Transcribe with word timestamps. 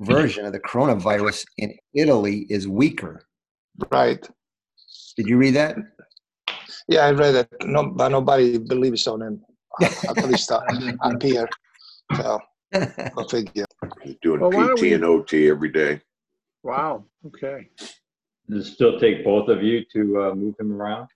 version 0.00 0.44
of 0.44 0.52
the 0.52 0.60
coronavirus 0.60 1.44
in 1.58 1.74
Italy 1.94 2.46
is 2.48 2.66
weaker. 2.68 3.22
Right. 3.90 4.26
Did 5.16 5.26
you 5.26 5.36
read 5.36 5.54
that? 5.54 5.76
Yeah, 6.88 7.06
I 7.06 7.12
read 7.12 7.34
it. 7.34 7.48
No, 7.64 7.90
but 7.90 8.08
nobody 8.08 8.58
believes 8.58 9.06
on 9.06 9.22
him. 9.22 9.42
At 9.82 10.24
least 10.28 10.50
up 10.52 10.64
here. 11.22 11.48
So 12.16 12.38
go 13.16 13.24
figure. 13.30 13.64
He's 14.02 14.16
doing 14.22 14.40
Well, 14.40 14.76
PT 14.76 14.80
we- 14.82 14.92
and 14.94 15.04
OT 15.04 15.48
every 15.48 15.70
day. 15.70 16.00
Wow. 16.62 17.04
Okay. 17.26 17.68
Does 18.48 18.68
it 18.68 18.72
still 18.74 18.98
take 18.98 19.24
both 19.24 19.48
of 19.48 19.62
you 19.62 19.84
to 19.92 20.22
uh, 20.22 20.34
move 20.34 20.54
him 20.60 20.72
around? 20.72 21.08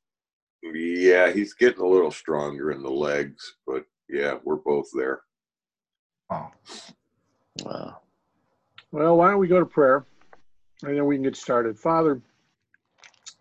Yeah, 0.62 1.30
he's 1.30 1.54
getting 1.54 1.82
a 1.82 1.86
little 1.86 2.10
stronger 2.10 2.72
in 2.72 2.82
the 2.82 2.90
legs, 2.90 3.54
but 3.66 3.84
yeah, 4.08 4.38
we're 4.44 4.56
both 4.56 4.86
there. 4.94 5.20
Oh. 6.30 6.48
Wow. 7.64 8.00
Well, 8.90 9.18
why 9.18 9.30
don't 9.30 9.38
we 9.38 9.48
go 9.48 9.60
to 9.60 9.66
prayer, 9.66 10.06
and 10.82 10.96
then 10.96 11.04
we 11.04 11.16
can 11.16 11.22
get 11.22 11.36
started. 11.36 11.78
Father, 11.78 12.22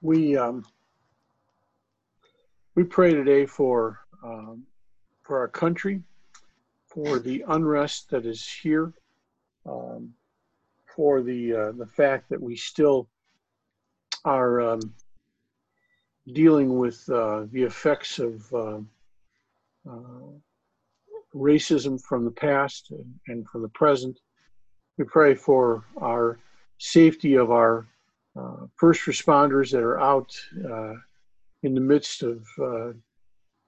we 0.02 0.36
um, 0.36 0.66
we 2.76 2.84
pray 2.84 3.14
today 3.14 3.46
for 3.46 4.00
um, 4.22 4.64
for 5.24 5.40
our 5.40 5.48
country, 5.48 6.04
for 6.86 7.20
the 7.20 7.46
unrest 7.48 8.10
that 8.10 8.26
is 8.26 8.46
here, 8.46 8.92
um, 9.66 10.14
for 10.94 11.22
the 11.22 11.54
uh, 11.54 11.72
the 11.72 11.88
fact 11.88 12.28
that 12.28 12.42
we 12.42 12.58
still 12.58 13.08
are 14.26 14.60
um, 14.60 14.82
dealing 16.34 16.78
with 16.78 17.10
uh, 17.10 17.46
the 17.54 17.64
effects 17.64 18.20
of 18.20 18.54
uh, 18.54 18.80
uh, 19.90 20.28
racism 21.34 22.02
from 22.02 22.26
the 22.26 22.32
past 22.32 22.92
and, 22.92 23.14
and 23.30 23.48
from 23.48 23.62
the 23.62 23.70
present. 23.70 24.20
We 24.98 25.06
pray 25.06 25.36
for 25.36 25.84
our 26.02 26.40
safety 26.80 27.36
of 27.36 27.52
our 27.52 27.88
uh, 28.40 28.66
first 28.76 29.06
responders 29.06 29.72
that 29.72 29.84
are 29.84 30.00
out 30.00 30.32
uh, 30.66 30.94
in 31.64 31.74
the 31.74 31.82
midst 31.82 32.24
of 32.24 32.46
uh, 32.62 32.92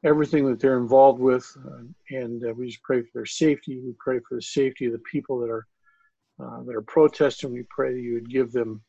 everything 0.04 0.50
that 0.50 0.60
they're 0.60 0.80
involved 0.80 1.20
with, 1.20 1.46
uh, 1.66 1.84
and 2.10 2.44
uh, 2.44 2.54
we 2.54 2.68
just 2.68 2.82
pray 2.84 3.02
for 3.02 3.10
their 3.14 3.26
safety. 3.26 3.80
We 3.80 3.94
pray 4.00 4.20
for 4.28 4.36
the 4.36 4.42
safety 4.42 4.86
of 4.86 4.92
the 4.92 5.04
people 5.12 5.40
that 5.40 5.50
are 5.50 5.68
uh, 6.42 6.64
that 6.64 6.76
are 6.76 6.82
protesting. 6.82 7.52
We 7.52 7.64
pray 7.70 7.94
that 7.94 8.02
you 8.02 8.14
would 8.14 8.30
give 8.30 8.52
them. 8.52 8.82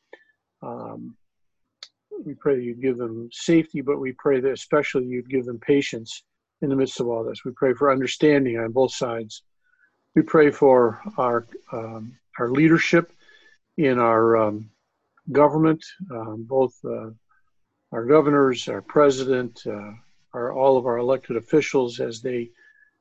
Um, 0.63 1.17
we 2.25 2.35
pray 2.35 2.57
that 2.57 2.63
you'd 2.63 2.83
give 2.83 2.99
them 2.99 3.29
safety, 3.33 3.81
but 3.81 3.99
we 3.99 4.13
pray 4.13 4.41
that 4.41 4.53
especially 4.53 5.07
you'd 5.07 5.31
give 5.31 5.47
them 5.47 5.59
patience 5.59 6.23
in 6.63 6.69
the 6.69 6.77
midst 6.77 7.01
of 7.01 7.09
all 7.09 7.25
this. 7.25 7.45
We 7.45 7.53
pray 7.53 7.73
for 7.75 7.91
understanding 7.91 8.59
on 8.59 8.73
both 8.73 8.93
sides. 8.93 9.43
We 10.15 10.23
pray 10.23 10.51
for 10.51 11.01
our 11.17 11.47
um, 11.73 12.19
our 12.39 12.51
leadership 12.51 13.13
in 13.77 13.99
our 13.99 14.37
um, 14.37 14.71
government, 15.33 15.85
um, 16.11 16.45
both 16.49 16.75
uh, 16.85 17.11
our 17.93 18.05
governors, 18.05 18.69
our 18.69 18.83
president, 18.83 19.63
uh, 19.67 19.93
our 20.33 20.53
all 20.53 20.77
of 20.77 20.87
our 20.87 20.99
elected 20.99 21.37
officials 21.37 22.01
as 22.01 22.21
they 22.21 22.51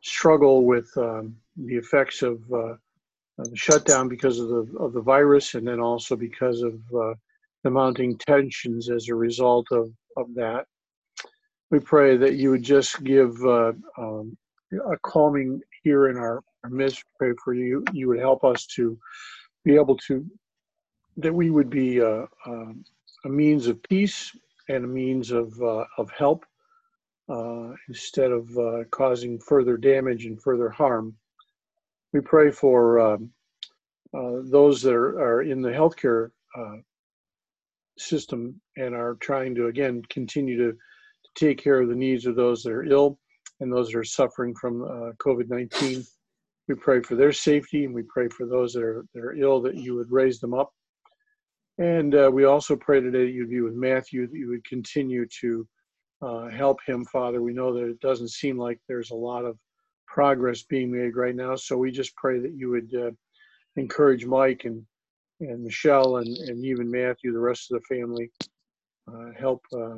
struggle 0.01 0.65
with 0.65 0.89
um, 0.97 1.35
the 1.57 1.75
effects 1.75 2.21
of 2.21 2.41
uh, 2.53 2.75
the 3.37 3.55
shutdown 3.55 4.07
because 4.07 4.39
of 4.39 4.49
the 4.49 4.77
of 4.79 4.93
the 4.93 5.01
virus, 5.01 5.55
and 5.55 5.67
then 5.67 5.79
also 5.79 6.15
because 6.15 6.61
of 6.61 6.73
uh, 6.95 7.13
the 7.63 7.69
mounting 7.69 8.17
tensions 8.17 8.89
as 8.89 9.09
a 9.09 9.15
result 9.15 9.67
of 9.71 9.91
of 10.17 10.33
that. 10.35 10.65
We 11.71 11.79
pray 11.79 12.17
that 12.17 12.35
you 12.35 12.49
would 12.49 12.63
just 12.63 13.03
give 13.03 13.35
uh, 13.45 13.73
um, 13.97 14.35
a 14.71 14.97
calming 15.03 15.61
here 15.83 16.09
in 16.09 16.17
our, 16.17 16.43
Pray 16.63 17.33
for 17.43 17.53
you. 17.53 17.83
You 17.93 18.07
would 18.09 18.19
help 18.19 18.43
us 18.43 18.65
to 18.75 18.97
be 19.63 19.75
able 19.75 19.97
to 20.07 20.25
that 21.17 21.33
we 21.33 21.49
would 21.49 21.69
be 21.69 22.01
uh, 22.01 22.25
uh, 22.45 22.73
a 23.25 23.29
means 23.29 23.67
of 23.67 23.81
peace 23.83 24.31
and 24.69 24.85
a 24.85 24.87
means 24.87 25.31
of 25.31 25.53
uh, 25.61 25.85
of 25.97 26.09
help 26.11 26.45
uh, 27.29 27.73
instead 27.87 28.31
of 28.31 28.49
uh, 28.57 28.83
causing 28.91 29.39
further 29.39 29.77
damage 29.77 30.25
and 30.25 30.41
further 30.41 30.69
harm. 30.69 31.15
We 32.13 32.21
pray 32.21 32.51
for 32.51 32.99
um, 32.99 33.31
those 34.13 34.81
that 34.81 34.93
are, 34.93 35.19
are 35.19 35.41
in 35.43 35.61
the 35.61 35.69
healthcare 35.69 36.31
system 37.97 38.59
and 38.77 38.95
are 38.95 39.15
trying 39.15 39.53
to 39.55 39.67
again 39.67 40.01
continue 40.09 40.57
to, 40.57 40.71
to 40.71 41.29
take 41.35 41.61
care 41.61 41.81
of 41.81 41.89
the 41.89 41.95
needs 41.95 42.25
of 42.25 42.35
those 42.35 42.63
that 42.63 42.71
are 42.71 42.85
ill 42.85 43.19
and 43.59 43.71
those 43.71 43.89
that 43.91 43.97
are 43.97 44.03
suffering 44.03 44.55
from 44.55 44.83
uh, 44.83 45.11
COVID 45.17 45.49
19. 45.49 46.03
We 46.69 46.75
pray 46.75 47.01
for 47.01 47.15
their 47.15 47.33
safety 47.33 47.83
and 47.83 47.93
we 47.93 48.03
pray 48.03 48.29
for 48.29 48.45
those 48.45 48.73
that 48.73 48.83
are, 48.83 49.03
that 49.13 49.23
are 49.23 49.33
ill 49.33 49.59
that 49.61 49.75
you 49.75 49.95
would 49.95 50.11
raise 50.11 50.39
them 50.39 50.53
up. 50.53 50.71
And 51.79 52.13
uh, 52.13 52.29
we 52.31 52.45
also 52.45 52.75
pray 52.75 53.01
today 53.01 53.25
that 53.25 53.31
you'd 53.31 53.49
be 53.49 53.61
with 53.61 53.73
Matthew, 53.73 54.27
that 54.27 54.37
you 54.37 54.49
would 54.49 54.63
continue 54.65 55.25
to 55.41 55.67
uh, 56.21 56.47
help 56.49 56.77
him, 56.85 57.05
Father. 57.05 57.41
We 57.41 57.53
know 57.53 57.73
that 57.73 57.89
it 57.89 57.99
doesn't 58.01 58.29
seem 58.29 58.57
like 58.57 58.79
there's 58.87 59.09
a 59.09 59.15
lot 59.15 59.45
of 59.45 59.57
progress 60.07 60.61
being 60.63 60.91
made 60.91 61.15
right 61.15 61.35
now. 61.35 61.55
So 61.55 61.75
we 61.75 61.91
just 61.91 62.15
pray 62.15 62.39
that 62.39 62.53
you 62.53 62.69
would 62.69 62.93
uh, 62.93 63.11
encourage 63.75 64.25
Mike 64.25 64.65
and, 64.65 64.85
and 65.39 65.63
Michelle 65.63 66.17
and, 66.17 66.27
and 66.27 66.63
even 66.63 66.91
Matthew, 66.91 67.33
the 67.33 67.39
rest 67.39 67.71
of 67.71 67.81
the 67.81 67.95
family. 67.95 68.29
Uh, 69.11 69.31
help 69.39 69.63
uh, 69.75 69.95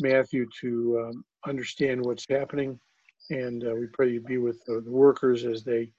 Matthew 0.00 0.46
to 0.60 1.08
um, 1.08 1.24
understand 1.48 2.04
what's 2.04 2.26
happening. 2.28 2.78
And 3.30 3.66
uh, 3.66 3.74
we 3.74 3.86
pray 3.92 4.10
you 4.10 4.20
be 4.20 4.38
with 4.38 4.62
the, 4.66 4.84
workers 4.86 5.44
as 5.44 5.64
they 5.64 5.90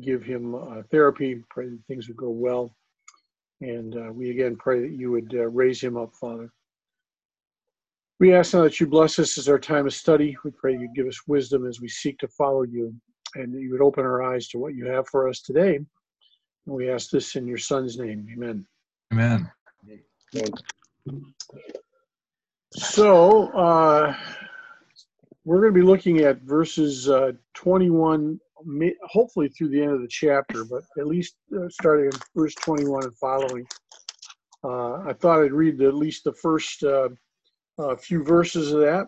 give 0.00 0.22
him 0.22 0.54
uh, 0.54 0.82
therapy. 0.90 1.42
Pray 1.50 1.68
that 1.68 1.78
things 1.88 2.08
would 2.08 2.16
go 2.16 2.30
well. 2.30 2.74
And 3.60 3.96
uh, 3.96 4.12
we 4.12 4.30
again 4.30 4.56
pray 4.56 4.80
that 4.80 4.92
you 4.92 5.10
would 5.10 5.34
uh, 5.34 5.48
raise 5.48 5.80
him 5.80 5.96
up, 5.96 6.14
Father. 6.14 6.50
We 8.18 8.34
ask 8.34 8.54
now 8.54 8.62
that 8.62 8.80
you 8.80 8.86
bless 8.86 9.18
us 9.18 9.36
as 9.36 9.48
our 9.48 9.58
time 9.58 9.86
of 9.86 9.94
study. 9.94 10.36
We 10.44 10.50
pray 10.50 10.72
you 10.72 10.88
give 10.94 11.06
us 11.06 11.26
wisdom 11.26 11.66
as 11.66 11.80
we 11.80 11.88
seek 11.88 12.18
to 12.18 12.28
follow 12.28 12.62
you 12.62 12.94
and 13.34 13.52
that 13.54 13.60
you 13.60 13.72
would 13.72 13.82
open 13.82 14.04
our 14.04 14.22
eyes 14.22 14.48
to 14.48 14.58
what 14.58 14.74
you 14.74 14.86
have 14.86 15.06
for 15.08 15.28
us 15.28 15.42
today. 15.42 15.76
And 15.76 15.86
we 16.64 16.90
ask 16.90 17.10
this 17.10 17.36
in 17.36 17.46
your 17.46 17.58
son's 17.58 17.98
name. 17.98 18.26
Amen. 18.32 18.66
Amen. 19.12 19.50
So, 22.74 23.48
uh, 23.52 24.16
we're 25.46 25.60
going 25.60 25.72
to 25.72 25.80
be 25.80 25.86
looking 25.86 26.18
at 26.18 26.42
verses 26.42 27.08
uh, 27.08 27.30
21, 27.54 28.40
hopefully 29.04 29.48
through 29.48 29.68
the 29.68 29.80
end 29.80 29.92
of 29.92 30.00
the 30.02 30.08
chapter, 30.08 30.64
but 30.64 30.82
at 30.98 31.06
least 31.06 31.36
uh, 31.56 31.68
starting 31.68 32.06
in 32.06 32.10
verse 32.34 32.52
21 32.56 33.04
and 33.04 33.16
following. 33.16 33.64
Uh, 34.64 34.94
I 35.08 35.12
thought 35.12 35.44
I'd 35.44 35.52
read 35.52 35.80
at 35.80 35.94
least 35.94 36.24
the 36.24 36.32
first 36.32 36.82
uh, 36.82 37.10
uh, 37.78 37.94
few 37.94 38.24
verses 38.24 38.72
of 38.72 38.80
that. 38.80 39.06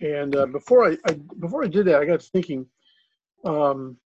And 0.00 0.34
uh, 0.34 0.46
before 0.46 0.90
I, 0.90 0.96
I 1.06 1.12
before 1.38 1.62
I 1.62 1.68
did 1.68 1.86
that, 1.86 2.00
I 2.00 2.04
got 2.04 2.20
thinking. 2.20 2.66
Um, 3.44 3.96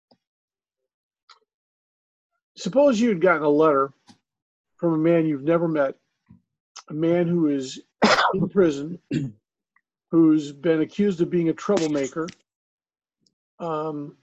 suppose 2.58 3.00
you 3.00 3.08
had 3.08 3.22
gotten 3.22 3.42
a 3.42 3.48
letter 3.48 3.91
from 4.76 4.92
a 4.92 4.98
man 4.98 5.25
you've 5.25 5.44
never 5.44 5.66
met, 5.66 5.94
a 6.91 6.94
man 6.94 7.26
who 7.26 7.48
is 7.48 7.81
in 8.34 8.48
prison, 8.50 8.98
who's 10.14 10.52
been 10.52 10.82
accused 10.82 11.20
of 11.20 11.28
being 11.28 11.48
a 11.48 11.52
troublemaker. 11.52 12.28
Um, 13.58 14.16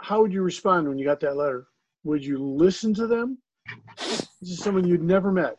how 0.00 0.22
would 0.22 0.32
you 0.32 0.40
respond 0.40 0.88
when 0.88 0.96
you 0.96 1.04
got 1.04 1.20
that 1.20 1.36
letter? 1.36 1.66
Would 2.04 2.24
you 2.24 2.38
listen 2.38 2.94
to 2.94 3.06
them? 3.06 3.36
This 3.98 4.26
is 4.40 4.58
someone 4.60 4.86
you'd 4.88 5.02
never 5.02 5.30
met, 5.30 5.58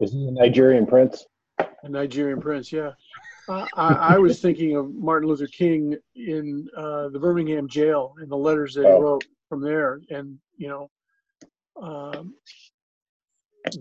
This 0.00 0.10
Is 0.10 0.12
he 0.14 0.26
a 0.26 0.32
Nigerian 0.32 0.84
prince? 0.84 1.24
a 1.60 1.88
Nigerian 1.88 2.40
prince. 2.40 2.72
Yeah, 2.72 2.90
I, 3.48 3.68
I, 3.76 3.92
I 4.14 4.18
was 4.18 4.40
thinking 4.40 4.74
of 4.74 4.92
Martin 4.92 5.28
Luther 5.28 5.46
King 5.46 5.96
in 6.16 6.66
uh, 6.76 7.08
the 7.10 7.20
Birmingham 7.20 7.68
jail 7.68 8.14
and 8.18 8.28
the 8.28 8.36
letters 8.36 8.74
that 8.74 8.82
he 8.82 8.90
Oh. 8.90 9.00
wrote 9.00 9.24
from 9.48 9.60
there, 9.62 10.00
and 10.10 10.36
you 10.56 10.66
know, 10.66 10.90
um, 11.80 12.34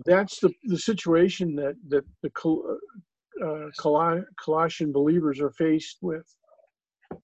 that's 0.06 0.40
the 0.40 0.52
the 0.66 0.78
situation 0.78 1.56
that 1.56 1.74
that 1.88 2.06
the 2.22 2.30
uh, 3.46 3.70
Col- 3.78 4.24
Colossian 4.44 4.92
believers 4.92 5.40
are 5.40 5.52
faced 5.52 5.98
with. 6.02 6.26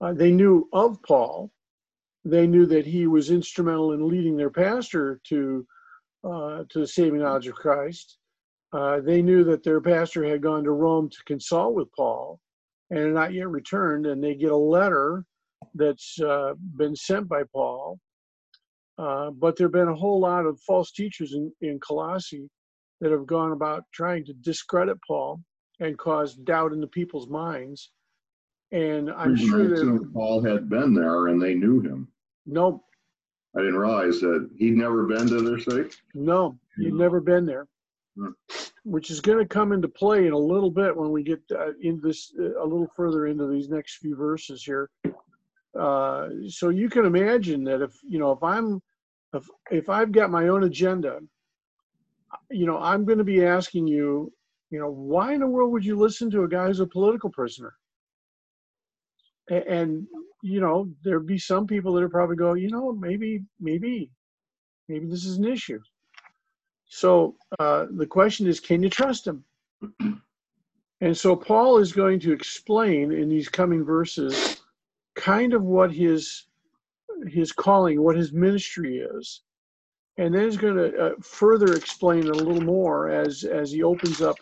Uh, 0.01 0.13
they 0.13 0.31
knew 0.31 0.67
of 0.73 1.01
Paul. 1.03 1.51
They 2.25 2.47
knew 2.47 2.65
that 2.65 2.85
he 2.85 3.07
was 3.07 3.31
instrumental 3.31 3.93
in 3.93 4.07
leading 4.07 4.35
their 4.35 4.49
pastor 4.49 5.19
to 5.29 5.65
uh, 6.23 6.63
to 6.69 6.79
the 6.79 6.87
saving 6.87 7.21
knowledge 7.21 7.47
of 7.47 7.55
Christ. 7.55 8.17
Uh, 8.73 8.99
they 8.99 9.21
knew 9.21 9.43
that 9.45 9.63
their 9.63 9.79
pastor 9.79 10.25
had 10.25 10.41
gone 10.41 10.63
to 10.63 10.71
Rome 10.71 11.09
to 11.09 11.23
consult 11.25 11.73
with 11.73 11.87
Paul 11.95 12.41
and 12.89 12.99
had 12.99 13.13
not 13.13 13.33
yet 13.33 13.47
returned, 13.47 14.05
and 14.05 14.21
they 14.21 14.35
get 14.35 14.51
a 14.51 14.57
letter 14.57 15.23
that's 15.75 16.19
uh, 16.19 16.53
been 16.75 16.95
sent 16.95 17.29
by 17.29 17.43
Paul. 17.53 17.99
Uh, 18.97 19.29
but 19.29 19.55
there 19.55 19.67
have 19.67 19.73
been 19.73 19.87
a 19.87 19.95
whole 19.95 20.19
lot 20.19 20.45
of 20.45 20.59
false 20.61 20.91
teachers 20.91 21.33
in, 21.33 21.51
in 21.61 21.79
Colossae 21.79 22.49
that 22.99 23.11
have 23.11 23.27
gone 23.27 23.51
about 23.51 23.83
trying 23.93 24.25
to 24.25 24.33
discredit 24.33 24.97
Paul 25.07 25.39
and 25.79 25.97
caused 25.97 26.43
doubt 26.45 26.73
in 26.73 26.81
the 26.81 26.87
people's 26.87 27.27
minds. 27.27 27.91
And 28.71 29.09
I'm 29.11 29.35
Pretty 29.35 29.47
sure 29.47 29.67
that 29.69 30.13
Paul 30.13 30.41
had 30.43 30.69
been 30.69 30.93
there 30.93 31.27
and 31.27 31.41
they 31.41 31.53
knew 31.53 31.79
him. 31.81 32.07
no, 32.45 32.83
I 33.55 33.59
didn't 33.61 33.77
realize 33.77 34.19
that 34.19 34.49
he'd 34.57 34.75
never 34.75 35.05
been 35.07 35.27
to 35.27 35.41
their 35.41 35.57
state. 35.59 35.99
No, 36.13 36.59
he'd 36.77 36.93
never 36.93 37.19
been 37.21 37.45
there, 37.45 37.67
Hmm. 38.17 38.31
which 38.83 39.09
is 39.09 39.21
going 39.21 39.39
to 39.39 39.45
come 39.47 39.71
into 39.71 39.87
play 39.87 40.27
in 40.27 40.33
a 40.33 40.37
little 40.37 40.69
bit 40.69 40.95
when 40.95 41.11
we 41.11 41.23
get 41.23 41.41
uh, 41.51 41.71
into 41.81 42.01
this 42.07 42.33
uh, 42.39 42.61
a 42.61 42.65
little 42.65 42.87
further 42.95 43.25
into 43.27 43.47
these 43.47 43.69
next 43.69 43.97
few 43.97 44.15
verses 44.15 44.63
here. 44.63 44.89
Uh, 45.79 46.29
so 46.49 46.69
you 46.69 46.89
can 46.89 47.05
imagine 47.05 47.63
that 47.63 47.81
if 47.81 47.93
you 48.03 48.19
know 48.19 48.31
if 48.31 48.43
I'm 48.43 48.81
if 49.33 49.47
if 49.71 49.89
I've 49.89 50.11
got 50.11 50.29
my 50.29 50.49
own 50.49 50.63
agenda, 50.63 51.19
you 52.51 52.65
know 52.65 52.77
I'm 52.79 53.05
going 53.05 53.17
to 53.19 53.23
be 53.23 53.45
asking 53.45 53.87
you, 53.87 54.31
you 54.69 54.79
know, 54.79 54.89
why 54.89 55.33
in 55.33 55.39
the 55.39 55.47
world 55.47 55.71
would 55.71 55.85
you 55.85 55.97
listen 55.97 56.29
to 56.31 56.43
a 56.43 56.49
guy 56.49 56.67
who's 56.67 56.79
a 56.79 56.85
political 56.85 57.29
prisoner? 57.29 57.73
And 59.49 60.05
you 60.43 60.59
know 60.59 60.89
there'd 61.03 61.25
be 61.25 61.37
some 61.37 61.67
people 61.67 61.93
that 61.93 62.01
would 62.01 62.11
probably 62.11 62.35
go, 62.35 62.53
you 62.53 62.69
know, 62.69 62.91
maybe 62.91 63.43
maybe 63.61 64.11
maybe 64.89 65.05
this 65.05 65.25
is 65.25 65.37
an 65.37 65.45
issue. 65.45 65.79
So 66.85 67.35
uh, 67.59 67.85
the 67.91 68.05
question 68.05 68.47
is, 68.47 68.59
can 68.59 68.83
you 68.83 68.89
trust 68.89 69.27
him? 69.27 69.43
And 70.99 71.15
so 71.15 71.35
Paul 71.35 71.77
is 71.77 71.93
going 71.93 72.19
to 72.21 72.33
explain 72.33 73.11
in 73.11 73.29
these 73.29 73.49
coming 73.49 73.83
verses 73.83 74.61
kind 75.15 75.53
of 75.53 75.63
what 75.63 75.91
his 75.91 76.47
his 77.27 77.51
calling, 77.51 78.01
what 78.01 78.15
his 78.15 78.33
ministry 78.33 78.97
is, 78.97 79.41
and 80.17 80.33
then 80.33 80.45
he's 80.45 80.57
going 80.57 80.75
to 80.75 80.97
uh, 80.97 81.11
further 81.21 81.73
explain 81.73 82.27
a 82.27 82.33
little 82.33 82.61
more 82.61 83.09
as 83.09 83.43
as 83.43 83.71
he 83.71 83.83
opens 83.83 84.21
up 84.21 84.37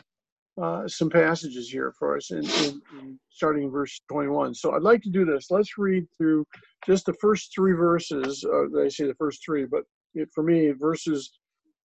uh, 0.61 0.87
some 0.87 1.09
passages 1.09 1.69
here 1.69 1.93
for 1.97 2.15
us, 2.15 2.31
in, 2.31 2.45
in, 2.45 2.81
in 2.99 3.19
starting 3.29 3.63
in 3.63 3.71
verse 3.71 4.01
21. 4.09 4.53
So 4.53 4.73
I'd 4.73 4.81
like 4.81 5.01
to 5.03 5.09
do 5.09 5.25
this. 5.25 5.51
Let's 5.51 5.77
read 5.77 6.05
through 6.17 6.45
just 6.85 7.05
the 7.05 7.13
first 7.13 7.53
three 7.53 7.73
verses. 7.73 8.45
Uh, 8.45 8.79
I 8.79 8.87
say 8.87 9.05
the 9.05 9.15
first 9.15 9.43
three, 9.43 9.65
but 9.65 9.83
it, 10.13 10.29
for 10.33 10.43
me, 10.43 10.71
verses 10.71 11.31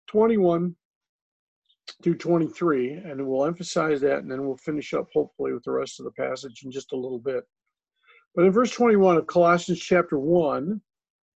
21 0.07 0.75
through 2.03 2.17
23, 2.17 2.93
and 2.93 3.25
we'll 3.25 3.45
emphasize 3.45 4.01
that, 4.01 4.19
and 4.19 4.31
then 4.31 4.45
we'll 4.45 4.57
finish 4.57 4.93
up 4.93 5.07
hopefully 5.13 5.53
with 5.53 5.63
the 5.63 5.71
rest 5.71 5.99
of 5.99 6.05
the 6.05 6.11
passage 6.11 6.63
in 6.63 6.71
just 6.71 6.93
a 6.93 6.97
little 6.97 7.19
bit. 7.19 7.43
But 8.33 8.45
in 8.45 8.51
verse 8.51 8.71
21 8.71 9.17
of 9.17 9.27
Colossians 9.27 9.79
chapter 9.79 10.17
1, 10.17 10.81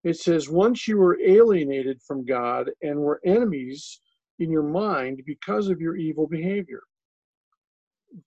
it 0.03 0.17
says, 0.17 0.49
Once 0.49 0.87
you 0.87 0.97
were 0.97 1.19
alienated 1.21 2.01
from 2.01 2.25
God 2.25 2.71
and 2.81 2.99
were 2.99 3.21
enemies 3.25 4.01
in 4.39 4.49
your 4.49 4.63
mind 4.63 5.21
because 5.25 5.67
of 5.67 5.79
your 5.79 5.95
evil 5.95 6.27
behavior. 6.27 6.81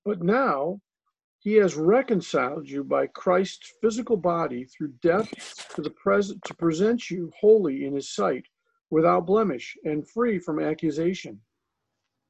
But 0.05 0.23
now 0.23 0.81
he 1.40 1.55
has 1.55 1.75
reconciled 1.75 2.69
you 2.69 2.84
by 2.84 3.08
Christ's 3.08 3.73
physical 3.81 4.17
body 4.17 4.64
through 4.64 4.93
death 5.02 5.69
to 5.75 5.82
the 5.82 5.90
present 5.90 6.43
to 6.44 6.55
present 6.55 7.11
you 7.11 7.32
holy 7.40 7.84
in 7.84 7.94
his 7.94 8.14
sight, 8.14 8.44
without 8.90 9.26
blemish 9.26 9.76
and 9.84 10.08
free 10.08 10.38
from 10.38 10.61
accusation. 10.61 11.40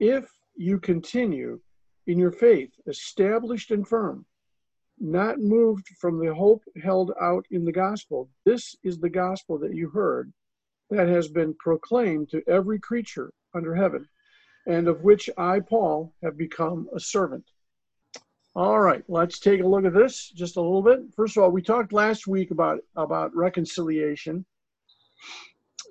If 0.01 0.31
you 0.57 0.79
continue 0.79 1.61
in 2.07 2.19
your 2.19 2.33
faith, 2.33 2.71
established 2.87 3.71
and 3.71 3.87
firm, 3.87 4.25
not 4.99 5.41
moved 5.41 5.89
from 6.01 6.19
the 6.19 6.35
hope 6.35 6.63
held 6.83 7.13
out 7.21 7.45
in 7.51 7.65
the 7.65 7.73
gospel. 7.73 8.31
This 8.45 8.77
is 8.83 8.99
the 8.99 9.11
gospel 9.11 9.59
that 9.59 9.75
you 9.75 9.91
heard 9.91 10.33
that 10.91 11.09
has 11.09 11.29
been 11.29 11.55
proclaimed 11.55 12.31
to 12.31 12.43
every 12.49 12.79
creature 12.79 13.33
under 13.55 13.75
heaven, 13.75 14.09
and 14.67 14.89
of 14.89 15.03
which 15.03 15.29
I, 15.37 15.61
Paul, 15.61 16.13
have 16.23 16.37
become 16.37 16.89
a 16.95 17.01
servant. 17.01 17.45
All 18.55 18.81
right, 18.81 19.03
let's 19.09 19.39
take 19.39 19.63
a 19.63 19.67
look 19.67 19.87
at 19.87 19.95
this 19.95 20.31
just 20.31 20.57
a 20.57 20.61
little 20.61 20.83
bit. 20.83 21.01
First 21.17 21.37
of 21.37 21.43
all, 21.43 21.51
we 21.51 21.63
talked 21.63 21.93
last 21.93 22.27
week 22.27 22.51
about, 22.51 22.81
about 22.97 23.35
reconciliation. 23.35 24.45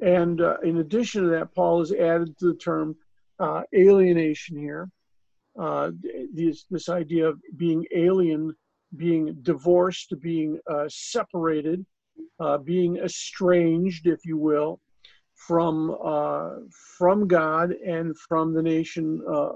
And 0.02 0.42
uh, 0.42 0.58
in 0.64 0.78
addition 0.78 1.24
to 1.24 1.30
that, 1.30 1.54
Paul 1.56 1.80
has 1.80 1.92
added 1.92 2.38
to 2.40 2.48
the 2.48 2.58
term 2.58 2.96
uh, 3.40 3.64
alienation 3.76 4.58
here. 4.58 4.90
Uh, 5.60 5.92
this, 6.34 6.66
this 6.70 6.88
idea 6.88 7.28
of 7.28 7.40
being 7.58 7.86
alien, 7.96 8.56
being 8.96 9.36
divorced, 9.42 10.14
being 10.22 10.60
uh, 10.70 10.86
separated, 10.88 11.84
uh, 12.40 12.58
being 12.60 12.98
estranged, 12.98 14.06
if 14.06 14.20
you 14.24 14.38
will, 14.38 14.80
from 15.48 15.96
uh, 16.04 16.50
from 16.98 17.28
God 17.28 17.72
and 17.72 18.18
from 18.18 18.54
the 18.54 18.62
nation, 18.62 19.22
uh, 19.28 19.52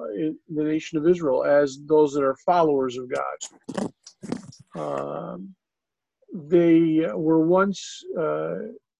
the 0.53 0.63
nation 0.63 0.97
of 0.97 1.07
Israel, 1.07 1.43
as 1.43 1.79
those 1.85 2.13
that 2.13 2.23
are 2.23 2.35
followers 2.45 2.97
of 2.97 3.09
God. 3.09 3.37
Um, 4.75 5.55
they 6.33 7.05
were 7.13 7.45
once 7.45 8.03
uh, 8.19 8.55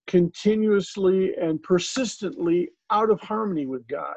continuously 0.08 1.34
and 1.36 1.62
persistently 1.62 2.70
out 2.92 3.10
of 3.10 3.20
harmony 3.20 3.66
with 3.66 3.88
God. 3.88 4.16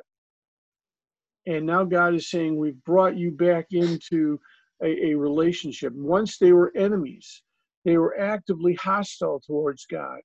And 1.46 1.64
now 1.64 1.84
God 1.84 2.14
is 2.14 2.30
saying, 2.30 2.56
We've 2.56 2.82
brought 2.84 3.16
you 3.16 3.30
back 3.30 3.66
into 3.70 4.38
a, 4.82 5.10
a 5.10 5.14
relationship. 5.14 5.92
Once 5.94 6.38
they 6.38 6.52
were 6.52 6.72
enemies, 6.76 7.42
they 7.84 7.96
were 7.96 8.18
actively 8.20 8.74
hostile 8.74 9.40
towards 9.46 9.86
God. 9.86 10.20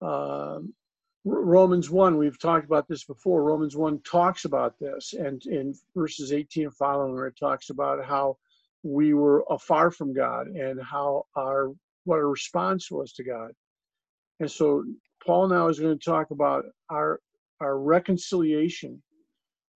Um, 0.00 0.72
Romans 1.24 1.90
1, 1.90 2.16
we've 2.16 2.38
talked 2.38 2.64
about 2.64 2.88
this 2.88 3.04
before. 3.04 3.42
Romans 3.42 3.76
1 3.76 4.00
talks 4.00 4.46
about 4.46 4.78
this, 4.78 5.12
and 5.12 5.44
in 5.46 5.74
verses 5.94 6.32
18 6.32 6.64
and 6.64 6.74
following, 6.74 7.14
where 7.14 7.26
it 7.26 7.38
talks 7.38 7.68
about 7.68 8.04
how 8.04 8.38
we 8.82 9.12
were 9.12 9.44
afar 9.50 9.90
from 9.90 10.14
God 10.14 10.46
and 10.48 10.80
how 10.82 11.24
our 11.36 11.72
what 12.04 12.16
our 12.16 12.28
response 12.28 12.90
was 12.90 13.12
to 13.12 13.24
God. 13.24 13.50
And 14.40 14.50
so 14.50 14.84
Paul 15.24 15.48
now 15.48 15.68
is 15.68 15.78
going 15.78 15.98
to 15.98 16.04
talk 16.04 16.30
about 16.30 16.64
our 16.88 17.20
our 17.60 17.78
reconciliation 17.78 19.02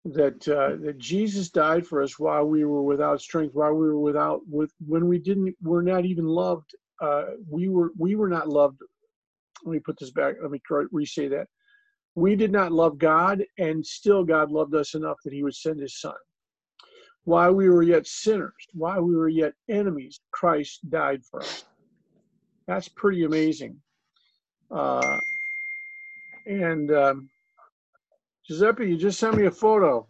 that 0.04 0.46
uh, 0.48 0.76
that 0.84 0.98
Jesus 0.98 1.50
died 1.50 1.86
for 1.86 2.02
us 2.02 2.18
while 2.18 2.44
we 2.44 2.64
were 2.64 2.82
without 2.82 3.20
strength, 3.20 3.54
while 3.54 3.72
we 3.72 3.86
were 3.86 3.98
without 3.98 4.40
with 4.48 4.72
when 4.86 5.08
we 5.08 5.18
didn't 5.18 5.56
were 5.62 5.82
not 5.82 6.04
even 6.04 6.26
loved. 6.26 6.70
Uh, 7.00 7.24
we 7.48 7.68
were 7.68 7.90
we 7.98 8.14
were 8.14 8.28
not 8.28 8.48
loved. 8.48 8.78
Let 9.64 9.72
me 9.72 9.78
put 9.80 9.98
this 9.98 10.10
back. 10.10 10.36
Let 10.40 10.50
me 10.50 10.60
try 10.66 10.84
re-say 10.90 11.28
that. 11.28 11.46
We 12.14 12.36
did 12.36 12.52
not 12.52 12.72
love 12.72 12.98
God, 12.98 13.42
and 13.58 13.84
still 13.84 14.24
God 14.24 14.50
loved 14.50 14.74
us 14.74 14.94
enough 14.94 15.18
that 15.24 15.32
He 15.32 15.42
would 15.42 15.54
send 15.54 15.80
His 15.80 15.98
Son. 16.00 16.14
While 17.24 17.54
we 17.54 17.68
were 17.68 17.82
yet 17.82 18.06
sinners, 18.06 18.52
while 18.74 19.02
we 19.02 19.14
were 19.14 19.28
yet 19.28 19.54
enemies, 19.68 20.20
Christ 20.32 20.80
died 20.90 21.22
for 21.24 21.40
us. 21.40 21.64
That's 22.66 22.88
pretty 22.88 23.24
amazing. 23.24 23.76
Uh, 24.70 25.20
and 26.46 26.90
um, 26.90 27.28
Giuseppe, 28.46 28.88
you 28.88 28.96
just 28.96 29.20
sent 29.20 29.36
me 29.36 29.46
a 29.46 29.50
photo 29.50 30.06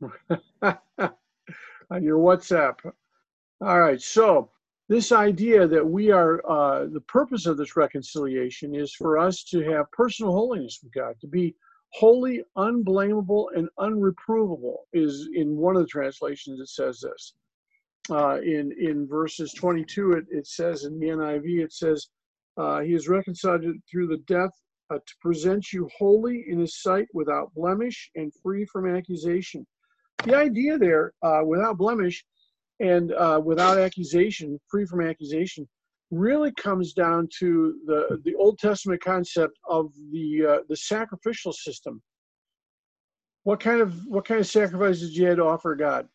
on 0.62 2.02
your 2.02 2.18
WhatsApp. 2.18 2.76
All 3.60 3.80
right, 3.80 4.00
so 4.00 4.50
this 4.92 5.10
idea 5.10 5.66
that 5.66 5.86
we 5.86 6.10
are, 6.10 6.42
uh, 6.46 6.84
the 6.84 7.00
purpose 7.00 7.46
of 7.46 7.56
this 7.56 7.78
reconciliation 7.78 8.74
is 8.74 8.92
for 8.92 9.16
us 9.16 9.42
to 9.42 9.62
have 9.62 9.90
personal 9.90 10.32
holiness 10.32 10.80
with 10.82 10.92
God, 10.92 11.14
to 11.22 11.26
be 11.26 11.54
holy, 11.94 12.42
unblameable, 12.58 13.48
and 13.56 13.70
unreprovable, 13.78 14.80
is 14.92 15.30
in 15.34 15.56
one 15.56 15.76
of 15.76 15.82
the 15.82 15.88
translations 15.88 16.60
it 16.60 16.68
says 16.68 17.00
this. 17.00 17.32
Uh, 18.10 18.38
in, 18.42 18.70
in 18.78 19.08
verses 19.08 19.54
22, 19.54 20.12
it, 20.12 20.26
it 20.30 20.46
says 20.46 20.84
in 20.84 20.98
the 20.98 21.06
NIV, 21.06 21.64
it 21.64 21.72
says, 21.72 22.08
uh, 22.58 22.80
He 22.80 22.92
is 22.92 23.08
reconciled 23.08 23.64
through 23.90 24.08
the 24.08 24.22
death 24.26 24.52
uh, 24.90 24.96
to 24.96 25.14
present 25.22 25.72
you 25.72 25.88
holy 25.96 26.44
in 26.48 26.58
his 26.58 26.82
sight 26.82 27.08
without 27.14 27.54
blemish 27.54 28.10
and 28.14 28.30
free 28.42 28.66
from 28.66 28.94
accusation. 28.94 29.66
The 30.24 30.36
idea 30.36 30.76
there, 30.76 31.14
uh, 31.22 31.40
without 31.46 31.78
blemish 31.78 32.22
and 32.82 33.12
uh, 33.12 33.40
without 33.42 33.78
accusation, 33.78 34.60
free 34.68 34.84
from 34.84 35.00
accusation, 35.00 35.68
really 36.10 36.52
comes 36.52 36.92
down 36.92 37.28
to 37.38 37.78
the, 37.86 38.20
the 38.24 38.34
Old 38.34 38.58
Testament 38.58 39.00
concept 39.00 39.56
of 39.68 39.92
the, 40.10 40.46
uh, 40.46 40.58
the 40.68 40.76
sacrificial 40.76 41.52
system. 41.52 42.02
What 43.44 43.60
kind 43.60 43.80
of 43.80 43.94
what 44.06 44.24
kind 44.24 44.38
of 44.38 44.46
sacrifices 44.46 45.16
you 45.16 45.26
had 45.26 45.38
to 45.38 45.44
offer 45.44 45.74
God? 45.74 46.06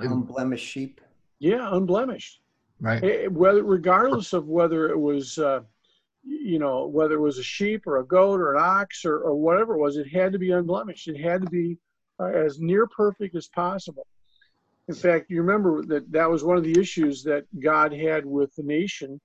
Unblemished 0.00 0.66
sheep. 0.66 1.00
Yeah, 1.40 1.68
unblemished. 1.74 2.40
Right. 2.80 3.04
Eh, 3.04 3.26
whether 3.26 3.62
regardless 3.64 4.32
of 4.32 4.46
whether 4.46 4.88
it 4.88 4.98
was 4.98 5.38
uh, 5.38 5.60
you 6.22 6.58
know 6.58 6.86
whether 6.86 7.14
it 7.14 7.20
was 7.20 7.38
a 7.38 7.42
sheep 7.42 7.86
or 7.86 7.98
a 7.98 8.06
goat 8.06 8.40
or 8.40 8.54
an 8.54 8.62
ox 8.62 9.04
or, 9.04 9.18
or 9.18 9.34
whatever 9.34 9.74
it 9.74 9.78
was 9.78 9.96
it 9.96 10.08
had 10.08 10.32
to 10.32 10.38
be 10.38 10.52
unblemished 10.52 11.08
it 11.08 11.20
had 11.20 11.42
to 11.42 11.50
be 11.50 11.76
uh, 12.20 12.26
as 12.26 12.60
near 12.60 12.86
perfect 12.86 13.34
as 13.34 13.48
possible 13.48 14.06
in 14.88 14.94
fact 14.94 15.30
you 15.30 15.40
remember 15.40 15.84
that 15.84 16.10
that 16.10 16.28
was 16.28 16.42
one 16.42 16.56
of 16.56 16.64
the 16.64 16.78
issues 16.78 17.22
that 17.22 17.44
god 17.60 17.92
had 17.92 18.24
with 18.24 18.54
the 18.56 18.62
nation 18.62 19.20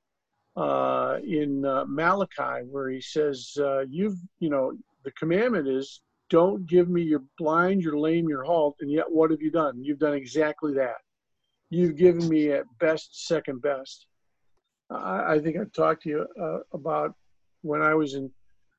uh, 0.55 1.17
in 1.25 1.65
uh, 1.65 1.83
malachi 1.87 2.63
where 2.69 2.89
he 2.89 3.01
says 3.01 3.57
uh, 3.59 3.81
you've 3.89 4.17
you 4.39 4.49
know 4.49 4.71
the 5.03 5.11
commandment 5.11 5.67
is 5.67 6.01
don't 6.29 6.65
give 6.65 6.89
me 6.89 7.03
your 7.03 7.21
blind 7.37 7.81
your 7.81 7.97
lame 7.97 8.27
your 8.27 8.43
halt 8.43 8.75
and 8.81 8.91
yet 8.91 9.05
what 9.09 9.29
have 9.29 9.39
you 9.39 9.51
done? 9.51 9.83
You've 9.83 9.99
done 9.99 10.15
exactly 10.15 10.73
that. 10.73 10.97
You've 11.69 11.95
given 11.95 12.27
me 12.27 12.51
at 12.51 12.65
best 12.79 13.27
second 13.27 13.61
best. 13.61 14.07
I, 14.89 15.35
I 15.35 15.39
think 15.39 15.57
I've 15.57 15.71
talked 15.71 16.03
to 16.03 16.09
you 16.09 16.27
uh, 16.41 16.59
about 16.73 17.13
when 17.61 17.83
I 17.83 17.93
was 17.93 18.15
in 18.15 18.31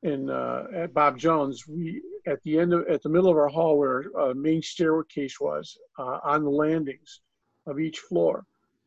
in 0.04 0.30
uh, 0.30 0.66
at 0.72 0.94
Bob 0.94 1.18
Jones. 1.18 1.66
We 1.66 2.00
at 2.26 2.42
the 2.44 2.58
end 2.58 2.72
of 2.72 2.86
at 2.86 3.02
the 3.02 3.08
middle 3.08 3.30
of 3.30 3.36
our 3.36 3.48
hall 3.48 3.78
where 3.78 4.04
uh, 4.18 4.34
main 4.34 4.62
staircase 4.62 5.40
was 5.40 5.76
uh, 5.98 6.20
on 6.22 6.44
the 6.44 6.50
landings 6.50 7.20
of 7.66 7.80
each 7.80 7.98
floor, 7.98 8.44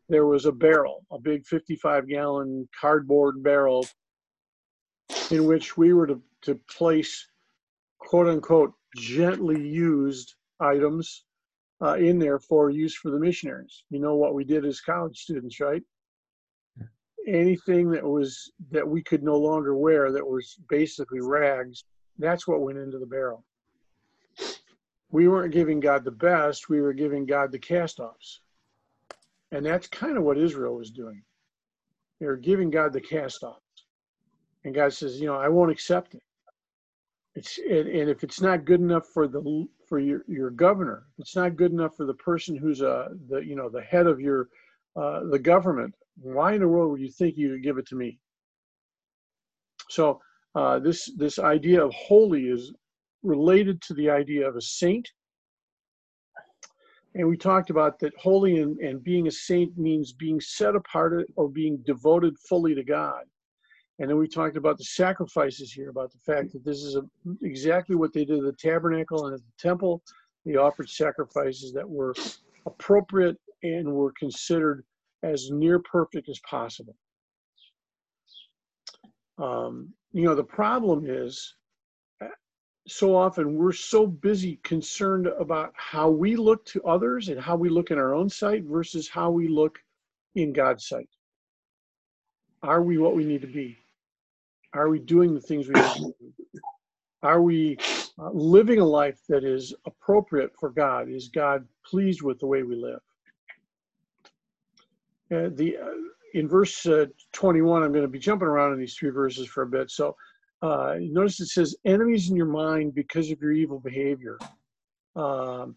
there 0.08 0.26
was 0.26 0.46
a 0.46 0.52
barrel, 0.52 1.06
a 1.12 1.20
big 1.20 1.46
55 1.46 2.08
gallon 2.08 2.70
cardboard 2.80 3.44
barrel, 3.44 3.86
in 5.32 5.46
which 5.46 5.76
we 5.76 5.94
were 5.94 6.08
to 6.08 6.22
to 6.44 6.56
place 6.70 7.28
quote 7.98 8.28
unquote 8.28 8.74
gently 8.96 9.62
used 9.68 10.36
items 10.60 11.26
uh, 11.82 11.96
in 11.96 12.20
there 12.20 12.40
for 12.40 12.70
use 12.70 12.96
for 12.96 13.12
the 13.12 13.20
missionaries. 13.20 13.84
You 13.90 14.00
know 14.00 14.16
what 14.16 14.36
we 14.36 14.44
did 14.44 14.66
as 14.66 14.82
college 14.82 15.18
students, 15.18 15.60
right? 15.60 15.82
Anything 17.28 17.92
that 17.92 18.04
was 18.04 18.52
that 18.72 18.88
we 18.88 19.04
could 19.04 19.22
no 19.22 19.36
longer 19.36 19.76
wear 19.76 20.12
that 20.12 20.26
was 20.26 20.58
basically 20.70 21.20
rags, 21.22 21.84
that's 22.18 22.48
what 22.48 22.62
went 22.62 22.78
into 22.78 22.98
the 22.98 23.06
barrel. 23.06 23.44
We 25.12 25.28
weren't 25.28 25.54
giving 25.54 25.80
God 25.80 26.04
the 26.04 26.12
best, 26.12 26.70
we 26.70 26.82
were 26.82 26.94
giving 26.94 27.26
God 27.26 27.52
the 27.52 27.60
cast 27.60 28.00
offs. 28.00 28.42
And 29.52 29.66
that's 29.66 29.88
kind 29.88 30.18
of 30.18 30.24
what 30.24 30.38
Israel 30.38 30.76
was 30.76 30.92
doing. 30.92 31.22
They 32.20 32.26
were 32.26 32.38
giving 32.38 32.70
God 32.70 32.94
the 32.94 33.02
cast 33.02 33.44
offs. 33.44 33.62
And 34.64 34.74
God 34.74 34.94
says, 34.94 35.20
you 35.20 35.28
know, 35.28 35.36
I 35.36 35.48
won't 35.48 35.72
accept 35.72 36.16
it. 36.16 36.24
It's 37.36 37.60
and, 37.60 37.88
and 37.88 38.10
if 38.10 38.24
it's 38.24 38.42
not 38.42 38.66
good 38.66 38.80
enough 38.80 39.08
for 39.14 39.28
the 39.28 39.68
for 39.88 40.00
your 40.00 40.24
your 40.28 40.50
governor, 40.50 41.06
it's 41.20 41.36
not 41.36 41.56
good 41.56 41.72
enough 41.72 41.96
for 41.96 42.06
the 42.06 42.16
person 42.16 42.56
who's 42.56 42.82
uh 42.82 43.10
the 43.30 43.40
you 43.40 43.56
know 43.56 43.70
the 43.70 43.82
head 43.82 44.08
of 44.08 44.20
your 44.20 44.50
uh, 45.00 45.22
the 45.30 45.40
government. 45.40 45.94
Why 46.20 46.54
in 46.54 46.62
the 46.62 46.68
world 46.68 46.92
would 46.92 47.02
you 47.02 47.12
think 47.12 47.38
you 47.38 47.52
would 47.52 47.64
give 47.64 47.78
it 47.78 47.88
to 47.88 47.96
me? 47.96 48.20
So 49.90 50.20
uh, 50.56 50.80
this 50.80 51.12
this 51.18 51.40
idea 51.40 51.84
of 51.84 51.94
holy 51.94 52.48
is 52.48 52.74
related 53.24 53.82
to 53.84 53.94
the 53.94 54.10
idea 54.10 54.48
of 54.48 54.56
a 54.56 54.62
saint. 54.62 55.08
And 57.16 57.28
we 57.28 57.38
talked 57.38 57.70
about 57.70 58.00
that 58.00 58.14
holy 58.18 58.60
and, 58.60 58.78
and 58.80 59.04
being 59.04 59.28
a 59.28 59.32
saint 59.32 59.78
means 59.78 60.14
being 60.14 60.40
set 60.40 60.76
apart 60.76 61.28
or 61.36 61.50
being 61.50 61.78
devoted 61.86 62.38
fully 62.48 62.76
to 62.76 62.84
God. 62.84 63.24
And 64.00 64.10
then 64.10 64.18
we 64.18 64.28
talked 64.28 64.58
about 64.58 64.78
the 64.78 64.84
sacrifices 64.84 65.72
here, 65.72 65.90
about 65.90 66.12
the 66.12 66.20
fact 66.20 66.54
that 66.54 66.64
this 66.64 66.84
is 66.84 66.96
a, 66.96 67.04
exactly 67.42 67.96
what 67.96 68.14
they 68.14 68.26
did 68.26 68.40
at 68.40 68.46
the 68.46 68.70
tabernacle 68.70 69.26
and 69.26 69.34
at 69.34 69.40
the 69.40 69.54
temple. 69.58 70.04
They 70.46 70.56
offered 70.56 70.90
sacrifices 70.90 71.74
that 71.74 71.90
were 71.90 72.14
appropriate 72.68 73.38
and 73.64 73.92
were 73.92 74.14
considered 74.18 74.84
as 75.24 75.50
near 75.52 75.80
perfect 75.80 76.30
as 76.30 76.40
possible. 76.50 76.96
Um, 79.38 79.94
you 80.12 80.24
know, 80.24 80.36
the 80.36 80.44
problem 80.44 81.06
is 81.08 81.56
so 82.88 83.16
often 83.16 83.56
we're 83.56 83.74
so 83.74 84.08
busy 84.08 84.60
concerned 84.64 85.28
about 85.28 85.74
how 85.76 86.10
we 86.10 86.36
look 86.36 86.66
to 86.66 86.82
others 86.84 87.30
and 87.30 87.40
how 87.40 87.56
we 87.56 87.70
look 87.70 87.92
in 87.92 87.98
our 87.98 88.14
own 88.14 88.30
sight 88.30 88.64
versus 88.64 89.10
how 89.10 89.30
we 89.30 89.48
look 89.48 89.78
in 90.36 90.54
God's 90.54 90.88
sight. 90.88 91.10
Are 92.64 92.82
we 92.82 92.98
what 92.98 93.16
we 93.16 93.26
need 93.26 93.42
to 93.42 93.48
be? 93.48 93.78
Are 94.74 94.90
we 94.90 95.00
doing 95.00 95.34
the 95.34 95.42
things 95.42 95.68
we 95.68 95.74
need 95.74 95.94
to 95.96 96.00
do? 96.00 96.34
Are 97.24 97.42
we 97.42 97.78
uh, 98.20 98.30
living 98.32 98.80
a 98.80 98.86
life 98.86 99.20
that 99.28 99.44
is 99.44 99.74
appropriate 99.86 100.52
for 100.60 100.70
God? 100.70 101.10
Is 101.10 101.30
God 101.30 101.68
pleased 101.86 102.22
with 102.22 102.40
the 102.40 102.48
way 102.48 102.64
we 102.64 102.76
live? 102.76 103.00
Uh, 105.32 105.50
the 105.56 105.78
uh, 105.78 105.92
in 106.34 106.48
verse 106.48 106.86
uh, 106.86 107.06
21, 107.34 107.84
I'm 107.84 107.92
going 107.92 108.04
to 108.04 108.08
be 108.08 108.20
jumping 108.20 108.48
around 108.48 108.74
in 108.74 108.80
these 108.80 108.96
three 108.96 109.10
verses 109.10 109.48
for 109.48 109.64
a 109.64 109.68
bit. 109.68 109.90
So 109.90 110.16
uh, 110.62 110.96
notice 111.00 111.40
it 111.40 111.48
says 111.48 111.76
enemies 111.86 112.30
in 112.30 112.36
your 112.36 112.46
mind 112.46 112.96
because 112.96 113.30
of 113.32 113.42
your 113.42 113.52
evil 113.52 113.80
behavior. 113.80 114.38
Um, 115.16 115.76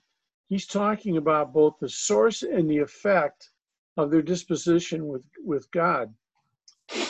he's 0.48 0.66
talking 0.66 1.16
about 1.16 1.52
both 1.52 1.74
the 1.80 1.88
source 1.88 2.42
and 2.42 2.70
the 2.70 2.78
effect 2.78 3.50
of 3.96 4.10
their 4.10 4.22
disposition 4.22 5.06
with 5.06 5.22
with 5.44 5.70
God. 5.72 6.12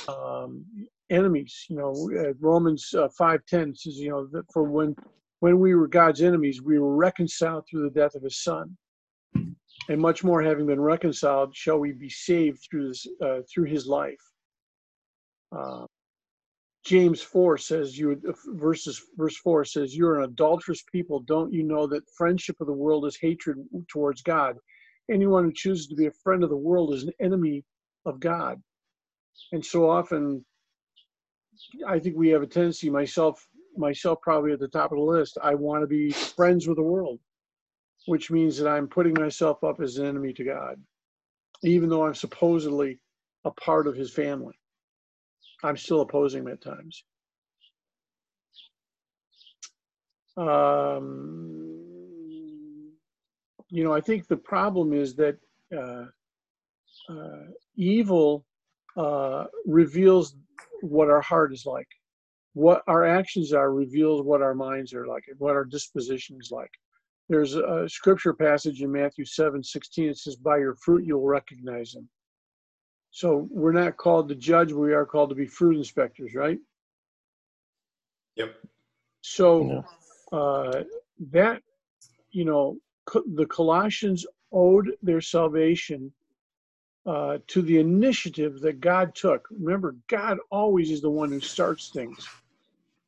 Um, 0.08 0.64
enemies, 1.10 1.66
you 1.68 1.76
know, 1.76 2.10
uh, 2.18 2.32
Romans 2.40 2.94
uh, 2.96 3.08
5:10 3.18 3.76
says, 3.76 3.98
you 3.98 4.10
know, 4.10 4.26
that 4.32 4.50
for 4.52 4.62
when 4.62 4.96
when 5.40 5.58
we 5.58 5.74
were 5.74 5.88
God's 5.88 6.22
enemies, 6.22 6.62
we 6.62 6.78
were 6.78 6.96
reconciled 6.96 7.64
through 7.68 7.82
the 7.82 8.00
death 8.00 8.14
of 8.14 8.22
His 8.22 8.42
Son 8.42 8.76
and 9.88 10.00
much 10.00 10.22
more 10.22 10.42
having 10.42 10.66
been 10.66 10.80
reconciled 10.80 11.54
shall 11.56 11.78
we 11.78 11.92
be 11.92 12.10
saved 12.10 12.58
through 12.70 12.88
this 12.88 13.06
uh, 13.24 13.40
through 13.52 13.64
his 13.64 13.86
life. 13.86 14.20
Uh, 15.56 15.84
james 16.84 17.20
4 17.20 17.58
says 17.58 17.98
you 17.98 18.20
verses 18.54 19.02
verse 19.16 19.36
4 19.36 19.64
says 19.64 19.96
you're 19.96 20.20
an 20.20 20.24
adulterous 20.24 20.82
people. 20.82 21.20
Don't 21.20 21.52
you 21.52 21.62
know 21.62 21.86
that 21.86 22.08
friendship 22.16 22.56
of 22.60 22.66
the 22.66 22.72
world 22.72 23.06
is 23.06 23.18
hatred 23.20 23.58
towards 23.88 24.22
god? 24.22 24.56
Anyone 25.10 25.44
who 25.44 25.52
chooses 25.52 25.88
to 25.88 25.96
be 25.96 26.06
a 26.06 26.12
friend 26.22 26.44
of 26.44 26.50
the 26.50 26.56
world 26.56 26.94
is 26.94 27.02
an 27.02 27.12
enemy 27.20 27.64
of 28.06 28.20
god. 28.20 28.62
And 29.52 29.64
so 29.64 29.90
often 29.90 30.44
i 31.86 31.98
think 31.98 32.16
we 32.16 32.28
have 32.28 32.42
a 32.42 32.46
tendency 32.46 32.90
myself 32.90 33.46
myself 33.76 34.20
probably 34.22 34.52
at 34.52 34.58
the 34.58 34.68
top 34.68 34.92
of 34.92 34.98
the 34.98 35.04
list 35.04 35.38
i 35.42 35.54
want 35.54 35.82
to 35.82 35.86
be 35.86 36.10
friends 36.10 36.66
with 36.66 36.76
the 36.76 36.82
world 36.82 37.18
which 38.06 38.30
means 38.30 38.58
that 38.58 38.68
I'm 38.68 38.88
putting 38.88 39.14
myself 39.14 39.62
up 39.64 39.80
as 39.80 39.96
an 39.98 40.06
enemy 40.06 40.32
to 40.34 40.44
God, 40.44 40.76
even 41.62 41.88
though 41.88 42.06
I'm 42.06 42.14
supposedly 42.14 42.98
a 43.44 43.50
part 43.50 43.86
of 43.86 43.96
his 43.96 44.12
family. 44.12 44.54
I'm 45.62 45.76
still 45.76 46.00
opposing 46.00 46.42
him 46.42 46.48
at 46.48 46.62
times. 46.62 47.04
Um, 50.36 51.80
you 53.68 53.84
know, 53.84 53.92
I 53.92 54.00
think 54.00 54.26
the 54.26 54.36
problem 54.36 54.92
is 54.92 55.14
that 55.16 55.36
uh, 55.76 56.04
uh, 57.10 57.44
evil 57.76 58.44
uh, 58.96 59.44
reveals 59.66 60.36
what 60.82 61.10
our 61.10 61.20
heart 61.20 61.52
is 61.52 61.66
like. 61.66 61.88
What 62.54 62.82
our 62.88 63.04
actions 63.04 63.52
are 63.52 63.72
reveals 63.72 64.22
what 64.22 64.42
our 64.42 64.54
minds 64.54 64.92
are 64.92 65.06
like 65.06 65.24
and 65.28 65.38
what 65.38 65.54
our 65.54 65.64
disposition 65.64 66.36
is 66.40 66.50
like. 66.50 66.70
There's 67.30 67.54
a 67.54 67.88
scripture 67.88 68.34
passage 68.34 68.82
in 68.82 68.90
Matthew 68.90 69.24
7 69.24 69.62
16. 69.62 70.08
It 70.08 70.18
says, 70.18 70.34
By 70.34 70.58
your 70.58 70.74
fruit 70.74 71.04
you'll 71.06 71.24
recognize 71.24 71.92
them. 71.92 72.08
So 73.12 73.46
we're 73.52 73.70
not 73.70 73.96
called 73.96 74.28
to 74.30 74.34
judge, 74.34 74.72
we 74.72 74.92
are 74.92 75.06
called 75.06 75.28
to 75.28 75.36
be 75.36 75.46
fruit 75.46 75.76
inspectors, 75.76 76.34
right? 76.34 76.58
Yep. 78.34 78.56
So 79.20 79.84
uh, 80.32 80.82
that, 81.30 81.62
you 82.32 82.44
know, 82.44 82.78
the 83.34 83.46
Colossians 83.46 84.26
owed 84.50 84.90
their 85.00 85.20
salvation 85.20 86.12
uh, 87.06 87.38
to 87.46 87.62
the 87.62 87.78
initiative 87.78 88.60
that 88.62 88.80
God 88.80 89.14
took. 89.14 89.46
Remember, 89.52 89.94
God 90.08 90.38
always 90.50 90.90
is 90.90 91.00
the 91.00 91.10
one 91.10 91.30
who 91.30 91.40
starts 91.40 91.90
things. 91.90 92.28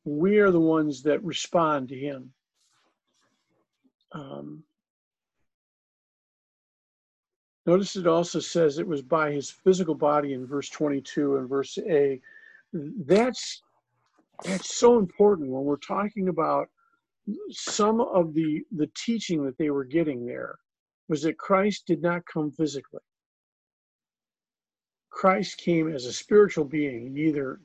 We 0.05 0.37
are 0.37 0.51
the 0.51 0.61
ones 0.61 1.03
that 1.03 1.21
respond 1.25 1.89
to 1.89 1.95
Him. 1.97 2.31
Um, 4.13 4.63
notice 7.65 7.95
it 7.95 8.07
also 8.07 8.39
says 8.39 8.77
it 8.77 8.87
was 8.87 9.01
by 9.01 9.31
his 9.31 9.49
physical 9.49 9.95
body 9.95 10.33
in 10.33 10.45
verse 10.45 10.69
22 10.69 11.37
and 11.37 11.49
verse 11.49 11.77
A. 11.89 12.21
That's 12.73 13.61
that's 14.43 14.75
so 14.75 14.97
important 14.97 15.49
when 15.49 15.63
we're 15.63 15.77
talking 15.77 16.29
about 16.29 16.69
some 17.49 18.01
of 18.01 18.33
the 18.33 18.61
the 18.75 18.89
teaching 18.95 19.45
that 19.45 19.57
they 19.57 19.69
were 19.69 19.85
getting 19.85 20.25
there 20.25 20.57
was 21.07 21.21
that 21.23 21.37
Christ 21.37 21.85
did 21.85 22.01
not 22.01 22.25
come 22.25 22.51
physically. 22.51 23.01
Christ 25.09 25.57
came 25.57 25.93
as 25.93 26.05
a 26.05 26.13
spiritual 26.13 26.65
being. 26.65 27.15
He 27.15 27.27
either 27.27 27.59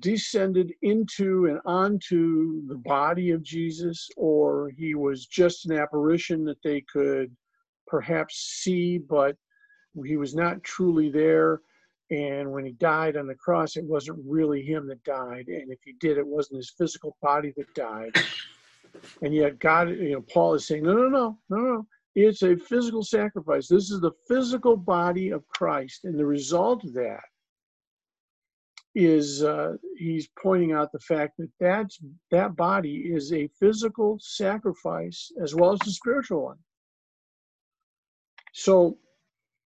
descended 0.00 0.72
into 0.82 1.46
and 1.46 1.60
onto 1.64 2.66
the 2.66 2.76
body 2.76 3.30
of 3.30 3.42
Jesus, 3.42 4.08
or 4.16 4.70
he 4.76 4.94
was 4.94 5.26
just 5.26 5.66
an 5.66 5.78
apparition 5.78 6.44
that 6.44 6.62
they 6.62 6.80
could 6.92 7.34
perhaps 7.86 8.60
see, 8.62 8.98
but 8.98 9.36
he 10.04 10.16
was 10.16 10.34
not 10.34 10.62
truly 10.62 11.08
there. 11.10 11.60
And 12.10 12.52
when 12.52 12.64
he 12.64 12.72
died 12.72 13.16
on 13.16 13.26
the 13.26 13.34
cross, 13.34 13.76
it 13.76 13.84
wasn't 13.84 14.18
really 14.24 14.62
him 14.62 14.86
that 14.88 15.02
died. 15.04 15.48
And 15.48 15.72
if 15.72 15.78
he 15.84 15.94
did, 16.00 16.18
it 16.18 16.26
wasn't 16.26 16.58
his 16.58 16.74
physical 16.76 17.16
body 17.22 17.52
that 17.56 17.72
died. 17.74 18.12
And 19.22 19.34
yet, 19.34 19.58
God, 19.58 19.90
you 19.90 20.12
know, 20.12 20.24
Paul 20.32 20.54
is 20.54 20.66
saying, 20.66 20.84
no, 20.84 20.94
no, 20.94 21.08
no, 21.08 21.38
no, 21.48 21.58
no. 21.58 21.86
It's 22.14 22.42
a 22.42 22.56
physical 22.56 23.02
sacrifice. 23.02 23.68
This 23.68 23.90
is 23.90 24.00
the 24.00 24.12
physical 24.26 24.76
body 24.76 25.30
of 25.30 25.46
Christ. 25.48 26.04
And 26.04 26.18
the 26.18 26.24
result 26.26 26.84
of 26.84 26.94
that 26.94 27.20
is 28.98 29.44
uh, 29.44 29.74
he's 29.98 30.26
pointing 30.42 30.72
out 30.72 30.90
the 30.90 30.98
fact 30.98 31.34
that 31.36 31.50
that's, 31.60 31.98
that 32.30 32.56
body 32.56 33.12
is 33.14 33.30
a 33.30 33.46
physical 33.60 34.18
sacrifice 34.22 35.30
as 35.42 35.54
well 35.54 35.72
as 35.72 35.86
a 35.86 35.90
spiritual 35.90 36.44
one. 36.44 36.56
So 38.54 38.96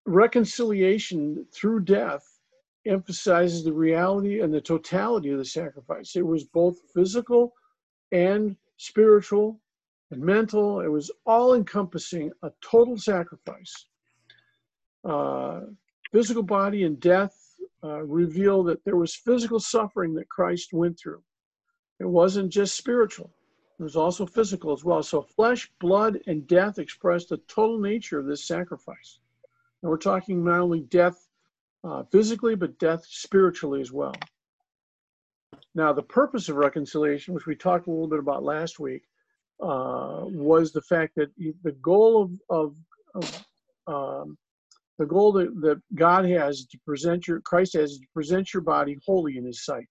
reconciliation 0.04 1.46
through 1.54 1.84
death 1.84 2.25
emphasizes 2.87 3.62
the 3.62 3.72
reality 3.72 4.40
and 4.40 4.52
the 4.52 4.60
totality 4.60 5.30
of 5.30 5.38
the 5.38 5.44
sacrifice. 5.44 6.16
It 6.16 6.26
was 6.26 6.42
both 6.42 6.76
physical 6.92 7.52
and 8.10 8.56
spiritual 8.78 9.60
and 10.10 10.20
mental. 10.20 10.80
It 10.80 10.88
was 10.88 11.08
all 11.25 11.54
encompassing 11.54 12.32
a 12.42 12.50
total 12.68 12.99
sacrifice. 12.99 13.87
Uh, 15.04 15.60
physical 16.10 16.42
body 16.42 16.82
and 16.82 16.99
death 16.99 17.39
uh, 17.82 18.02
reveal 18.02 18.62
that 18.64 18.84
there 18.84 18.96
was 18.96 19.14
physical 19.14 19.60
suffering 19.60 20.14
that 20.14 20.28
Christ 20.28 20.72
went 20.72 20.99
through. 20.99 21.22
It 21.99 22.06
wasn't 22.06 22.52
just 22.52 22.76
spiritual, 22.76 23.30
it 23.78 23.82
was 23.82 23.96
also 23.96 24.26
physical 24.26 24.72
as 24.72 24.84
well. 24.84 25.02
So, 25.02 25.22
flesh, 25.22 25.70
blood, 25.80 26.20
and 26.26 26.46
death 26.46 26.78
expressed 26.78 27.30
the 27.30 27.38
total 27.49 27.78
nature 27.78 28.18
of 28.18 28.26
this 28.26 28.46
sacrifice. 28.46 29.18
And 29.82 29.90
we're 29.90 29.96
talking 29.96 30.44
not 30.44 30.60
only 30.60 30.80
death 30.80 31.26
uh, 31.82 32.02
physically, 32.04 32.54
but 32.54 32.78
death 32.78 33.04
spiritually 33.06 33.80
as 33.80 33.90
well. 33.90 34.14
Now, 35.75 35.92
the 35.92 36.02
purpose 36.02 36.49
of 36.49 36.56
reconciliation, 36.56 37.32
which 37.32 37.46
we 37.46 37.54
talked 37.54 37.87
a 37.87 37.90
little 37.90 38.08
bit 38.08 38.18
about 38.18 38.42
last 38.42 38.80
week, 38.80 39.02
uh, 39.62 40.25
was 40.25 40.72
the 40.72 40.82
fact 40.82 41.14
that 41.16 41.30
the 41.37 41.72
goal 41.80 42.22
of, 42.50 42.76
of, 43.14 43.44
of 43.87 44.25
um, 44.26 44.38
the 45.00 45.07
goal 45.07 45.33
that, 45.33 45.59
that 45.62 45.80
God 45.95 46.26
has 46.26 46.66
to 46.66 46.78
present 46.87 47.26
your 47.26 47.40
Christ 47.40 47.73
has 47.73 47.97
to 47.97 48.07
present 48.12 48.52
your 48.52 48.61
body 48.61 48.99
holy 49.07 49.38
in 49.38 49.47
His 49.47 49.64
sight. 49.64 49.88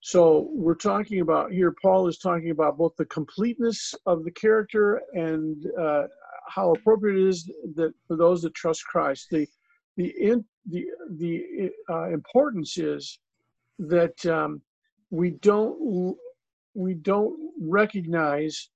So 0.00 0.50
we're 0.52 0.74
talking 0.74 1.20
about 1.22 1.52
here. 1.52 1.74
Paul 1.80 2.06
is 2.06 2.18
talking 2.18 2.50
about 2.50 2.76
both 2.76 2.92
the 2.98 3.06
completeness 3.06 3.94
of 4.04 4.24
the 4.24 4.30
character 4.30 5.00
and 5.14 5.64
uh, 5.80 6.02
how 6.48 6.72
appropriate 6.72 7.18
it 7.18 7.28
is 7.28 7.50
that 7.76 7.94
for 8.06 8.16
those 8.18 8.42
that 8.42 8.54
trust 8.54 8.84
Christ, 8.84 9.28
the 9.30 9.48
the 9.96 10.12
in, 10.20 10.44
the 10.66 10.84
the 11.16 11.70
uh, 11.88 12.10
importance 12.10 12.76
is 12.76 13.18
that 13.78 14.26
um, 14.26 14.60
we 15.08 15.30
don't 15.30 16.14
we 16.74 16.92
don't 16.92 17.34
recognize 17.58 18.68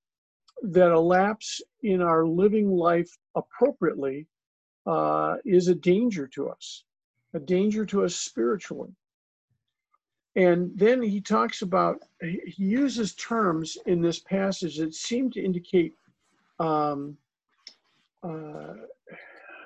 that 0.63 0.91
a 0.91 0.99
lapse 0.99 1.61
in 1.83 2.01
our 2.01 2.25
living 2.25 2.69
life 2.69 3.09
appropriately 3.35 4.27
uh, 4.85 5.35
is 5.45 5.67
a 5.67 5.75
danger 5.75 6.27
to 6.27 6.49
us, 6.49 6.83
a 7.33 7.39
danger 7.39 7.85
to 7.85 8.03
us 8.03 8.15
spiritually. 8.15 8.93
And 10.35 10.71
then 10.75 11.01
he 11.01 11.21
talks 11.21 11.61
about, 11.61 12.01
he 12.21 12.53
uses 12.57 13.15
terms 13.15 13.77
in 13.85 14.01
this 14.01 14.19
passage 14.19 14.77
that 14.77 14.93
seem 14.93 15.31
to 15.31 15.41
indicate, 15.41 15.93
um, 16.59 17.17
uh, 18.21 18.73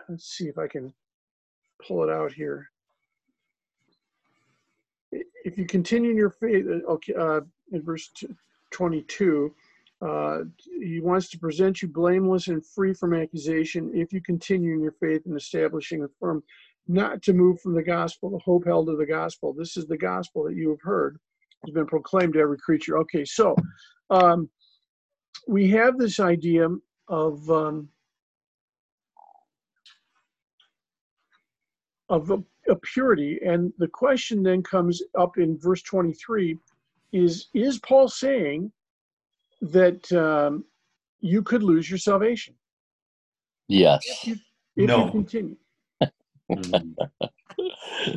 let's 0.07 0.25
see 0.25 0.47
if 0.47 0.59
I 0.59 0.67
can 0.67 0.93
pull 1.85 2.03
it 2.03 2.09
out 2.11 2.31
here. 2.31 2.69
If 5.11 5.57
you 5.57 5.65
continue 5.65 6.11
in 6.11 6.17
your 6.17 6.29
faith, 6.29 6.67
uh, 6.67 6.91
okay, 6.91 7.15
uh, 7.15 7.41
in 7.71 7.81
verse 7.81 8.11
22, 8.69 9.53
uh, 10.01 10.39
he 10.81 11.01
wants 11.01 11.29
to 11.29 11.39
present 11.39 11.81
you 11.81 11.87
blameless 11.87 12.47
and 12.47 12.65
free 12.65 12.93
from 12.93 13.13
accusation 13.13 13.91
if 13.93 14.13
you 14.13 14.21
continue 14.21 14.73
in 14.73 14.81
your 14.81 14.93
faith 14.93 15.23
and 15.25 15.35
establishing 15.35 16.03
a 16.03 16.07
firm 16.19 16.41
not 16.87 17.21
to 17.21 17.33
move 17.33 17.61
from 17.61 17.75
the 17.75 17.83
gospel, 17.83 18.29
the 18.29 18.39
hope 18.39 18.65
held 18.65 18.89
of 18.89 18.97
the 18.97 19.05
gospel. 19.05 19.53
This 19.53 19.77
is 19.77 19.85
the 19.85 19.97
gospel 19.97 20.43
that 20.43 20.55
you 20.55 20.69
have 20.69 20.81
heard. 20.81 21.17
Has 21.65 21.73
been 21.73 21.85
proclaimed 21.85 22.33
to 22.33 22.39
every 22.39 22.57
creature. 22.57 22.97
Okay, 22.99 23.25
so 23.25 23.53
um, 24.09 24.49
we 25.47 25.69
have 25.71 25.97
this 25.97 26.21
idea 26.21 26.69
of 27.09 27.49
um, 27.49 27.89
of 32.07 32.31
a, 32.31 32.41
a 32.69 32.75
purity, 32.77 33.39
and 33.45 33.73
the 33.77 33.89
question 33.89 34.41
then 34.41 34.63
comes 34.63 35.01
up 35.17 35.37
in 35.37 35.59
verse 35.59 35.81
23: 35.81 36.57
is 37.11 37.49
is 37.53 37.77
Paul 37.79 38.07
saying 38.07 38.71
that 39.61 40.11
um, 40.13 40.63
you 41.19 41.41
could 41.43 41.63
lose 41.63 41.89
your 41.89 41.99
salvation 41.99 42.55
Yes. 43.67 44.05
if 44.07 44.27
you, 44.27 44.35
if 44.77 44.87
No. 44.87 45.05
you 45.05 45.11
continue? 45.11 45.57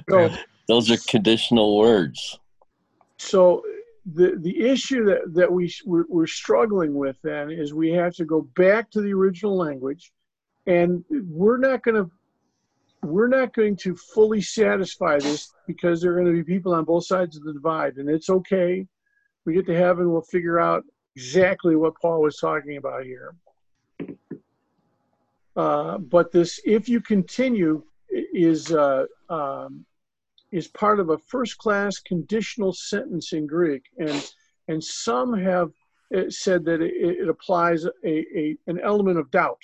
So, 0.09 0.31
Those 0.69 0.91
are 0.91 0.97
conditional 1.09 1.77
words. 1.77 2.39
so 3.19 3.63
the 4.15 4.37
the 4.39 4.61
issue 4.61 5.05
that 5.05 5.35
that 5.35 5.51
we 5.51 5.73
we're, 5.85 6.05
we're 6.09 6.27
struggling 6.27 6.95
with 6.95 7.17
then 7.23 7.51
is 7.51 7.75
we 7.75 7.91
have 7.91 8.15
to 8.15 8.25
go 8.25 8.43
back 8.57 8.91
to 8.93 9.01
the 9.01 9.13
original 9.13 9.57
language, 9.57 10.13
and 10.67 11.05
we're 11.11 11.59
not 11.59 11.83
going 11.83 11.97
to 12.05 12.11
we're 13.03 13.29
not 13.29 13.53
going 13.55 13.77
to 13.77 13.97
fully 13.97 14.41
satisfy 14.41 15.19
this 15.19 15.53
because 15.67 16.01
there 16.01 16.13
are 16.13 16.15
going 16.23 16.27
to 16.27 16.45
be 16.45 16.55
people 16.55 16.73
on 16.75 16.85
both 16.85 17.07
sides 17.07 17.37
of 17.37 17.43
the 17.43 17.53
divide, 17.53 17.97
and 17.97 18.09
it's 18.09 18.31
okay. 18.31 18.87
We 19.45 19.55
get 19.55 19.67
to 19.67 19.77
heaven, 19.77 20.11
we'll 20.13 20.23
figure 20.23 20.61
out 20.61 20.85
exactly 21.17 21.77
what 21.77 21.95
Paul 22.01 22.23
was 22.23 22.37
talking 22.37 22.77
about 22.77 23.05
here. 23.05 23.35
Uh, 25.55 25.99
but 25.99 26.33
this, 26.33 26.61
if 26.65 26.89
you 26.89 27.01
continue, 27.01 27.83
is 28.09 28.73
uh, 28.73 29.05
um, 29.29 29.85
is 30.51 30.69
part 30.69 31.01
of 31.01 31.11
a 31.11 31.19
first-class 31.19 31.99
conditional 31.99 32.73
sentence 32.73 33.33
in 33.33 33.47
Greek, 33.47 33.85
and 33.99 34.33
and 34.69 34.83
some 34.83 35.33
have 35.39 35.71
uh, 36.15 36.23
said 36.29 36.65
that 36.65 36.81
it, 36.81 36.93
it 36.95 37.29
applies 37.29 37.85
a, 37.85 37.91
a 38.05 38.57
an 38.67 38.81
element 38.81 39.19
of 39.19 39.31
doubt, 39.31 39.63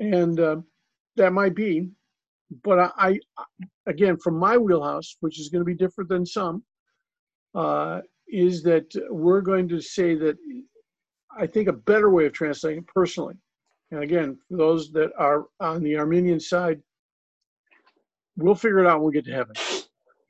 and 0.00 0.38
uh, 0.38 0.56
that 1.16 1.32
might 1.32 1.54
be, 1.54 1.88
but 2.62 2.78
I, 2.78 3.18
I 3.36 3.44
again 3.86 4.16
from 4.16 4.36
my 4.36 4.56
wheelhouse, 4.56 5.16
which 5.20 5.40
is 5.40 5.48
going 5.48 5.60
to 5.60 5.64
be 5.64 5.74
different 5.74 6.10
than 6.10 6.26
some, 6.26 6.62
uh, 7.54 8.00
is 8.32 8.62
that 8.64 8.86
we're 9.10 9.42
going 9.42 9.68
to 9.68 9.80
say 9.80 10.14
that 10.16 10.36
I 11.38 11.46
think 11.46 11.68
a 11.68 11.72
better 11.72 12.10
way 12.10 12.26
of 12.26 12.32
translating 12.32 12.80
it 12.80 12.86
personally, 12.86 13.34
and 13.90 14.02
again 14.02 14.38
for 14.48 14.56
those 14.56 14.90
that 14.92 15.12
are 15.18 15.46
on 15.60 15.82
the 15.82 15.96
Arminian 15.96 16.40
side, 16.40 16.80
we'll 18.36 18.54
figure 18.54 18.80
it 18.80 18.86
out 18.86 19.00
when 19.00 19.08
we 19.08 19.12
get 19.12 19.26
to 19.26 19.32
heaven. 19.32 19.54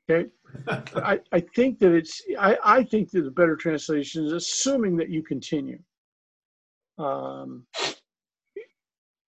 Okay. 0.09 0.29
I, 0.95 1.19
I 1.31 1.39
think 1.55 1.79
that 1.79 1.93
it's 1.93 2.21
I, 2.39 2.57
I 2.63 2.83
think 2.83 3.09
that 3.11 3.21
the 3.21 3.31
better 3.31 3.55
translation 3.55 4.25
is 4.25 4.33
assuming 4.33 4.97
that 4.97 5.09
you 5.09 5.23
continue. 5.23 5.79
Um, 6.99 7.65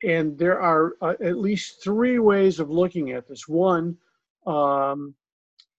and 0.03 0.37
there 0.37 0.61
are 0.61 0.93
uh, 1.01 1.15
at 1.23 1.37
least 1.37 1.83
three 1.83 2.19
ways 2.19 2.59
of 2.59 2.69
looking 2.69 3.11
at 3.11 3.27
this. 3.27 3.47
One, 3.47 3.97
um, 4.45 5.15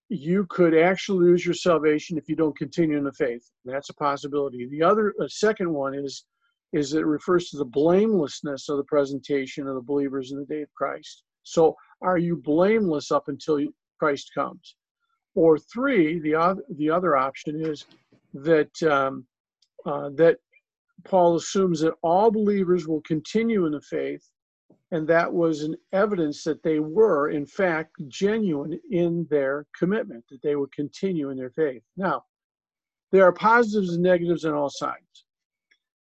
you 0.09 0.45
could 0.49 0.75
actually 0.75 1.25
lose 1.25 1.45
your 1.45 1.53
salvation 1.53 2.17
if 2.17 2.29
you 2.29 2.35
don't 2.35 2.57
continue 2.57 2.97
in 2.97 3.03
the 3.03 3.13
faith. 3.13 3.49
That's 3.65 3.89
a 3.89 3.93
possibility. 3.93 4.67
The 4.67 4.83
other, 4.83 5.13
a 5.21 5.29
second 5.29 5.73
one 5.73 5.93
is 5.93 6.25
is 6.73 6.93
it 6.93 7.05
refers 7.05 7.49
to 7.49 7.57
the 7.57 7.65
blamelessness 7.65 8.67
of 8.67 8.77
the 8.77 8.83
presentation 8.83 9.67
of 9.67 9.75
the 9.75 9.81
believers 9.81 10.31
in 10.31 10.39
the 10.39 10.45
day 10.45 10.61
of 10.61 10.73
Christ. 10.73 11.23
So, 11.43 11.75
are 12.01 12.17
you 12.17 12.35
blameless 12.35 13.09
up 13.09 13.29
until 13.29 13.59
Christ 13.99 14.31
comes? 14.35 14.75
Or 15.33 15.57
three, 15.57 16.19
the 16.19 16.35
other 16.35 16.63
the 16.77 16.89
other 16.89 17.15
option 17.15 17.63
is 17.63 17.85
that 18.33 18.83
um, 18.83 19.25
uh, 19.85 20.09
that 20.15 20.37
Paul 21.05 21.35
assumes 21.35 21.79
that 21.81 21.93
all 22.01 22.31
believers 22.31 22.87
will 22.87 23.01
continue 23.01 23.65
in 23.65 23.71
the 23.71 23.81
faith, 23.81 24.29
and 24.91 25.07
that 25.07 25.31
was 25.31 25.63
an 25.63 25.75
evidence 25.91 26.43
that 26.43 26.63
they 26.63 26.79
were, 26.79 27.29
in 27.29 27.45
fact, 27.45 27.91
genuine 28.07 28.79
in 28.89 29.27
their 29.29 29.65
commitment, 29.77 30.23
that 30.29 30.41
they 30.41 30.55
would 30.55 30.71
continue 30.71 31.29
in 31.29 31.37
their 31.37 31.49
faith. 31.49 31.83
Now, 31.97 32.23
there 33.11 33.25
are 33.25 33.33
positives 33.33 33.93
and 33.93 34.03
negatives 34.03 34.45
on 34.45 34.53
all 34.53 34.69
sides, 34.69 35.25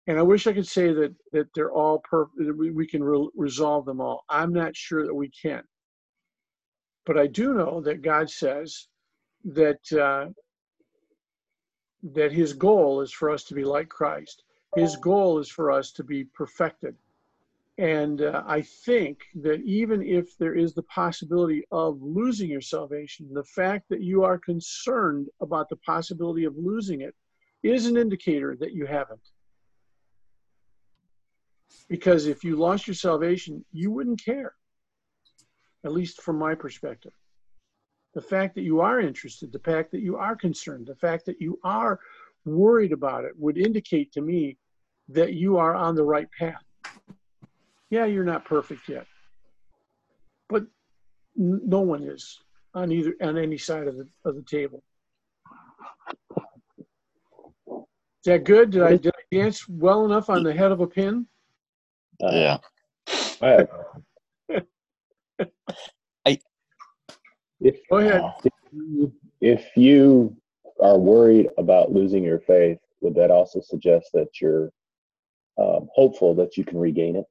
and 0.07 0.17
I 0.17 0.21
wish 0.21 0.47
I 0.47 0.53
could 0.53 0.67
say 0.67 0.93
that 0.93 1.13
that 1.31 1.47
they're 1.55 1.71
all 1.71 1.99
perfect. 1.99 2.57
We, 2.57 2.71
we 2.71 2.87
can 2.87 3.03
re- 3.03 3.29
resolve 3.35 3.85
them 3.85 4.01
all. 4.01 4.23
I'm 4.29 4.53
not 4.53 4.75
sure 4.75 5.05
that 5.05 5.13
we 5.13 5.29
can, 5.29 5.63
but 7.05 7.17
I 7.17 7.27
do 7.27 7.53
know 7.53 7.81
that 7.81 8.01
God 8.01 8.29
says 8.29 8.87
that 9.45 9.91
uh, 9.93 10.27
that 12.13 12.31
His 12.31 12.53
goal 12.53 13.01
is 13.01 13.11
for 13.11 13.29
us 13.29 13.43
to 13.45 13.55
be 13.55 13.63
like 13.63 13.89
Christ. 13.89 14.43
His 14.75 14.95
goal 14.97 15.39
is 15.39 15.49
for 15.49 15.71
us 15.71 15.91
to 15.93 16.03
be 16.03 16.25
perfected. 16.25 16.95
And 17.77 18.23
uh, 18.23 18.43
I 18.47 18.61
think 18.61 19.19
that 19.35 19.61
even 19.61 20.01
if 20.01 20.35
there 20.37 20.55
is 20.55 20.73
the 20.73 20.83
possibility 20.83 21.63
of 21.71 22.01
losing 22.01 22.49
your 22.49 22.61
salvation, 22.61 23.31
the 23.31 23.43
fact 23.43 23.85
that 23.89 24.01
you 24.01 24.23
are 24.23 24.39
concerned 24.39 25.27
about 25.41 25.69
the 25.69 25.75
possibility 25.77 26.45
of 26.45 26.55
losing 26.57 27.01
it 27.01 27.13
is 27.61 27.85
an 27.85 27.95
indicator 27.95 28.57
that 28.59 28.73
you 28.73 28.87
haven't. 28.87 29.21
Because 31.87 32.25
if 32.25 32.43
you 32.43 32.55
lost 32.55 32.87
your 32.87 32.95
salvation, 32.95 33.63
you 33.71 33.91
wouldn't 33.91 34.23
care, 34.23 34.53
at 35.85 35.93
least 35.93 36.21
from 36.21 36.39
my 36.39 36.55
perspective. 36.55 37.13
The 38.15 38.21
fact 38.21 38.55
that 38.55 38.63
you 38.63 38.81
are 38.81 38.99
interested, 38.99 39.51
the 39.51 39.59
fact 39.59 39.91
that 39.91 40.01
you 40.01 40.17
are 40.17 40.35
concerned, 40.35 40.87
the 40.87 40.95
fact 40.95 41.27
that 41.27 41.39
you 41.39 41.59
are 41.63 41.99
worried 42.43 42.91
about 42.91 43.25
it 43.25 43.33
would 43.37 43.57
indicate 43.57 44.11
to 44.13 44.21
me 44.21 44.57
that 45.09 45.33
you 45.33 45.57
are 45.57 45.75
on 45.75 45.93
the 45.93 46.03
right 46.03 46.27
path. 46.39 46.63
Yeah, 47.89 48.06
you're 48.06 48.23
not 48.26 48.45
perfect 48.45 48.89
yet. 48.89 49.06
But 50.50 50.63
N- 51.38 51.62
No 51.65 51.82
one 51.82 52.04
is 52.04 52.39
on 52.73 52.91
either, 52.91 53.13
on 53.21 53.38
any 53.38 53.58
side 53.58 53.88
of 53.88 53.97
the, 53.97 54.08
of 54.26 54.36
the 54.36 54.43
table. 54.43 54.84
Is 57.67 58.26
that 58.26 58.43
good? 58.43 58.71
Did 58.71 58.82
I, 58.84 58.97
did 58.97 59.13
I 59.15 59.36
dance 59.36 59.67
well 59.69 60.06
enough 60.06 60.30
on 60.30 60.43
the 60.43 60.54
head 60.54 60.71
of 60.71 60.82
a 60.82 60.88
pin? 60.88 61.28
Uh, 62.21 62.30
Yeah. 62.32 62.58
I- 63.41 63.67
If, 67.60 67.80
Go 67.89 67.97
ahead. 67.97 68.21
if 68.43 68.54
you- 68.71 69.13
if 69.41 69.78
you 69.78 70.36
are 70.80 70.97
worried 70.97 71.50
about 71.58 71.91
losing 71.91 72.23
your 72.23 72.39
faith, 72.39 72.80
would 73.02 73.15
that 73.15 73.32
also 73.32 73.62
suggest 73.62 74.12
that 74.13 74.41
you're 74.41 74.71
um, 75.60 75.89
hopeful 75.93 76.36
that 76.36 76.56
you 76.58 76.63
can 76.63 76.78
regain 76.78 77.15
it? 77.15 77.26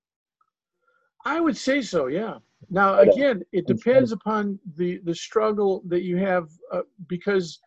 I 1.27 1.41
would 1.41 1.57
say 1.57 1.83
so, 1.83 2.07
yeah. 2.07 2.35
Now, 2.71 3.01
again, 3.01 3.43
it 3.53 3.67
depends 3.67 4.13
upon 4.13 4.59
the, 4.77 5.01
the 5.05 5.15
struggle 5.15 5.83
that 5.89 6.03
you 6.03 6.17
have, 6.19 6.49
uh, 6.73 6.83
because 7.09 7.59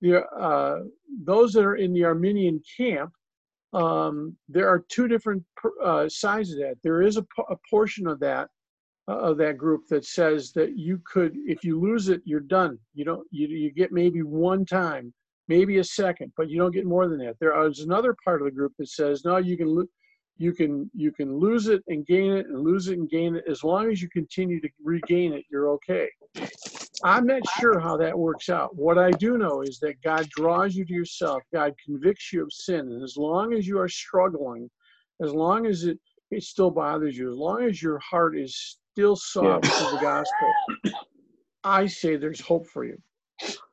the, 0.00 0.24
uh, 0.26 0.80
those 1.22 1.52
that 1.52 1.64
are 1.64 1.76
in 1.76 1.92
the 1.92 2.04
Arminian 2.04 2.60
camp, 2.76 3.12
um, 3.72 4.36
there 4.48 4.68
are 4.68 4.84
two 4.88 5.06
different 5.06 5.44
uh, 5.82 6.08
sides 6.08 6.50
of 6.52 6.58
that. 6.58 6.76
There 6.82 7.02
is 7.02 7.16
a, 7.16 7.24
a 7.48 7.56
portion 7.70 8.08
of 8.08 8.18
that, 8.20 8.48
uh, 9.08 9.18
of 9.18 9.38
that 9.38 9.58
group 9.58 9.82
that 9.90 10.04
says 10.04 10.52
that 10.52 10.76
you 10.76 11.00
could, 11.10 11.32
if 11.46 11.62
you 11.62 11.80
lose 11.80 12.08
it, 12.08 12.20
you're 12.24 12.40
done. 12.40 12.78
You 12.94 13.04
don't, 13.04 13.26
you, 13.30 13.46
you 13.46 13.70
get 13.70 13.92
maybe 13.92 14.22
one 14.22 14.64
time, 14.66 15.14
maybe 15.46 15.78
a 15.78 15.84
second, 15.84 16.32
but 16.36 16.50
you 16.50 16.58
don't 16.58 16.74
get 16.74 16.84
more 16.84 17.06
than 17.08 17.18
that. 17.18 17.36
There 17.38 17.54
is 17.68 17.78
another 17.80 18.16
part 18.24 18.40
of 18.40 18.46
the 18.46 18.58
group 18.58 18.72
that 18.78 18.88
says, 18.88 19.24
no, 19.24 19.36
you 19.36 19.56
can, 19.56 19.86
you 20.36 20.52
can 20.52 20.90
you 20.94 21.12
can 21.12 21.36
lose 21.38 21.68
it 21.68 21.82
and 21.88 22.06
gain 22.06 22.32
it 22.32 22.46
and 22.46 22.60
lose 22.60 22.88
it 22.88 22.98
and 22.98 23.08
gain 23.08 23.36
it. 23.36 23.44
As 23.48 23.62
long 23.62 23.90
as 23.90 24.02
you 24.02 24.08
continue 24.08 24.60
to 24.60 24.68
regain 24.82 25.32
it 25.32 25.44
you're 25.50 25.70
okay. 25.70 26.08
I'm 27.02 27.26
not 27.26 27.42
sure 27.58 27.78
how 27.78 27.96
that 27.98 28.18
works 28.18 28.48
out. 28.48 28.74
What 28.76 28.98
i 28.98 29.10
do 29.12 29.38
know 29.38 29.62
is 29.62 29.78
that 29.80 30.00
god 30.02 30.28
draws 30.30 30.74
you 30.74 30.84
to 30.84 30.92
yourself. 30.92 31.42
God 31.52 31.74
convicts 31.84 32.32
you 32.32 32.42
of 32.42 32.52
sin. 32.52 32.80
And 32.80 33.02
as 33.02 33.16
long 33.16 33.54
as 33.54 33.66
you 33.66 33.78
are 33.78 33.88
struggling 33.88 34.68
as 35.22 35.32
long 35.32 35.66
as 35.66 35.84
it 35.84 35.98
it 36.30 36.42
still 36.42 36.70
bothers 36.70 37.16
you 37.16 37.30
as 37.30 37.36
long 37.36 37.62
as 37.62 37.82
your 37.82 37.98
heart 37.98 38.36
is 38.36 38.78
still 38.92 39.16
soft 39.16 39.64
to 39.64 39.70
the 39.70 39.98
gospel 40.00 40.52
i 41.62 41.86
say 41.86 42.16
there's 42.16 42.40
hope 42.40 42.66
for 42.66 42.84
you. 42.84 42.96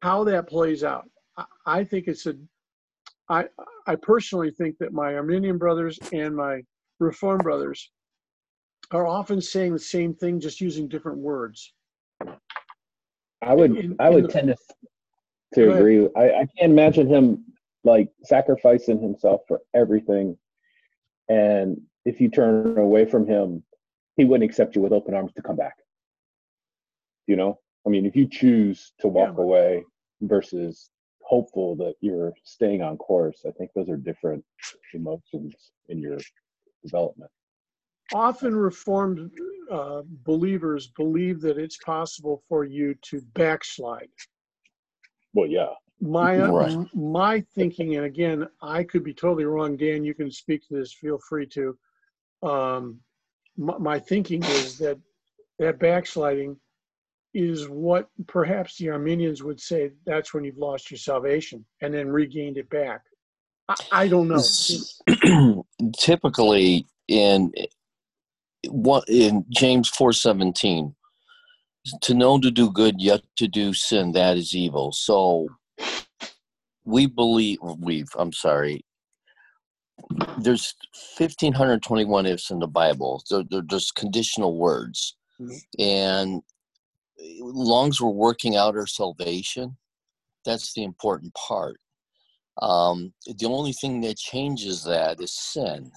How 0.02 0.24
that 0.26 0.48
plays 0.48 0.84
out 0.84 1.10
i, 1.38 1.46
I 1.66 1.84
think 1.84 2.08
it's 2.08 2.26
a 2.28 2.36
I, 3.30 3.46
I 3.88 3.96
personally 3.96 4.52
think 4.52 4.78
that 4.80 4.94
my 4.94 5.16
Arminian 5.16 5.58
brothers 5.58 5.98
and 6.14 6.36
my 6.36 6.62
Reform 7.00 7.40
brothers 7.40 7.90
are 8.92 9.08
often 9.08 9.42
saying 9.42 9.74
the 9.74 9.80
same 9.80 10.14
thing, 10.14 10.40
just 10.40 10.62
using 10.62 10.88
different 10.88 11.18
words. 11.18 11.74
I 13.42 13.54
would 13.56 13.76
In- 13.76 13.96
I 14.00 14.10
would 14.10 14.26
the- 14.26 14.28
tend 14.28 14.48
to 14.50 14.56
to 15.56 15.74
agree. 15.76 16.08
I, 16.16 16.30
I 16.42 16.48
can't 16.58 16.72
imagine 16.72 17.08
him 17.08 17.44
like 17.84 18.10
sacrificing 18.24 19.02
himself 19.02 19.42
for 19.48 19.60
everything. 19.74 20.38
And 21.28 21.82
if 22.06 22.22
you 22.22 22.30
turn 22.30 22.78
away 22.78 23.06
from 23.06 23.28
him, 23.28 23.64
he 24.16 24.24
wouldn't 24.26 24.50
accept 24.50 24.76
you 24.76 24.82
with 24.82 24.94
open 24.94 25.14
arms 25.14 25.34
to 25.34 25.42
come 25.42 25.56
back. 25.56 25.76
You 27.28 27.36
know? 27.36 27.60
I 27.86 27.90
mean, 27.90 28.06
if 28.06 28.16
you 28.16 28.28
choose 28.30 28.94
to 29.00 29.08
walk 29.08 29.36
Yeah. 29.38 29.44
away 29.44 29.84
versus 30.22 30.90
hopeful 31.32 31.78
that 31.78 31.96
you're 32.02 32.34
staying 32.44 32.82
on 32.82 32.98
course, 32.98 33.46
I 33.48 33.52
think 33.52 33.72
those 33.74 33.88
are 33.88 33.96
different 33.96 34.44
emotions 34.94 35.72
in 35.88 36.00
your 36.00 36.18
development. 36.84 37.32
Often 38.14 38.54
Reformed 38.58 39.32
uh, 39.72 40.02
believers 40.26 40.92
believe 40.98 41.40
that 41.40 41.58
it's 41.58 41.78
possible 41.78 42.44
for 42.50 42.66
you 42.66 42.94
to 43.04 43.22
backslide. 43.34 44.10
Well, 45.34 45.48
yeah. 45.48 45.70
My 46.02 46.36
Right. 46.36 46.88
my 46.94 47.40
thinking, 47.56 47.96
and 47.96 48.06
again, 48.06 48.48
I 48.62 48.84
could 48.84 49.04
be 49.04 49.14
totally 49.14 49.46
wrong. 49.46 49.78
Dan, 49.78 50.04
you 50.04 50.14
can 50.14 50.30
speak 50.32 50.68
to 50.68 50.74
this. 50.74 50.92
Feel 50.94 51.20
free 51.30 51.48
to. 51.56 51.78
Um, 52.44 53.00
my, 53.56 53.78
my 53.78 54.00
thinking 54.00 54.44
is 54.50 54.78
that 54.80 54.98
that 55.60 55.80
backsliding 55.80 56.58
is 57.34 57.70
what 57.70 58.10
perhaps 58.28 58.78
the 58.78 58.90
Arminians 58.90 59.44
would 59.44 59.60
say. 59.60 59.92
That's 60.06 60.34
when 60.34 60.44
you've 60.44 60.58
lost 60.58 60.92
your 60.92 60.98
salvation 60.98 61.66
and 61.82 61.94
then 61.94 62.08
regained 62.10 62.58
it 62.58 62.70
back. 62.70 63.02
I, 63.70 63.76
I 63.92 64.08
don't 64.08 64.28
know. 64.28 65.64
Typically, 65.98 66.86
in 67.08 67.52
what 68.70 69.06
in 69.08 69.46
James 69.50 69.90
four 69.90 70.14
seventeen, 70.14 70.96
to 72.02 72.14
know 72.14 72.40
to 72.40 72.52
do 72.52 72.72
good, 72.72 73.02
yet 73.02 73.22
to 73.38 73.48
do 73.48 73.74
sin, 73.74 74.12
that 74.12 74.38
is 74.38 74.56
evil. 74.56 74.92
So 74.92 75.48
we 76.86 77.06
believe 77.06 77.60
we've. 77.80 78.10
I'm 78.18 78.34
sorry. 78.34 78.84
There's 80.40 80.74
1521 81.18 82.26
ifs 82.26 82.50
in 82.50 82.60
the 82.60 82.68
Bible. 82.68 83.24
They're, 83.30 83.44
they're 83.50 83.62
just 83.62 83.96
conditional 83.96 84.58
words, 84.58 85.16
Mhm. 85.40 85.62
and 85.80 86.42
long 87.40 87.90
as 87.90 88.02
we're 88.02 88.10
working 88.10 88.56
out 88.56 88.76
our 88.76 88.88
salvation, 88.88 89.78
that's 90.46 90.74
the 90.74 90.84
important 90.84 91.34
part. 91.34 91.80
Um, 92.62 93.14
the 93.26 93.48
only 93.48 93.74
thing 93.74 94.02
that 94.02 94.18
changes 94.18 94.84
that 94.84 95.22
is 95.22 95.34
sin. 95.34 95.92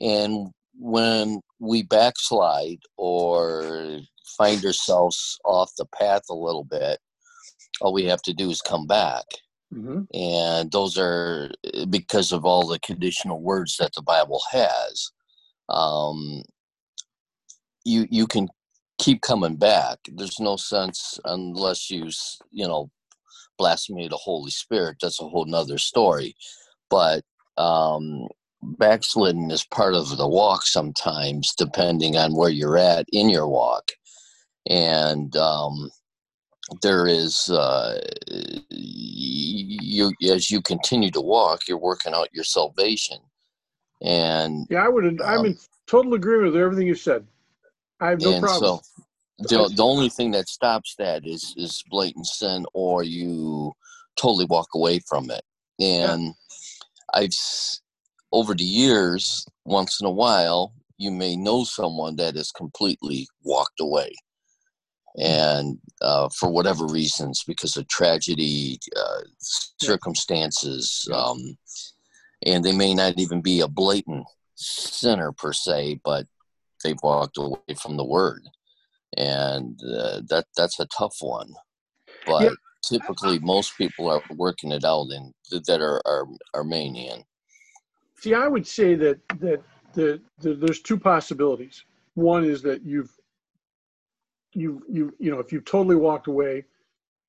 And 0.00 0.48
when 0.78 1.40
we 1.58 1.82
backslide 1.82 2.80
or 2.96 4.00
find 4.36 4.64
ourselves 4.64 5.38
off 5.44 5.70
the 5.76 5.86
path 5.86 6.22
a 6.30 6.34
little 6.34 6.64
bit, 6.64 6.98
all 7.80 7.92
we 7.92 8.04
have 8.04 8.22
to 8.22 8.32
do 8.32 8.50
is 8.50 8.60
come 8.60 8.86
back. 8.86 9.24
Mhm. 9.72 10.06
And 10.14 10.70
those 10.72 10.96
are 10.98 11.50
because 11.90 12.32
of 12.32 12.44
all 12.44 12.66
the 12.66 12.78
conditional 12.80 13.40
words 13.40 13.76
that 13.76 13.92
the 13.94 14.02
Bible 14.02 14.42
has. 14.50 15.10
Um, 15.68 16.42
you 17.84 18.06
you 18.10 18.26
can 18.26 18.48
keep 18.98 19.22
coming 19.22 19.56
back. 19.56 19.98
There's 20.12 20.40
no 20.40 20.56
sense 20.56 21.18
unless 21.24 21.90
you 21.90 22.10
you 22.50 22.66
know 22.66 22.90
blasphemy 23.58 24.08
the 24.08 24.16
Holy 24.16 24.50
Spirit. 24.50 24.98
That's 25.02 25.20
a 25.20 25.28
whole 25.28 25.46
nother 25.46 25.78
story. 25.78 26.34
But 26.90 27.24
um, 27.56 28.28
backsliding 28.62 29.50
is 29.50 29.64
part 29.64 29.94
of 29.94 30.16
the 30.16 30.28
walk 30.28 30.62
sometimes, 30.62 31.54
depending 31.56 32.16
on 32.16 32.36
where 32.36 32.50
you're 32.50 32.78
at 32.78 33.06
in 33.12 33.28
your 33.28 33.48
walk. 33.48 33.92
And 34.68 35.34
um, 35.36 35.90
there 36.82 37.06
is 37.06 37.48
uh, 37.50 38.00
you 38.70 40.12
as 40.30 40.50
you 40.50 40.60
continue 40.62 41.10
to 41.12 41.20
walk, 41.20 41.62
you're 41.68 41.78
working 41.78 42.14
out 42.14 42.28
your 42.32 42.44
salvation. 42.44 43.18
And 44.02 44.66
Yeah, 44.68 44.84
I 44.84 44.88
would. 44.88 45.04
I'm 45.04 45.20
Um, 45.22 45.46
in 45.46 45.58
total 45.86 46.14
agreement 46.14 46.52
with 46.52 46.62
everything 46.62 46.86
you 46.86 46.94
said. 46.94 47.26
I 48.00 48.10
have 48.10 48.20
no 48.20 48.32
and 48.32 48.42
problem. 48.42 48.80
so 48.80 48.82
the, 49.38 49.72
the 49.74 49.84
only 49.84 50.08
thing 50.08 50.32
that 50.32 50.48
stops 50.48 50.94
that 50.98 51.26
is 51.26 51.54
is 51.56 51.82
blatant 51.90 52.26
sin 52.26 52.66
or 52.74 53.02
you 53.02 53.72
totally 54.16 54.46
walk 54.46 54.68
away 54.74 55.00
from 55.08 55.30
it. 55.30 55.42
And 55.80 56.34
i've 57.14 57.30
over 58.32 58.54
the 58.54 58.64
years 58.64 59.46
once 59.64 60.00
in 60.00 60.06
a 60.06 60.10
while 60.10 60.74
you 60.98 61.10
may 61.10 61.36
know 61.36 61.64
someone 61.64 62.16
that 62.16 62.34
has 62.34 62.50
completely 62.50 63.26
walked 63.44 63.80
away. 63.80 64.12
And 65.16 65.78
uh, 66.02 66.28
for 66.36 66.50
whatever 66.50 66.86
reasons 66.86 67.44
because 67.46 67.76
of 67.76 67.88
tragedy 67.88 68.78
uh, 68.96 69.20
circumstances 69.78 71.08
um, 71.12 71.56
and 72.44 72.64
they 72.64 72.72
may 72.72 72.94
not 72.94 73.14
even 73.18 73.40
be 73.40 73.60
a 73.60 73.68
blatant 73.68 74.26
sinner 74.54 75.32
per 75.32 75.52
se 75.52 76.00
but 76.04 76.26
they've 76.84 77.02
walked 77.02 77.38
away 77.38 77.58
from 77.80 77.96
the 77.96 78.04
word 78.04 78.42
and 79.16 79.80
uh, 79.84 80.20
that 80.28 80.46
that's 80.56 80.80
a 80.80 80.86
tough 80.86 81.16
one 81.20 81.52
but 82.26 82.44
Yeah. 82.44 82.50
typically 82.84 83.38
most 83.40 83.76
people 83.78 84.10
are 84.10 84.22
working 84.36 84.72
it 84.72 84.84
out 84.84 85.08
and 85.10 85.34
that 85.66 85.80
are, 85.80 86.02
are 86.06 86.26
arminian 86.54 87.24
See, 88.18 88.34
I 88.34 88.48
would 88.48 88.66
say 88.66 88.94
that 88.96 89.20
that 89.40 89.62
the, 89.94 90.20
the 90.40 90.54
there's 90.54 90.82
two 90.82 90.98
possibilities. 90.98 91.84
One 92.14 92.44
is 92.44 92.62
that 92.62 92.84
you've 92.84 93.12
you 94.54 94.82
you 94.88 95.14
you 95.18 95.30
know 95.30 95.40
if 95.40 95.52
you've 95.52 95.64
totally 95.64 95.96
walked 95.96 96.26
away, 96.28 96.64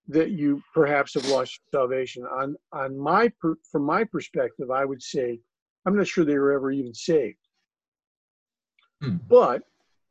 that 0.07 0.31
you 0.31 0.61
perhaps 0.73 1.13
have 1.15 1.25
lost 1.25 1.59
salvation. 1.71 2.25
On 2.25 2.55
on 2.73 2.97
my 2.97 3.31
per, 3.41 3.55
from 3.71 3.83
my 3.83 4.03
perspective, 4.03 4.71
I 4.71 4.85
would 4.85 5.01
say 5.01 5.39
I'm 5.85 5.95
not 5.97 6.07
sure 6.07 6.25
they 6.25 6.39
were 6.39 6.53
ever 6.53 6.71
even 6.71 6.93
saved. 6.93 7.37
Hmm. 9.01 9.17
But 9.27 9.63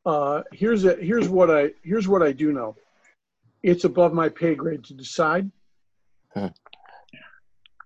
uh, 0.06 0.42
here's 0.52 0.84
a 0.84 0.96
here's 0.96 1.28
what 1.28 1.50
I 1.50 1.72
here's 1.82 2.08
what 2.08 2.22
I 2.22 2.32
do 2.32 2.52
know. 2.52 2.76
It's 3.62 3.84
above 3.84 4.12
my 4.12 4.28
pay 4.28 4.54
grade 4.54 4.84
to 4.84 4.94
decide. 4.94 5.50
Hmm. 6.32 6.46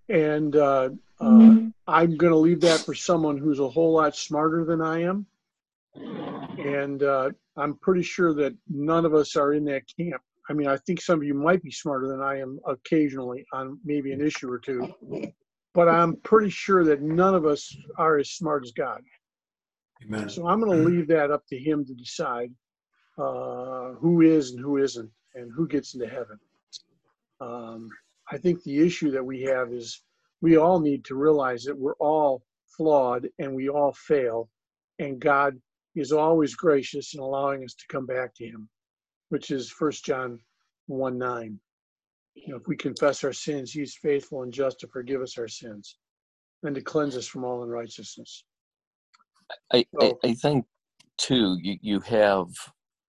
And 0.09 0.57
uh, 0.57 0.91
uh, 1.21 1.57
I'm 1.87 2.17
going 2.17 2.33
to 2.33 2.37
leave 2.37 2.61
that 2.63 2.81
for 2.81 2.95
someone 2.95 3.39
who's 3.39 3.61
a 3.61 3.69
whole 3.69 3.93
lot 3.93 4.17
smarter 4.17 4.65
than 4.65 4.83
I 4.83 5.03
am. 5.03 5.27
And 5.95 7.03
uh, 7.03 7.31
I'm 7.57 7.75
pretty 7.77 8.03
sure 8.03 8.35
that 8.35 8.55
none 8.69 9.05
of 9.05 9.15
us 9.15 9.37
are 9.37 9.55
in 9.55 9.65
that 9.67 9.85
camp. 9.97 10.21
I 10.51 10.53
mean, 10.53 10.67
I 10.67 10.77
think 10.77 11.01
some 11.01 11.21
of 11.21 11.25
you 11.25 11.35
might 11.35 11.63
be 11.63 11.71
smarter 11.71 12.09
than 12.09 12.21
I 12.21 12.41
am 12.41 12.59
occasionally 12.67 13.47
on 13.53 13.79
maybe 13.85 14.13
an 14.13 14.21
issue 14.21 14.51
or 14.51 14.59
two, 14.59 14.93
but 15.73 15.89
I'm 15.89 16.17
pretty 16.17 16.51
sure 16.51 16.85
that 16.85 17.01
none 17.01 17.35
of 17.35 17.47
us 17.47 17.75
are 17.97 18.19
as 18.19 18.31
smart 18.31 18.65
as 18.65 18.73
God. 18.73 19.03
Amen. 20.05 20.29
So 20.29 20.47
I'm 20.47 20.61
going 20.61 20.77
to 20.77 20.89
leave 20.89 21.09
that 21.09 21.31
up 21.31 21.47
to 21.49 21.59
Him 21.59 21.85
to 21.85 21.95
decide 21.95 22.53
uh, 23.19 23.93
who 23.93 24.23
is 24.23 24.53
and 24.53 24.61
who 24.61 24.79
isn't, 24.79 25.11
and 25.35 25.53
who 25.53 25.67
gets 25.67 25.95
into 25.95 26.09
heaven. 26.09 26.39
Um, 27.41 27.91
I 28.31 28.39
think 28.39 28.63
the 28.63 28.81
issue 28.81 29.11
that 29.11 29.25
we 29.25 29.43
have 29.43 29.73
is 29.73 30.03
we 30.41 30.57
all 30.57 30.81
need 30.81 31.05
to 31.07 31.15
realize 31.15 31.65
that 31.65 31.79
we're 31.79 31.95
all 31.95 32.43
flawed 32.67 33.29
and 33.39 33.55
we 33.55 33.69
all 33.69 33.93
fail, 33.93 34.49
and 34.99 35.21
God 35.21 35.61
is 35.95 36.13
always 36.13 36.55
gracious 36.55 37.15
in 37.15 37.21
allowing 37.21 37.65
us 37.65 37.75
to 37.75 37.85
come 37.89 38.07
back 38.07 38.35
to 38.37 38.47
Him, 38.47 38.69
which 39.29 39.51
is 39.51 39.71
First 39.71 40.05
John 40.05 40.39
1 40.87 41.19
9. 41.19 41.61
You 42.35 42.49
know, 42.49 42.57
if 42.57 42.67
we 42.67 42.77
confess 42.77 43.23
our 43.25 43.33
sins, 43.33 43.73
He's 43.73 43.97
faithful 43.97 44.43
and 44.43 44.53
just 44.53 44.81
to 44.81 44.89
forgive 44.89 45.21
us 45.21 45.37
our 45.37 45.49
sins 45.49 45.99
and 46.63 46.75
to 46.75 46.81
cleanse 46.81 47.17
us 47.17 47.27
from 47.27 47.45
all 47.45 47.63
unrighteousness. 47.63 48.45
I, 49.73 49.79
I, 49.79 49.85
So- 50.01 50.19
I 50.25 50.35
think 50.35 50.67
too, 51.19 51.59
you, 51.61 51.79
you 51.83 52.01
have 52.01 52.49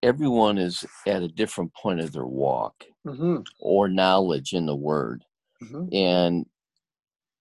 everyone 0.01 0.57
is 0.57 0.85
at 1.07 1.23
a 1.23 1.27
different 1.27 1.73
point 1.73 1.99
of 2.01 2.11
their 2.11 2.25
walk 2.25 2.83
hmm 3.05 3.37
or 3.59 3.87
knowledge 3.89 4.53
in 4.53 4.65
the 4.65 4.75
word. 4.75 5.23
hmm 5.61 5.85
And 5.91 6.45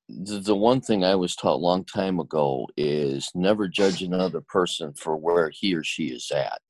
the, 0.09 0.39
the 0.41 0.57
one 0.57 0.81
thing 0.81 1.05
I 1.05 1.15
was 1.15 1.35
taught 1.35 1.55
a 1.55 1.57
long 1.57 1.85
time 1.85 2.21
ago 2.21 2.69
is 2.77 3.31
never 3.35 3.69
judge 3.69 4.03
another 4.03 4.41
person 4.41 4.93
for 4.95 5.17
where 5.17 5.51
he 5.51 5.75
or 5.75 5.83
she 5.85 6.09
is 6.09 6.31
at. 6.31 6.61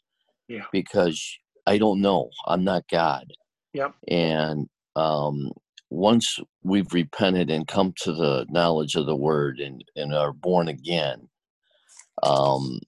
Yeah. 0.48 0.64
Because 0.72 1.22
I 1.66 1.78
don't 1.78 2.00
know. 2.00 2.30
I'm 2.46 2.64
not 2.64 2.88
God. 2.88 3.32
Yep. 3.74 3.94
And 4.08 4.68
um, 4.96 5.52
once 5.90 6.38
we've 6.62 6.92
repented 6.92 7.50
and 7.50 7.66
come 7.66 7.94
to 8.02 8.12
the 8.12 8.46
knowledge 8.50 8.94
of 8.94 9.06
the 9.06 9.16
word 9.16 9.60
and, 9.60 9.82
and 9.96 10.14
are 10.14 10.32
born 10.32 10.68
again, 10.68 11.28
um, 12.22 12.78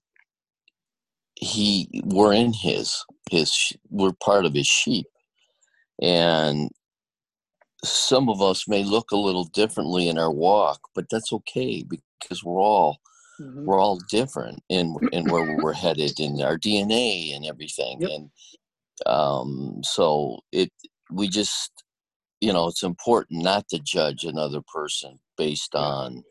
he 1.37 2.03
we're 2.05 2.33
in 2.33 2.53
his 2.53 3.05
his 3.31 3.73
we're 3.91 4.13
part 4.23 4.45
of 4.45 4.55
his 4.55 4.67
sheep. 4.67 5.07
And 6.03 6.71
some 7.85 8.29
of 8.29 8.41
us 8.41 8.67
may 8.67 8.83
look 8.83 9.11
a 9.11 9.17
little 9.17 9.45
differently 9.45 10.09
in 10.09 10.19
our 10.19 10.33
walk 10.33 10.81
but 10.95 11.07
that's 11.11 11.33
okay 11.33 11.85
because 11.89 12.43
we're 12.43 12.61
all 12.61 12.99
hmm 13.39 13.67
we're 13.67 13.81
all 13.81 13.99
different 14.11 14.63
in 14.69 14.97
in 15.13 15.29
where 15.29 15.43
we're 15.43 15.73
headed 15.85 16.19
in 16.21 16.41
our 16.43 16.59
dna 16.59 17.35
and 17.37 17.47
everything. 17.47 18.01
Yep. 18.01 18.11
and 18.11 18.31
um 19.07 19.81
so 19.83 20.39
it 20.53 20.71
we 21.11 21.29
just 21.29 21.73
you 22.41 22.53
know 22.53 22.69
it's 22.69 22.83
important 22.83 23.43
not 23.43 23.69
to 23.69 23.79
judge 23.81 24.25
another 24.25 24.61
person 24.73 25.19
based 25.37 25.75
on 25.75 26.23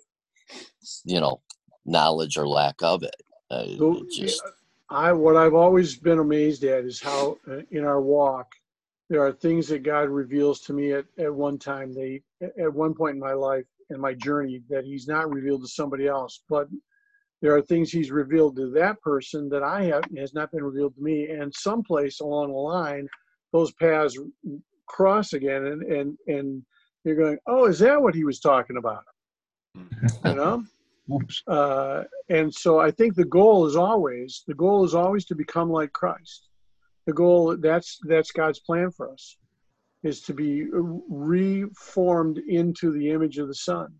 you 1.05 1.19
know 1.19 1.41
knowledge 1.85 2.37
or 2.37 2.47
lack 2.47 2.75
of 2.81 3.03
it. 3.03 3.15
Uh, 3.49 3.65
So, 3.77 4.05
just 4.09 4.43
I 4.89 5.11
what 5.11 5.35
I've 5.35 5.53
always 5.53 5.95
been 5.95 6.19
amazed 6.19 6.63
at 6.63 6.85
is 6.85 7.01
how 7.01 7.37
uh, 7.49 7.61
in 7.71 7.83
our 7.83 8.01
walk 8.01 8.53
there 9.09 9.25
are 9.25 9.31
things 9.31 9.67
that 9.67 9.83
God 9.83 10.09
reveals 10.09 10.61
to 10.61 10.73
me 10.73 10.93
at, 10.93 11.05
at 11.17 11.33
one 11.33 11.57
time 11.57 11.93
they 11.93 12.21
at 12.59 12.71
one 12.71 12.93
point 12.93 13.15
in 13.15 13.19
my 13.19 13.33
life 13.33 13.65
in 13.89 13.99
my 13.99 14.13
journey 14.13 14.61
that 14.69 14.85
he's 14.85 15.07
not 15.07 15.31
revealed 15.31 15.61
to 15.61 15.67
somebody 15.67 16.07
else. 16.07 16.43
But 16.49 16.67
there 17.41 17.55
are 17.55 17.61
things 17.61 17.91
he's 17.91 18.11
revealed 18.11 18.55
to 18.55 18.69
that 18.71 19.01
person 19.01 19.49
that 19.49 19.63
I 19.63 19.83
have 19.83 20.03
has 20.17 20.33
not 20.33 20.51
been 20.51 20.63
revealed 20.63 20.95
to 20.95 21.01
me. 21.01 21.29
And 21.29 21.53
someplace 21.53 22.19
along 22.21 22.51
the 22.51 22.57
line 22.57 23.07
those 23.51 23.71
paths 23.73 24.17
cross 24.87 25.33
again 25.33 25.65
and 25.65 25.83
and 25.83 26.17
and 26.27 26.63
you're 27.03 27.15
going 27.15 27.37
oh 27.47 27.65
is 27.65 27.79
that 27.79 28.01
what 28.01 28.15
he 28.15 28.23
was 28.23 28.39
talking 28.39 28.77
about? 28.77 29.03
You 29.75 30.35
know 30.35 30.63
Uh, 31.47 32.03
and 32.29 32.53
so 32.53 32.79
I 32.79 32.91
think 32.91 33.15
the 33.15 33.25
goal 33.25 33.65
is 33.65 33.75
always 33.75 34.43
the 34.47 34.53
goal 34.53 34.85
is 34.85 34.95
always 34.95 35.25
to 35.25 35.35
become 35.35 35.69
like 35.69 35.91
Christ. 35.91 36.47
The 37.05 37.13
goal 37.13 37.57
that's 37.57 37.99
that's 38.03 38.31
God's 38.31 38.59
plan 38.59 38.91
for 38.91 39.11
us 39.11 39.37
is 40.03 40.21
to 40.21 40.33
be 40.33 40.65
reformed 40.71 42.37
into 42.47 42.91
the 42.91 43.09
image 43.09 43.37
of 43.37 43.47
the 43.47 43.55
Son. 43.55 43.93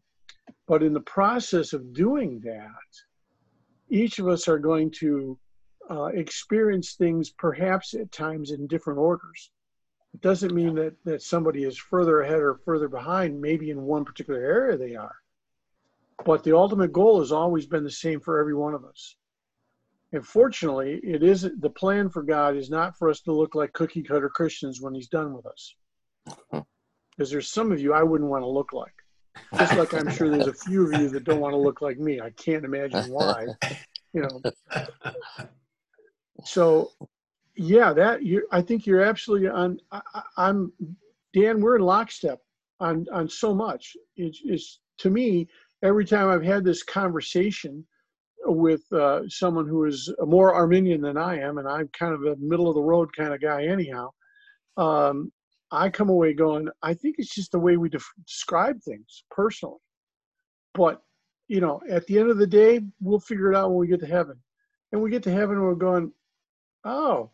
But 0.67 0.83
in 0.83 0.93
the 0.93 1.01
process 1.01 1.73
of 1.73 1.93
doing 1.93 2.41
that, 2.43 2.69
each 3.89 4.19
of 4.19 4.27
us 4.27 4.47
are 4.47 4.59
going 4.59 4.91
to 4.99 5.37
uh, 5.89 6.05
experience 6.05 6.93
things 6.93 7.31
perhaps 7.31 7.93
at 7.93 8.11
times 8.11 8.51
in 8.51 8.67
different 8.67 8.99
orders. 8.99 9.51
It 10.13 10.21
doesn't 10.21 10.53
mean 10.53 10.75
that 10.75 10.93
that 11.03 11.21
somebody 11.21 11.63
is 11.63 11.77
further 11.77 12.21
ahead 12.21 12.39
or 12.39 12.61
further 12.63 12.87
behind. 12.87 13.41
Maybe 13.41 13.71
in 13.71 13.81
one 13.81 14.05
particular 14.05 14.39
area 14.39 14.77
they 14.77 14.95
are 14.95 15.15
but 16.25 16.43
the 16.43 16.55
ultimate 16.55 16.93
goal 16.93 17.19
has 17.19 17.31
always 17.31 17.65
been 17.65 17.83
the 17.83 17.91
same 17.91 18.19
for 18.19 18.39
every 18.39 18.55
one 18.55 18.73
of 18.73 18.85
us. 18.85 19.15
And 20.13 20.25
fortunately, 20.25 20.99
it 21.03 21.23
is 21.23 21.41
the 21.59 21.69
plan 21.69 22.07
for 22.07 22.21
God 22.21 22.55
is 22.55 22.69
not 22.69 22.97
for 22.97 23.09
us 23.09 23.21
to 23.21 23.31
look 23.31 23.55
like 23.55 23.73
cookie 23.73 24.03
cutter 24.03 24.29
Christians 24.29 24.79
when 24.79 24.93
He's 24.93 25.07
done 25.07 25.33
with 25.33 25.45
us. 25.47 25.75
Because 26.51 27.31
there's 27.31 27.49
some 27.49 27.71
of 27.71 27.79
you 27.79 27.93
I 27.93 28.03
wouldn't 28.03 28.29
want 28.29 28.43
to 28.43 28.47
look 28.47 28.73
like. 28.73 28.93
Just 29.57 29.75
like 29.75 29.93
I'm 29.93 30.11
sure 30.11 30.29
there's 30.29 30.47
a 30.47 30.53
few 30.53 30.85
of 30.85 31.01
you 31.01 31.09
that 31.09 31.23
don't 31.23 31.39
want 31.39 31.53
to 31.53 31.57
look 31.57 31.81
like 31.81 31.97
me. 31.97 32.21
I 32.21 32.29
can't 32.31 32.63
imagine 32.63 33.11
why. 33.11 33.47
You 34.13 34.21
know. 34.21 34.41
So, 36.43 36.91
yeah, 37.55 37.93
that 37.93 38.23
you. 38.23 38.47
I 38.51 38.61
think 38.61 38.85
you're 38.85 39.01
absolutely 39.01 39.47
on. 39.47 39.79
I, 39.91 40.01
I'm 40.37 40.71
Dan. 41.33 41.61
We're 41.61 41.77
in 41.77 41.81
lockstep 41.81 42.39
on 42.79 43.07
on 43.11 43.27
so 43.27 43.55
much. 43.55 43.97
It's, 44.17 44.41
it's 44.45 44.79
to 44.99 45.09
me 45.09 45.47
every 45.83 46.05
time 46.05 46.29
I've 46.29 46.43
had 46.43 46.63
this 46.63 46.81
conversation 46.81 47.85
with 48.45 48.81
uh, 48.91 49.21
someone 49.27 49.67
who 49.67 49.85
is 49.85 50.13
more 50.21 50.53
Arminian 50.53 51.01
than 51.01 51.17
I 51.17 51.39
am, 51.39 51.57
and 51.57 51.67
I'm 51.67 51.89
kind 51.89 52.13
of 52.13 52.23
a 52.23 52.35
middle 52.37 52.67
of 52.67 52.75
the 52.75 52.81
road 52.81 53.15
kind 53.15 53.33
of 53.33 53.41
guy 53.41 53.65
anyhow, 53.65 54.09
um, 54.77 55.31
I 55.71 55.89
come 55.89 56.09
away 56.09 56.33
going, 56.33 56.67
I 56.81 56.93
think 56.93 57.15
it's 57.17 57.33
just 57.33 57.51
the 57.51 57.59
way 57.59 57.77
we 57.77 57.89
def- 57.89 58.13
describe 58.25 58.81
things 58.81 59.23
personally. 59.31 59.79
But, 60.73 61.01
you 61.47 61.61
know, 61.61 61.81
at 61.89 62.05
the 62.07 62.19
end 62.19 62.29
of 62.29 62.37
the 62.37 62.47
day, 62.47 62.81
we'll 63.01 63.19
figure 63.19 63.51
it 63.51 63.55
out 63.55 63.69
when 63.69 63.79
we 63.79 63.87
get 63.87 63.99
to 64.01 64.07
heaven. 64.07 64.37
And 64.91 65.01
we 65.01 65.09
get 65.09 65.23
to 65.23 65.31
heaven 65.31 65.57
and 65.57 65.65
we're 65.65 65.75
going, 65.75 66.11
oh, 66.83 67.31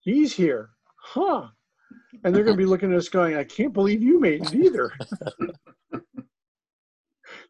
he's 0.00 0.34
here. 0.34 0.70
Huh. 0.96 1.48
And 2.22 2.34
they're 2.34 2.44
going 2.44 2.56
to 2.56 2.62
be 2.62 2.66
looking 2.66 2.92
at 2.92 2.98
us 2.98 3.08
going, 3.08 3.36
I 3.36 3.44
can't 3.44 3.72
believe 3.72 4.02
you 4.02 4.20
made 4.20 4.44
it 4.44 4.54
either. 4.54 4.92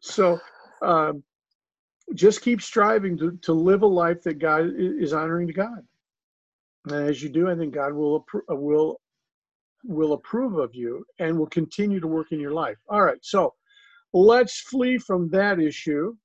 so 0.05 0.39
um, 0.81 1.23
just 2.13 2.41
keep 2.41 2.61
striving 2.61 3.17
to, 3.17 3.37
to 3.41 3.53
live 3.53 3.81
a 3.81 3.87
life 3.87 4.21
that 4.23 4.39
God 4.39 4.71
is 4.77 5.13
honoring 5.13 5.47
to 5.47 5.53
God. 5.53 5.79
And 6.85 7.07
as 7.09 7.23
you 7.23 7.29
do, 7.29 7.49
I 7.49 7.55
think 7.55 7.73
God 7.73 7.93
will 7.93 8.25
uh, 8.49 8.55
will 8.55 9.01
will 9.83 10.13
approve 10.13 10.57
of 10.57 10.73
you 10.73 11.05
and 11.19 11.37
will 11.37 11.47
continue 11.47 11.99
to 11.99 12.07
work 12.07 12.31
in 12.31 12.39
your 12.39 12.53
life. 12.53 12.77
All 12.89 13.01
right, 13.01 13.17
so 13.21 13.53
let's 14.13 14.61
flee 14.61 14.97
from 14.97 15.29
that 15.29 15.59
issue 15.59 16.15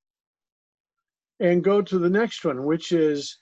and 1.39 1.63
go 1.63 1.81
to 1.81 1.97
the 1.97 2.09
next 2.09 2.45
one, 2.45 2.63
which 2.63 2.91
is 2.91 3.39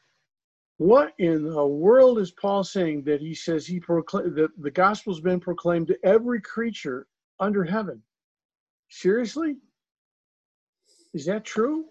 what 0.77 1.13
in 1.19 1.43
the 1.43 1.65
world 1.65 2.19
is 2.19 2.31
Paul 2.31 2.63
saying 2.63 3.03
that 3.03 3.19
he 3.19 3.33
says 3.35 3.67
he 3.67 3.81
proclaim 3.81 4.33
that 4.35 4.51
the 4.57 4.71
gospel's 4.71 5.19
been 5.19 5.41
proclaimed 5.41 5.87
to 5.87 5.97
every 6.05 6.41
creature 6.41 7.07
under 7.41 7.65
heaven? 7.65 8.01
Seriously? 8.89 9.57
Is 11.13 11.25
that 11.25 11.43
true? 11.43 11.85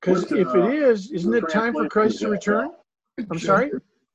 Because 0.00 0.32
if 0.32 0.48
uh, 0.48 0.68
it 0.68 0.74
is, 0.74 1.10
isn't 1.10 1.34
it 1.34 1.48
time 1.50 1.74
for 1.74 1.88
Christ 1.88 2.20
to 2.20 2.28
return? 2.28 2.70
I'm 3.30 3.38
sorry? 3.38 3.70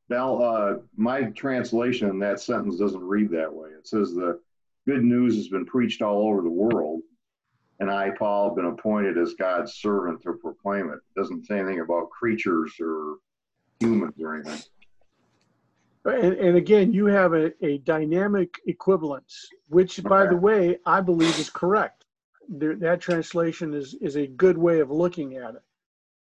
Val, 0.10 0.44
uh, 0.44 0.74
my 0.96 1.24
translation 1.32 2.10
in 2.10 2.20
that 2.20 2.40
sentence 2.40 2.78
doesn't 2.78 3.04
read 3.04 3.30
that 3.32 3.52
way. 3.54 3.70
It 3.70 3.88
says 3.88 4.14
the 4.14 4.40
good 4.88 5.04
news 5.04 5.36
has 5.36 5.48
been 5.48 5.66
preached 5.66 6.02
all 6.02 6.28
over 6.28 6.42
the 6.42 6.50
world, 6.50 7.02
and 7.80 7.90
I, 7.90 8.12
Paul, 8.12 8.50
have 8.50 8.56
been 8.56 8.66
appointed 8.66 9.18
as 9.18 9.34
God's 9.34 9.76
servant 9.76 10.22
to 10.24 10.34
proclaim 10.34 10.90
it. 10.90 10.96
It 10.96 11.20
doesn't 11.20 11.46
say 11.46 11.60
anything 11.60 11.82
about 11.82 12.10
creatures 12.10 12.74
or 12.80 13.18
humans 13.80 14.16
or 14.22 14.36
anything. 14.36 14.62
And, 16.06 16.34
and 16.34 16.56
again, 16.56 16.94
you 16.94 17.08
have 17.08 17.34
a, 17.34 17.52
a 17.66 17.80
dynamic 17.80 18.60
equivalence, 18.68 19.50
which, 19.70 20.04
by 20.04 20.28
the 20.28 20.36
way, 20.36 20.78
I 20.86 21.02
believe 21.02 21.38
is 21.40 21.50
correct. 21.50 22.05
There, 22.50 22.76
that 22.78 23.02
translation 23.02 23.74
is, 23.74 23.96
is 24.02 24.16
a 24.18 24.28
good 24.28 24.58
way 24.58 24.80
of 24.80 24.92
looking 24.92 25.36
at 25.38 25.56
it. 25.56 25.62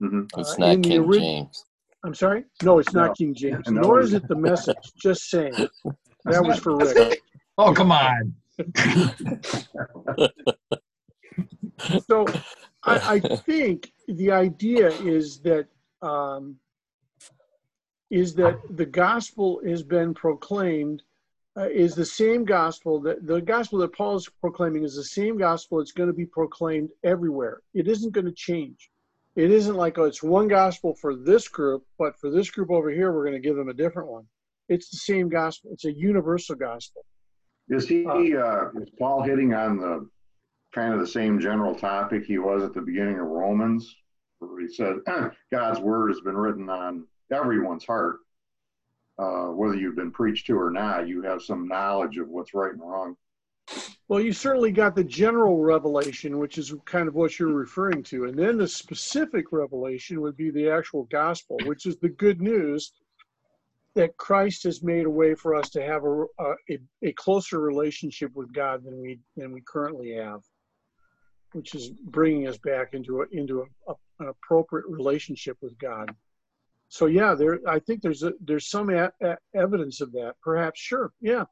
Mhm. 0.03 0.29
it's 0.37 0.53
Uh, 0.53 0.73
not 0.73 0.83
king 0.83 1.03
ori- 1.03 1.19
james 1.19 1.65
I'm 2.03 2.15
sorry? 2.15 2.45
No, 2.63 2.79
it's 2.79 2.93
not 2.93 3.09
No. 3.09 3.13
King 3.13 3.35
James, 3.35 3.67
No, 3.69 3.81
nor 3.81 3.99
is 3.99 4.13
it 4.13 4.27
the 4.27 4.35
message. 4.35 4.75
Just 4.97 5.29
saying. 5.29 5.53
That 6.25 6.43
was 6.43 6.59
for 6.59 6.75
Rick. 6.77 7.21
Oh, 7.57 7.73
come 7.73 7.91
on. 7.91 8.33
So 12.07 12.25
I, 12.83 13.15
I 13.15 13.19
think 13.19 13.91
the 14.07 14.31
idea 14.31 14.89
is 14.89 15.39
that 15.41 15.67
um, 16.01 16.57
is 18.11 18.35
that 18.35 18.59
the 18.77 18.85
gospel 18.85 19.61
has 19.65 19.81
been 19.83 20.13
proclaimed 20.13 21.01
uh, 21.57 21.67
is 21.69 21.95
the 21.95 22.05
same 22.05 22.45
gospel 22.45 22.99
that 23.01 23.25
the 23.27 23.41
gospel 23.41 23.79
that 23.79 23.93
Paul 23.93 24.15
is 24.15 24.29
proclaiming 24.39 24.83
is 24.83 24.95
the 24.95 25.03
same 25.03 25.37
gospel 25.37 25.79
that's 25.79 25.91
going 25.91 26.07
to 26.07 26.13
be 26.13 26.25
proclaimed 26.25 26.91
everywhere. 27.03 27.61
It 27.73 27.87
isn't 27.87 28.13
going 28.13 28.25
to 28.25 28.31
change. 28.31 28.89
It 29.35 29.51
isn't 29.51 29.75
like 29.75 29.97
oh, 29.97 30.05
it's 30.05 30.23
one 30.23 30.47
gospel 30.47 30.95
for 30.95 31.15
this 31.15 31.47
group, 31.47 31.83
but 31.97 32.17
for 32.19 32.29
this 32.29 32.49
group 32.49 32.69
over 32.69 32.89
here, 32.89 33.13
we're 33.13 33.25
going 33.25 33.41
to 33.41 33.47
give 33.47 33.55
them 33.55 33.69
a 33.69 33.73
different 33.73 34.09
one. 34.09 34.25
It's 34.69 34.89
the 34.89 34.97
same 34.97 35.29
gospel. 35.29 35.71
It's 35.73 35.85
a 35.85 35.91
universal 35.91 36.55
gospel. 36.55 37.05
Is 37.69 37.87
he, 37.87 38.05
uh, 38.05 38.69
is 38.81 38.89
Paul 38.97 39.23
hitting 39.23 39.53
on 39.53 39.77
the 39.77 40.09
kind 40.73 40.93
of 40.93 40.99
the 40.99 41.07
same 41.07 41.39
general 41.39 41.75
topic 41.75 42.23
he 42.25 42.37
was 42.37 42.63
at 42.63 42.73
the 42.73 42.81
beginning 42.81 43.19
of 43.19 43.27
Romans? 43.27 43.93
Where 44.39 44.59
he 44.59 44.73
said, 44.73 44.97
God's 45.51 45.79
word 45.79 46.09
has 46.09 46.21
been 46.21 46.35
written 46.35 46.69
on 46.69 47.05
everyone's 47.31 47.85
heart. 47.85 48.17
Uh, 49.21 49.51
whether 49.51 49.75
you've 49.75 49.95
been 49.95 50.11
preached 50.11 50.47
to 50.47 50.57
or 50.57 50.71
not, 50.71 51.07
you 51.07 51.21
have 51.21 51.43
some 51.43 51.67
knowledge 51.67 52.17
of 52.17 52.27
what's 52.27 52.55
right 52.55 52.71
and 52.71 52.81
wrong. 52.81 53.15
Well, 54.07 54.19
you 54.19 54.33
certainly 54.33 54.71
got 54.71 54.95
the 54.95 55.03
general 55.03 55.61
revelation, 55.61 56.39
which 56.39 56.57
is 56.57 56.73
kind 56.85 57.07
of 57.07 57.13
what 57.13 57.37
you're 57.37 57.53
referring 57.53 58.01
to. 58.03 58.25
And 58.25 58.37
then 58.37 58.57
the 58.57 58.67
specific 58.67 59.51
revelation 59.51 60.21
would 60.21 60.35
be 60.35 60.49
the 60.49 60.69
actual 60.71 61.03
gospel, 61.11 61.57
which 61.65 61.85
is 61.85 61.97
the 61.97 62.09
good 62.09 62.41
news 62.41 62.93
that 63.93 64.17
Christ 64.17 64.63
has 64.63 64.81
made 64.81 65.05
a 65.05 65.09
way 65.09 65.35
for 65.35 65.53
us 65.53 65.69
to 65.71 65.83
have 65.83 66.03
a, 66.03 66.25
a, 66.39 66.79
a 67.03 67.11
closer 67.13 67.59
relationship 67.59 68.31
with 68.33 68.51
God 68.53 68.83
than 68.83 68.99
we 68.99 69.19
than 69.37 69.51
we 69.51 69.61
currently 69.61 70.13
have, 70.15 70.41
which 71.51 71.75
is 71.75 71.91
bringing 71.91 72.47
us 72.47 72.57
back 72.57 72.93
into 72.93 73.21
a, 73.21 73.25
into 73.31 73.67
a, 73.87 73.93
an 74.19 74.29
appropriate 74.29 74.87
relationship 74.87 75.57
with 75.61 75.77
God. 75.77 76.09
So 76.91 77.05
yeah, 77.05 77.35
there 77.35 77.61
I 77.65 77.79
think 77.79 78.01
there's 78.01 78.21
a, 78.21 78.33
there's 78.41 78.69
some 78.69 78.89
a, 78.89 79.09
evidence 79.55 80.01
of 80.01 80.11
that. 80.11 80.33
Perhaps 80.43 80.77
sure, 80.77 81.13
yeah, 81.21 81.45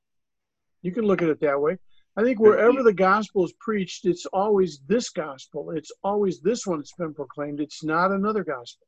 you 0.82 0.92
can 0.92 1.06
look 1.06 1.22
at 1.22 1.30
it 1.30 1.40
that 1.40 1.62
way. 1.62 1.78
I 2.18 2.24
think 2.24 2.42
wherever 2.42 2.84
the 2.84 2.92
gospel 2.92 3.46
is 3.46 3.54
preached, 3.54 4.06
it's 4.06 4.26
always 4.26 4.82
this 4.86 5.10
gospel. 5.10 5.72
It's 5.72 5.94
always 6.04 6.42
this 6.42 6.68
one 6.68 6.80
that's 6.80 6.92
been 6.92 7.14
proclaimed. 7.14 7.62
It's 7.62 7.86
not 7.86 8.12
another 8.12 8.44
gospel. 8.44 8.86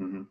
Mm-hmm. 0.00 0.22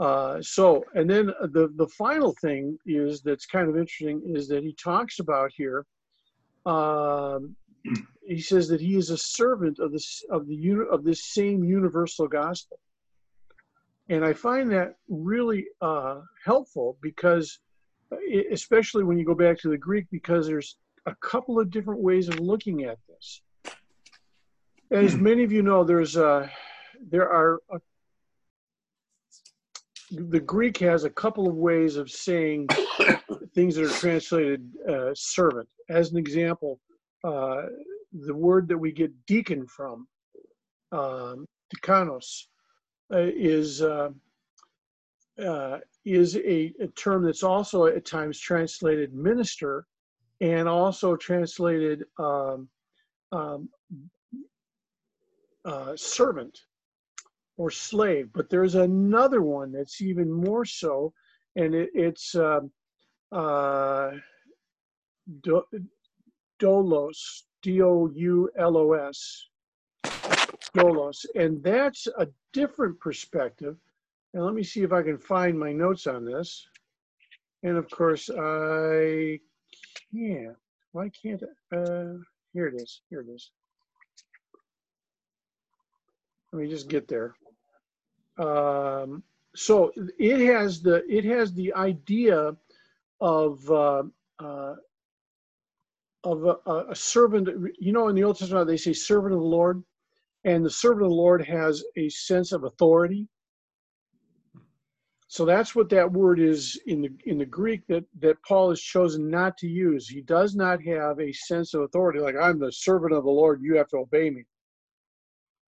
Uh, 0.00 0.42
so, 0.42 0.84
and 0.94 1.08
then 1.08 1.26
the 1.26 1.72
the 1.76 1.86
final 1.96 2.34
thing 2.42 2.76
is 2.84 3.22
that's 3.22 3.46
kind 3.46 3.68
of 3.68 3.76
interesting 3.76 4.20
is 4.34 4.48
that 4.48 4.64
he 4.64 4.74
talks 4.74 5.20
about 5.20 5.52
here. 5.56 5.86
Um, 6.66 7.54
he 8.26 8.40
says 8.40 8.66
that 8.66 8.80
he 8.80 8.96
is 8.96 9.10
a 9.10 9.18
servant 9.18 9.78
of 9.78 9.92
this 9.92 10.24
of 10.28 10.48
the 10.48 10.88
of 10.90 11.04
this 11.04 11.32
same 11.32 11.62
universal 11.62 12.26
gospel, 12.26 12.80
and 14.08 14.24
I 14.24 14.32
find 14.32 14.70
that 14.72 14.96
really 15.08 15.66
uh, 15.80 16.20
helpful 16.44 16.98
because, 17.02 17.58
especially 18.50 19.04
when 19.04 19.18
you 19.18 19.24
go 19.24 19.34
back 19.34 19.58
to 19.60 19.68
the 19.68 19.78
Greek, 19.78 20.06
because 20.10 20.46
there's 20.46 20.76
a 21.06 21.14
couple 21.16 21.58
of 21.58 21.70
different 21.70 22.00
ways 22.00 22.28
of 22.28 22.38
looking 22.40 22.84
at 22.84 22.98
this. 23.08 23.40
As 24.90 25.16
many 25.16 25.42
of 25.42 25.52
you 25.52 25.62
know, 25.62 25.84
there's 25.84 26.16
uh, 26.16 26.48
there 27.10 27.28
are 27.28 27.60
a 27.70 27.80
the 30.12 30.40
Greek 30.40 30.76
has 30.78 31.04
a 31.04 31.10
couple 31.10 31.48
of 31.48 31.54
ways 31.54 31.96
of 31.96 32.10
saying 32.10 32.68
things 33.54 33.76
that 33.76 33.84
are 33.84 33.98
translated 33.98 34.70
uh, 34.88 35.10
servant. 35.14 35.68
As 35.88 36.12
an 36.12 36.18
example, 36.18 36.80
uh, 37.24 37.62
the 38.12 38.34
word 38.34 38.68
that 38.68 38.76
we 38.76 38.92
get 38.92 39.10
deacon 39.26 39.66
from, 39.66 40.06
um, 40.92 41.46
diakonos, 41.74 42.44
uh, 42.44 42.51
is 43.18 43.82
uh, 43.82 44.10
uh, 45.42 45.78
is 46.04 46.36
a, 46.36 46.72
a, 46.80 46.86
term 46.96 47.24
that's 47.24 47.42
also 47.42 47.86
at 47.86 48.04
times 48.04 48.38
translated 48.38 49.14
minister, 49.14 49.86
and 50.40 50.68
also 50.68 51.16
translated 51.16 52.04
um, 52.18 52.68
um, 53.30 53.68
uh, 55.64 55.96
servant 55.96 56.58
or 57.56 57.70
slave. 57.70 58.28
But 58.32 58.50
there's 58.50 58.74
another 58.74 59.42
one 59.42 59.72
that's 59.72 60.00
even 60.00 60.30
more 60.30 60.64
so, 60.64 61.12
and 61.56 61.74
it, 61.74 61.90
it's 61.94 62.34
uh, 62.34 62.60
uh, 63.30 64.10
do, 65.42 65.62
doulos, 66.60 67.42
D-O-U-L-O-S, 67.62 69.48
and 70.74 71.62
that's 71.62 72.06
a 72.18 72.28
different 72.52 72.98
perspective. 73.00 73.76
And 74.34 74.44
let 74.44 74.54
me 74.54 74.62
see 74.62 74.82
if 74.82 74.92
I 74.92 75.02
can 75.02 75.18
find 75.18 75.58
my 75.58 75.72
notes 75.72 76.06
on 76.06 76.24
this. 76.24 76.66
And 77.62 77.76
of 77.76 77.88
course, 77.90 78.30
I 78.30 79.38
can't. 80.12 80.56
Why 80.92 81.10
can't 81.10 81.42
I? 81.72 81.76
Uh, 81.76 82.14
here 82.52 82.66
it 82.66 82.74
is. 82.80 83.02
Here 83.10 83.20
it 83.20 83.28
is. 83.28 83.50
Let 86.52 86.62
me 86.62 86.68
just 86.68 86.88
get 86.88 87.08
there. 87.08 87.34
Um, 88.38 89.22
so 89.54 89.92
it 90.18 90.40
has 90.46 90.82
the 90.82 91.04
it 91.08 91.24
has 91.24 91.52
the 91.52 91.72
idea 91.74 92.56
of 93.20 93.70
uh, 93.70 94.02
uh, 94.38 94.74
of 96.24 96.44
a, 96.44 96.84
a, 96.90 96.94
servant. 96.94 97.48
You 97.78 97.92
know, 97.92 98.08
in 98.08 98.16
the 98.16 98.24
Old 98.24 98.38
Testament, 98.38 98.66
they 98.66 98.76
say 98.76 98.92
servant 98.92 99.34
of 99.34 99.40
the 99.40 99.46
Lord, 99.46 99.82
and 100.44 100.64
the 100.64 100.70
servant 100.70 101.04
of 101.04 101.10
the 101.10 101.16
Lord 101.16 101.44
has 101.44 101.84
a 101.96 102.08
sense 102.08 102.52
of 102.52 102.64
authority. 102.64 103.28
So 105.28 105.44
that's 105.46 105.74
what 105.74 105.88
that 105.90 106.12
word 106.12 106.40
is 106.40 106.78
in 106.86 107.00
the 107.00 107.10
in 107.24 107.38
the 107.38 107.46
Greek 107.46 107.86
that 107.88 108.04
that 108.20 108.42
Paul 108.46 108.70
has 108.70 108.80
chosen 108.80 109.30
not 109.30 109.56
to 109.58 109.68
use. 109.68 110.08
He 110.08 110.20
does 110.20 110.54
not 110.54 110.82
have 110.84 111.20
a 111.20 111.32
sense 111.32 111.74
of 111.74 111.82
authority, 111.82 112.20
like 112.20 112.36
I'm 112.36 112.58
the 112.58 112.72
servant 112.72 113.14
of 113.14 113.24
the 113.24 113.30
Lord. 113.30 113.62
You 113.62 113.76
have 113.76 113.88
to 113.88 113.98
obey 113.98 114.30
me 114.30 114.44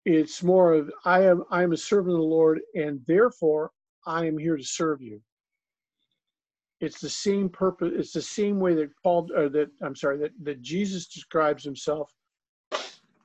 it's 0.09 0.43
more 0.43 0.73
of 0.73 0.91
I 1.05 1.23
am 1.25 1.45
I 1.51 1.63
am 1.63 1.73
a 1.73 1.77
servant 1.77 2.15
of 2.15 2.21
the 2.21 2.27
Lord, 2.27 2.61
and 2.75 3.01
therefore 3.07 3.71
I 4.07 4.27
am 4.27 4.39
here 4.39 4.57
to 4.57 4.65
serve 4.65 5.03
you. 5.03 5.21
It's 6.81 7.01
the 7.01 7.11
same 7.11 7.51
purpose. 7.51 7.93
It's 7.95 8.13
the 8.13 8.23
same 8.23 8.59
way 8.59 8.75
that 8.75 8.91
Paul, 9.03 9.29
or 9.37 9.51
that 9.51 9.69
I'm 9.83 9.95
sorry, 9.95 10.17
that 10.19 10.31
that 10.45 10.63
Jesus 10.63 11.09
describes 11.09 11.63
himself. 11.63 12.11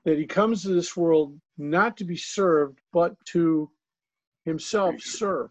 That 0.06 0.18
he 0.18 0.26
comes 0.26 0.64
to 0.64 0.70
this 0.70 0.98
world 0.98 1.40
not 1.58 1.98
to 1.98 2.04
be 2.04 2.18
served, 2.18 2.80
but 2.92 3.16
to 3.28 3.70
himself 4.46 4.96
serve. 5.00 5.50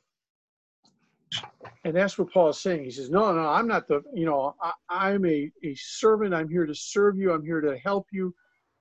And 1.84 1.96
that's 1.96 2.18
what 2.18 2.32
Paul 2.32 2.50
is 2.50 2.60
saying. 2.60 2.84
He 2.84 2.90
says, 2.90 3.10
No, 3.10 3.32
no, 3.32 3.48
I'm 3.48 3.66
not 3.66 3.88
the, 3.88 4.02
you 4.14 4.26
know, 4.26 4.54
I, 4.60 4.72
I'm 4.90 5.24
a, 5.24 5.50
a 5.64 5.74
servant. 5.74 6.34
I'm 6.34 6.48
here 6.48 6.66
to 6.66 6.74
serve 6.74 7.16
you. 7.16 7.32
I'm 7.32 7.44
here 7.44 7.60
to 7.60 7.78
help 7.78 8.06
you. 8.12 8.34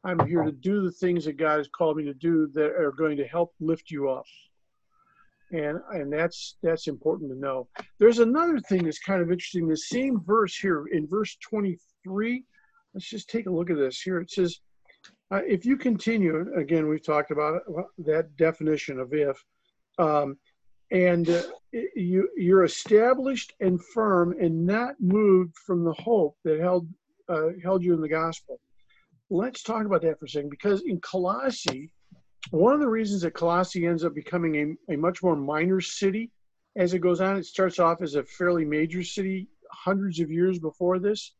I'm 0.03 0.25
here 0.27 0.43
to 0.43 0.51
do 0.51 0.81
the 0.81 0.91
things 0.91 1.25
that 1.25 1.37
God 1.37 1.57
has 1.57 1.67
called 1.67 1.97
me 1.97 2.03
to 2.05 2.13
do 2.13 2.49
that 2.53 2.71
are 2.71 2.91
going 2.91 3.17
to 3.17 3.27
help 3.27 3.53
lift 3.59 3.91
you 3.91 4.09
up. 4.09 4.25
And 5.51 5.79
and 5.91 6.11
that's 6.11 6.57
that's 6.63 6.87
important 6.87 7.29
to 7.31 7.37
know. 7.37 7.67
There's 7.99 8.19
another 8.19 8.59
thing 8.59 8.85
that's 8.85 8.99
kind 8.99 9.21
of 9.21 9.31
interesting. 9.31 9.67
The 9.67 9.75
same 9.75 10.21
verse 10.21 10.55
here 10.55 10.85
in 10.91 11.07
verse 11.07 11.37
23. 11.41 12.43
Let's 12.93 13.09
just 13.09 13.29
take 13.29 13.47
a 13.47 13.51
look 13.51 13.69
at 13.69 13.77
this 13.77 14.01
here. 14.01 14.19
It 14.19 14.31
says, 14.31 14.59
uh, 15.31 15.41
if 15.47 15.65
you 15.65 15.77
continue, 15.77 16.53
again, 16.55 16.87
we've 16.87 17.05
talked 17.05 17.31
about 17.31 17.61
that 17.99 18.35
definition 18.37 18.99
of 18.99 19.13
if, 19.13 19.43
um, 19.97 20.37
and 20.91 21.29
uh, 21.29 21.41
you 21.95 22.29
you're 22.35 22.65
established 22.65 23.53
and 23.61 23.83
firm 23.93 24.35
and 24.41 24.65
not 24.65 24.95
moved 24.99 25.55
from 25.65 25.85
the 25.85 25.93
hope 25.93 26.35
that 26.43 26.59
held 26.59 26.87
uh, 27.29 27.49
held 27.63 27.83
you 27.83 27.93
in 27.93 28.01
the 28.01 28.09
gospel 28.09 28.59
let's 29.31 29.63
talk 29.63 29.85
about 29.85 30.01
that 30.01 30.19
for 30.19 30.25
a 30.25 30.29
second 30.29 30.49
because 30.49 30.81
in 30.81 30.99
Colossae, 30.99 31.89
one 32.51 32.73
of 32.73 32.81
the 32.81 32.87
reasons 32.87 33.21
that 33.21 33.33
Colossae 33.33 33.87
ends 33.87 34.03
up 34.03 34.13
becoming 34.13 34.77
a, 34.89 34.93
a 34.93 34.97
much 34.97 35.23
more 35.23 35.35
minor 35.35 35.79
city 35.79 36.29
as 36.75 36.93
it 36.93 36.99
goes 36.99 37.21
on, 37.21 37.37
it 37.37 37.45
starts 37.45 37.79
off 37.79 38.01
as 38.01 38.15
a 38.15 38.23
fairly 38.23 38.65
major 38.65 39.03
city 39.03 39.47
hundreds 39.71 40.19
of 40.19 40.29
years 40.29 40.59
before 40.59 40.99
this. 40.99 41.33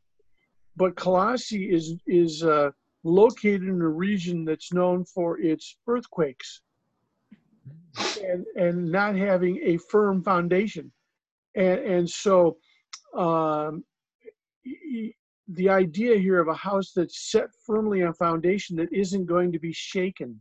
But 0.78 0.96
Colossae 0.96 1.70
is, 1.70 1.96
is 2.08 2.44
uh, 2.44 2.72
located 3.04 3.64
in 3.64 3.82
a 3.82 3.88
region 3.88 4.46
that's 4.46 4.74
known 4.74 5.06
for 5.06 5.40
its 5.40 5.78
earthquakes 5.88 6.62
and, 8.24 8.46
and 8.56 8.92
not 8.92 9.16
having 9.16 9.60
a 9.64 9.78
firm 9.78 10.24
foundation. 10.24 10.92
And, 11.56 11.80
and 11.80 12.10
so 12.10 12.58
um, 13.18 13.84
the 15.48 15.70
idea 15.70 16.18
here 16.18 16.40
of 16.40 16.48
a 16.48 16.54
house 16.54 16.92
that's 16.96 17.32
set 17.32 17.50
firmly 17.66 18.04
on 18.04 18.14
foundation 18.14 18.76
that 18.78 18.94
isn't 18.94 19.26
going 19.26 19.52
to 19.52 19.60
be 19.60 19.74
shaken 19.74 20.40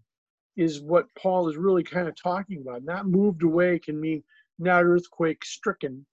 is 0.57 0.81
what 0.83 1.07
Paul 1.19 1.49
is 1.49 1.57
really 1.57 1.83
kind 1.83 2.07
of 2.07 2.15
talking 2.21 2.61
about. 2.61 2.85
Not 2.85 3.07
moved 3.07 3.43
away 3.43 3.79
can 3.79 4.01
mean 4.01 4.23
not 4.59 4.85
earthquake 4.85 5.45
stricken. 5.45 6.05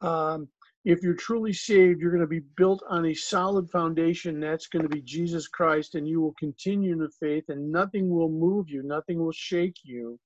Um, 0.00 0.48
if 0.84 1.02
you're 1.02 1.14
truly 1.14 1.52
saved, 1.52 2.00
you're 2.00 2.10
going 2.10 2.20
to 2.20 2.26
be 2.26 2.42
built 2.56 2.82
on 2.88 3.06
a 3.06 3.14
solid 3.14 3.70
foundation. 3.70 4.38
That's 4.38 4.66
going 4.66 4.82
to 4.82 4.88
be 4.88 5.00
Jesus 5.00 5.48
Christ, 5.48 5.94
and 5.94 6.06
you 6.06 6.20
will 6.20 6.34
continue 6.38 6.92
in 6.92 6.98
the 6.98 7.10
faith, 7.20 7.44
and 7.48 7.72
nothing 7.72 8.10
will 8.10 8.28
move 8.28 8.68
you, 8.68 8.82
nothing 8.82 9.18
will 9.18 9.32
shake 9.32 9.76
you. 9.82 10.18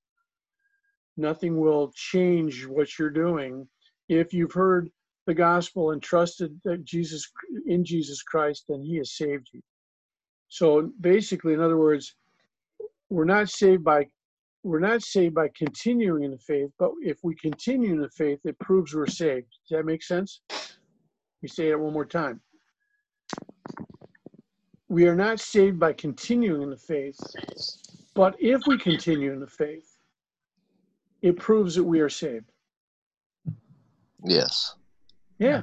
Nothing 1.16 1.58
will 1.58 1.90
change 1.96 2.64
what 2.66 2.96
you're 2.96 3.10
doing 3.10 3.68
if 4.08 4.32
you've 4.32 4.52
heard 4.52 4.88
the 5.26 5.34
gospel 5.34 5.90
and 5.90 6.02
trusted 6.02 6.58
that 6.64 6.84
Jesus 6.84 7.30
in 7.66 7.84
Jesus 7.84 8.22
Christ, 8.22 8.64
then 8.68 8.82
He 8.82 8.96
has 8.98 9.16
saved 9.16 9.48
you. 9.52 9.60
So 10.48 10.92
basically, 11.00 11.52
in 11.52 11.60
other 11.60 11.76
words, 11.76 12.14
we're 13.10 13.24
not 13.24 13.50
saved 13.50 13.84
by 13.84 14.06
we're 14.62 14.80
not 14.80 15.02
saved 15.02 15.34
by 15.34 15.48
continuing 15.56 16.24
in 16.24 16.30
the 16.30 16.38
faith, 16.38 16.70
but 16.78 16.90
if 17.00 17.18
we 17.22 17.34
continue 17.36 17.92
in 17.92 18.00
the 18.00 18.10
faith, 18.10 18.40
it 18.44 18.58
proves 18.58 18.94
we're 18.94 19.06
saved. 19.06 19.46
Does 19.68 19.78
that 19.78 19.86
make 19.86 20.02
sense? 20.02 20.40
We 21.42 21.48
say 21.48 21.68
it 21.68 21.78
one 21.78 21.92
more 21.92 22.04
time. 22.04 22.40
We 24.88 25.06
are 25.06 25.14
not 25.14 25.38
saved 25.38 25.78
by 25.78 25.92
continuing 25.92 26.62
in 26.62 26.70
the 26.70 26.76
faith, 26.76 27.18
but 28.14 28.34
if 28.40 28.62
we 28.66 28.78
continue 28.78 29.32
in 29.32 29.40
the 29.40 29.46
faith, 29.46 29.96
it 31.22 31.36
proves 31.36 31.74
that 31.74 31.84
we 31.84 32.00
are 32.00 32.08
saved. 32.08 32.50
Yes. 34.24 34.74
Yeah, 35.38 35.62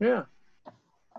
yeah, 0.00 0.22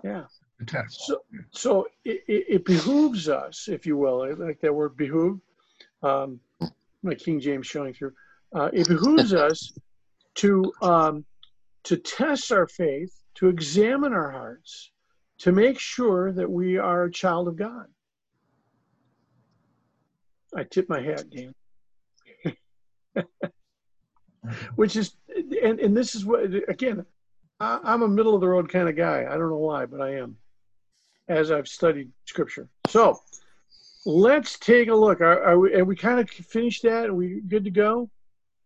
yeah. 0.04 0.24
The 0.58 0.66
test. 0.66 1.00
So, 1.06 1.22
so 1.50 1.86
it, 2.04 2.22
it, 2.28 2.44
it 2.48 2.64
behooves 2.66 3.28
us, 3.28 3.68
if 3.68 3.86
you 3.86 3.96
will, 3.96 4.22
I 4.22 4.30
like 4.30 4.60
that 4.60 4.74
word 4.74 4.96
behoove. 4.96 5.40
Um, 6.02 6.40
my 7.02 7.14
King 7.14 7.40
James 7.40 7.66
showing 7.66 7.94
through. 7.94 8.12
Uh, 8.54 8.70
it 8.72 8.88
behooves 8.88 9.32
us 9.48 9.72
to 10.36 10.72
um, 10.82 11.24
to 11.84 11.96
test 11.96 12.52
our 12.52 12.66
faith, 12.68 13.12
to 13.36 13.48
examine 13.48 14.12
our 14.12 14.30
hearts, 14.30 14.90
to 15.38 15.52
make 15.52 15.78
sure 15.78 16.32
that 16.32 16.50
we 16.50 16.76
are 16.76 17.04
a 17.04 17.10
child 17.10 17.48
of 17.48 17.56
God. 17.56 17.86
I 20.54 20.64
tip 20.64 20.88
my 20.88 21.00
hat, 21.00 21.24
Dan. 21.30 21.54
Which 24.74 24.96
is, 24.96 25.14
and, 25.28 25.78
and 25.80 25.96
this 25.96 26.14
is 26.14 26.24
what, 26.24 26.44
again, 26.68 27.04
I, 27.60 27.78
I'm 27.82 28.02
a 28.02 28.08
middle 28.08 28.34
of 28.34 28.40
the 28.40 28.48
road 28.48 28.68
kind 28.68 28.88
of 28.88 28.96
guy. 28.96 29.26
I 29.28 29.36
don't 29.36 29.50
know 29.50 29.56
why, 29.56 29.86
but 29.86 30.00
I 30.00 30.16
am, 30.16 30.36
as 31.28 31.50
I've 31.50 31.68
studied 31.68 32.10
scripture. 32.24 32.68
So 32.88 33.20
let's 34.06 34.58
take 34.58 34.88
a 34.88 34.94
look. 34.94 35.20
Are, 35.20 35.42
are 35.42 35.58
we, 35.58 35.82
we 35.82 35.96
kind 35.96 36.20
of 36.20 36.30
finished 36.30 36.82
that? 36.82 37.06
Are 37.06 37.14
we 37.14 37.40
good 37.40 37.64
to 37.64 37.70
go? 37.70 38.10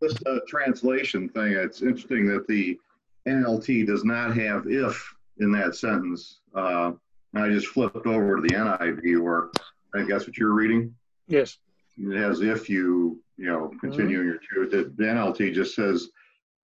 This 0.01 0.15
uh, 0.27 0.39
translation 0.49 1.29
thing, 1.29 1.53
it's 1.53 1.83
interesting 1.83 2.27
that 2.29 2.47
the 2.47 2.79
NLT 3.27 3.87
does 3.87 4.05
not 4.05 4.37
have 4.37 4.67
if 4.67 5.15
in 5.39 5.51
that 5.53 5.75
sentence. 5.75 6.41
Uh, 6.55 6.93
I 7.35 7.49
just 7.49 7.69
flipped 7.69 8.07
over 8.07 8.37
to 8.37 8.43
the 8.43 8.55
NIV 8.55 9.21
where 9.23 9.51
I 9.95 9.99
think 9.99 10.11
that's 10.11 10.27
what 10.27 10.37
you're 10.37 10.53
reading. 10.53 10.95
Yes. 11.27 11.59
It 11.97 12.17
has 12.17 12.41
if 12.41 12.69
you, 12.69 13.21
you 13.37 13.47
know, 13.47 13.73
continue 13.81 14.21
in 14.21 14.27
your 14.27 14.39
truth. 14.39 14.71
The 14.71 15.05
NLT 15.05 15.55
just 15.55 15.75
says 15.75 16.09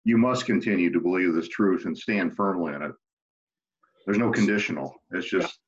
you 0.03 0.17
must 0.17 0.45
continue 0.45 0.91
to 0.91 0.99
believe 0.99 1.34
this 1.34 1.47
truth 1.47 1.86
and 1.86 1.97
stand 1.97 2.36
firmly 2.36 2.74
in 2.74 2.82
it. 2.82 2.91
There's 4.05 4.17
no 4.17 4.32
conditional. 4.32 4.95
It's 5.11 5.30
just 5.30 5.59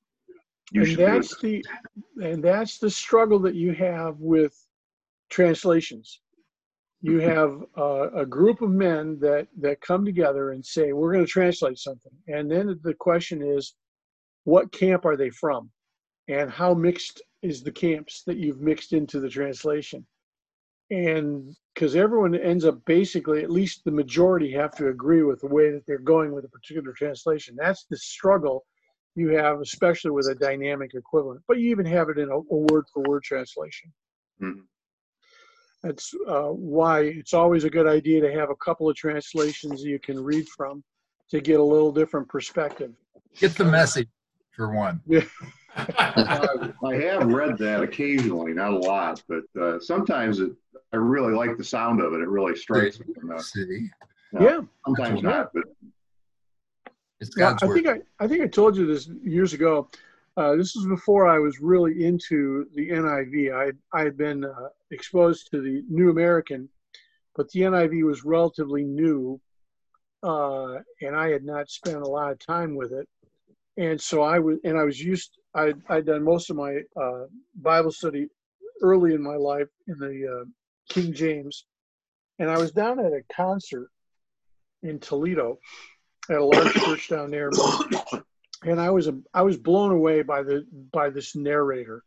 and 0.79 0.87
should 0.87 0.97
do 0.97 1.03
it. 1.03 1.05
that's 1.05 1.41
the 1.41 1.65
and 2.23 2.43
that's 2.43 2.77
the 2.77 2.89
struggle 2.89 3.39
that 3.39 3.55
you 3.55 3.73
have 3.73 4.15
with 4.19 4.55
translations. 5.29 6.21
You 7.01 7.19
have 7.19 7.63
uh, 7.77 8.11
a 8.11 8.25
group 8.25 8.61
of 8.61 8.69
men 8.69 9.17
that 9.19 9.47
that 9.59 9.81
come 9.81 10.05
together 10.05 10.51
and 10.51 10.63
say 10.65 10.93
we're 10.93 11.13
going 11.13 11.25
to 11.25 11.31
translate 11.31 11.79
something. 11.79 12.11
And 12.27 12.49
then 12.49 12.79
the 12.83 12.93
question 12.93 13.41
is 13.41 13.73
what 14.43 14.71
camp 14.71 15.05
are 15.05 15.17
they 15.17 15.29
from? 15.29 15.69
And 16.27 16.49
how 16.49 16.73
mixed 16.73 17.21
is 17.41 17.63
the 17.63 17.71
camps 17.71 18.23
that 18.27 18.37
you've 18.37 18.61
mixed 18.61 18.93
into 18.93 19.19
the 19.19 19.29
translation? 19.29 20.05
And 20.91 21.55
because 21.73 21.95
everyone 21.95 22.35
ends 22.35 22.65
up 22.65 22.83
basically 22.85 23.41
at 23.43 23.49
least 23.49 23.83
the 23.83 23.91
majority 23.91 24.51
have 24.51 24.75
to 24.75 24.89
agree 24.89 25.23
with 25.23 25.39
the 25.41 25.47
way 25.47 25.71
that 25.71 25.85
they're 25.87 25.97
going 25.97 26.33
with 26.33 26.45
a 26.45 26.49
particular 26.49 26.93
translation. 26.93 27.55
That's 27.57 27.85
the 27.89 27.97
struggle 27.97 28.65
you 29.15 29.29
have 29.29 29.59
especially 29.61 30.11
with 30.11 30.27
a 30.27 30.35
dynamic 30.35 30.93
equivalent 30.93 31.41
but 31.47 31.59
you 31.59 31.69
even 31.69 31.85
have 31.85 32.09
it 32.09 32.17
in 32.17 32.29
a, 32.29 32.37
a 32.37 32.57
word 32.71 32.85
for 32.93 33.03
word 33.07 33.23
translation 33.23 33.91
Mhm. 34.41 34.63
that's 35.83 36.13
uh, 36.27 36.49
why 36.49 37.01
it's 37.01 37.33
always 37.33 37.63
a 37.63 37.69
good 37.69 37.87
idea 37.87 38.21
to 38.21 38.31
have 38.31 38.49
a 38.49 38.55
couple 38.55 38.89
of 38.89 38.95
translations 38.95 39.83
you 39.83 39.99
can 39.99 40.19
read 40.23 40.47
from 40.49 40.83
to 41.29 41.41
get 41.41 41.59
a 41.59 41.63
little 41.63 41.91
different 41.91 42.27
perspective. 42.27 42.91
Get 43.39 43.55
the 43.55 43.63
message 43.65 44.09
for 44.55 44.73
one. 44.73 45.01
I 45.77 46.73
I 46.83 46.95
have 46.95 47.27
read 47.27 47.57
that 47.59 47.81
occasionally, 47.81 48.53
not 48.53 48.73
a 48.73 48.77
lot, 48.77 49.23
but 49.29 49.43
uh, 49.59 49.79
sometimes 49.79 50.39
it, 50.39 50.51
I 50.91 50.97
really 50.97 51.33
like 51.33 51.57
the 51.57 51.63
sound 51.63 52.01
of 52.01 52.13
it. 52.13 52.19
It 52.19 52.27
really 52.27 52.55
strikes 52.55 52.99
me. 52.99 53.05
Uh, 53.33 53.41
Yeah, 54.39 54.61
sometimes 54.85 55.23
not, 55.23 55.51
but 55.53 55.63
it's 57.21 57.37
yeah. 57.37 57.55
I 57.61 57.65
word. 57.65 57.75
think 57.75 57.87
I, 57.87 58.23
I 58.23 58.27
think 58.27 58.41
I 58.41 58.47
told 58.47 58.75
you 58.75 58.85
this 58.85 59.07
years 59.23 59.53
ago. 59.53 59.89
Uh, 60.37 60.55
this 60.55 60.75
was 60.75 60.87
before 60.87 61.27
I 61.27 61.37
was 61.39 61.59
really 61.59 62.05
into 62.05 62.65
the 62.73 62.89
NIV. 62.89 63.53
I 63.53 63.97
I 63.97 64.03
had 64.03 64.17
been 64.17 64.43
uh, 64.43 64.69
exposed 64.89 65.51
to 65.51 65.61
the 65.61 65.83
New 65.87 66.09
American, 66.09 66.67
but 67.35 67.49
the 67.51 67.61
NIV 67.61 68.05
was 68.05 68.25
relatively 68.25 68.83
new, 68.83 69.39
uh, 70.23 70.79
and 71.01 71.15
I 71.15 71.29
had 71.29 71.43
not 71.43 71.69
spent 71.69 71.97
a 71.97 72.07
lot 72.07 72.31
of 72.31 72.39
time 72.39 72.75
with 72.75 72.91
it. 72.91 73.07
And 73.77 74.01
so 74.01 74.23
I 74.23 74.39
was, 74.39 74.57
and 74.63 74.77
I 74.77 74.83
was 74.83 74.99
used. 74.99 75.37
I 75.53 75.73
I'd 75.89 76.07
done 76.07 76.23
most 76.23 76.49
of 76.49 76.55
my 76.55 76.79
uh, 76.99 77.25
Bible 77.55 77.91
study 77.91 78.27
early 78.81 79.13
in 79.13 79.21
my 79.21 79.35
life 79.35 79.69
in 79.87 79.99
the 79.99 80.41
uh, 80.41 80.45
King 80.89 81.13
James, 81.13 81.65
and 82.39 82.49
I 82.49 82.57
was 82.57 82.71
down 82.71 82.99
at 82.99 83.13
a 83.13 83.21
concert 83.31 83.89
in 84.81 84.97
Toledo 84.97 85.59
at 86.29 86.37
a 86.37 86.45
large 86.45 86.73
church 86.73 87.09
down 87.09 87.31
there, 87.31 87.49
and 88.63 88.79
I 88.79 88.89
was 88.89 89.09
I 89.33 89.41
was 89.41 89.57
blown 89.57 89.91
away 89.91 90.21
by 90.21 90.43
the 90.43 90.65
by 90.91 91.09
this 91.09 91.35
narrator. 91.35 92.03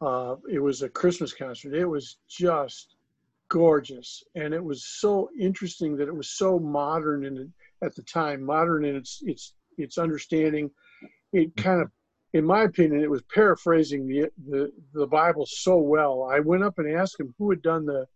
Uh, 0.00 0.36
it 0.50 0.58
was 0.58 0.82
a 0.82 0.88
Christmas 0.88 1.32
concert. 1.32 1.74
It 1.74 1.84
was 1.84 2.16
just 2.28 2.96
gorgeous, 3.48 4.22
and 4.34 4.54
it 4.54 4.62
was 4.62 4.84
so 4.84 5.30
interesting 5.38 5.96
that 5.96 6.08
it 6.08 6.14
was 6.14 6.30
so 6.30 6.58
modern 6.58 7.24
in 7.24 7.52
at 7.82 7.94
the 7.94 8.02
time, 8.02 8.42
modern 8.42 8.84
in 8.84 8.96
its 8.96 9.22
its 9.24 9.54
its 9.78 9.98
understanding. 9.98 10.70
It 11.32 11.56
kind 11.56 11.80
of, 11.80 11.90
in 12.32 12.44
my 12.44 12.62
opinion, 12.62 13.02
it 13.02 13.10
was 13.10 13.22
paraphrasing 13.34 14.06
the 14.06 14.30
the 14.48 14.72
the 14.94 15.06
Bible 15.06 15.46
so 15.46 15.76
well. 15.78 16.28
I 16.30 16.40
went 16.40 16.64
up 16.64 16.78
and 16.78 16.94
asked 16.94 17.20
him 17.20 17.34
who 17.38 17.50
had 17.50 17.62
done 17.62 17.86
the 17.86 18.06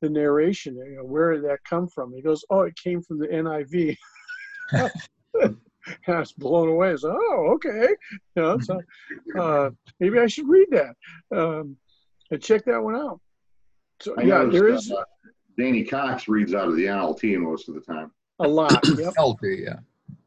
the 0.00 0.10
narration. 0.10 0.76
You 0.76 0.96
know, 0.96 1.04
where 1.04 1.32
did 1.32 1.44
that 1.44 1.64
come 1.64 1.88
from? 1.88 2.12
He 2.14 2.22
goes, 2.22 2.44
"Oh, 2.50 2.62
it 2.62 2.76
came 2.76 3.02
from 3.02 3.18
the 3.18 3.28
NIV." 3.28 3.96
and 4.72 5.56
I 6.08 6.18
was 6.20 6.32
blown 6.32 6.68
away. 6.68 6.88
I 6.88 6.92
was 6.92 7.02
like, 7.02 7.16
"Oh, 7.16 7.52
okay." 7.54 7.88
You 8.36 8.42
know, 8.42 8.58
so 8.58 8.80
uh, 9.38 9.70
maybe 10.00 10.18
I 10.18 10.26
should 10.26 10.48
read 10.48 10.68
that 10.70 10.94
um, 11.36 11.76
and 12.30 12.42
check 12.42 12.64
that 12.64 12.82
one 12.82 12.96
out. 12.96 13.20
So 14.00 14.14
I 14.18 14.22
yeah, 14.22 14.38
noticed, 14.38 14.52
there 14.52 14.68
is 14.68 14.90
uh, 14.92 15.02
Danny 15.58 15.84
Cox 15.84 16.28
reads 16.28 16.54
out 16.54 16.68
of 16.68 16.76
the 16.76 16.84
NLT 16.86 17.38
most 17.38 17.68
of 17.68 17.74
the 17.74 17.80
time. 17.80 18.10
a 18.40 18.48
lot. 18.48 18.72
Yep, 18.98 19.12
Healthy, 19.16 19.64
yeah. 19.66 19.76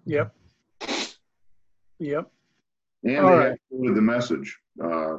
yep, 0.06 0.34
yep. 2.00 2.30
And 3.04 3.18
All 3.18 3.32
they 3.32 3.38
right. 3.38 3.48
have 3.50 3.58
quoted 3.70 3.96
the 3.96 4.02
message. 4.02 4.58
Uh, 4.84 5.18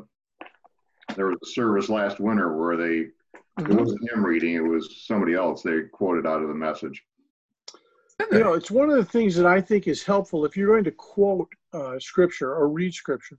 there 1.16 1.26
was 1.26 1.38
a 1.42 1.46
service 1.46 1.88
last 1.88 2.20
winter 2.20 2.56
where 2.56 2.76
they, 2.76 2.96
it 2.98 3.12
Mhm. 3.58 3.78
wasn't 3.78 4.10
him 4.12 4.24
reading, 4.24 4.54
it 4.54 4.60
was 4.60 5.04
somebody 5.06 5.34
else. 5.34 5.62
They 5.62 5.82
quoted 5.92 6.26
out 6.26 6.42
of 6.42 6.48
the 6.48 6.54
message. 6.54 7.04
You 8.30 8.40
know, 8.40 8.54
it's 8.54 8.70
one 8.70 8.90
of 8.90 8.96
the 8.96 9.04
things 9.04 9.36
that 9.36 9.46
I 9.46 9.60
think 9.60 9.86
is 9.86 10.02
helpful 10.02 10.44
if 10.44 10.56
you're 10.56 10.74
going 10.74 10.84
to 10.84 10.90
quote 10.90 11.48
uh, 11.72 11.98
scripture 11.98 12.52
or 12.52 12.68
read 12.68 12.92
scripture 12.92 13.38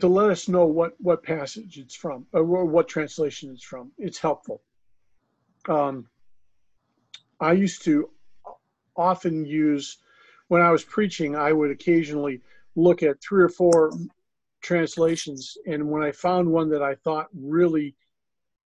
to 0.00 0.08
let 0.08 0.30
us 0.30 0.48
know 0.48 0.66
what 0.66 0.92
what 0.98 1.22
passage 1.22 1.78
it's 1.78 1.94
from 1.94 2.26
or 2.32 2.64
what 2.64 2.88
translation 2.88 3.50
it's 3.52 3.64
from. 3.64 3.90
It's 3.98 4.18
helpful. 4.18 4.62
Um, 5.68 6.06
I 7.40 7.52
used 7.52 7.84
to 7.84 8.10
often 8.96 9.44
use 9.44 9.98
when 10.48 10.60
I 10.60 10.70
was 10.70 10.84
preaching. 10.84 11.36
I 11.36 11.52
would 11.52 11.70
occasionally 11.70 12.42
look 12.76 13.02
at 13.02 13.22
three 13.22 13.42
or 13.42 13.48
four 13.48 13.92
translations, 14.60 15.56
and 15.66 15.88
when 15.90 16.02
I 16.02 16.12
found 16.12 16.50
one 16.50 16.68
that 16.70 16.82
I 16.82 16.94
thought 16.94 17.28
really 17.34 17.94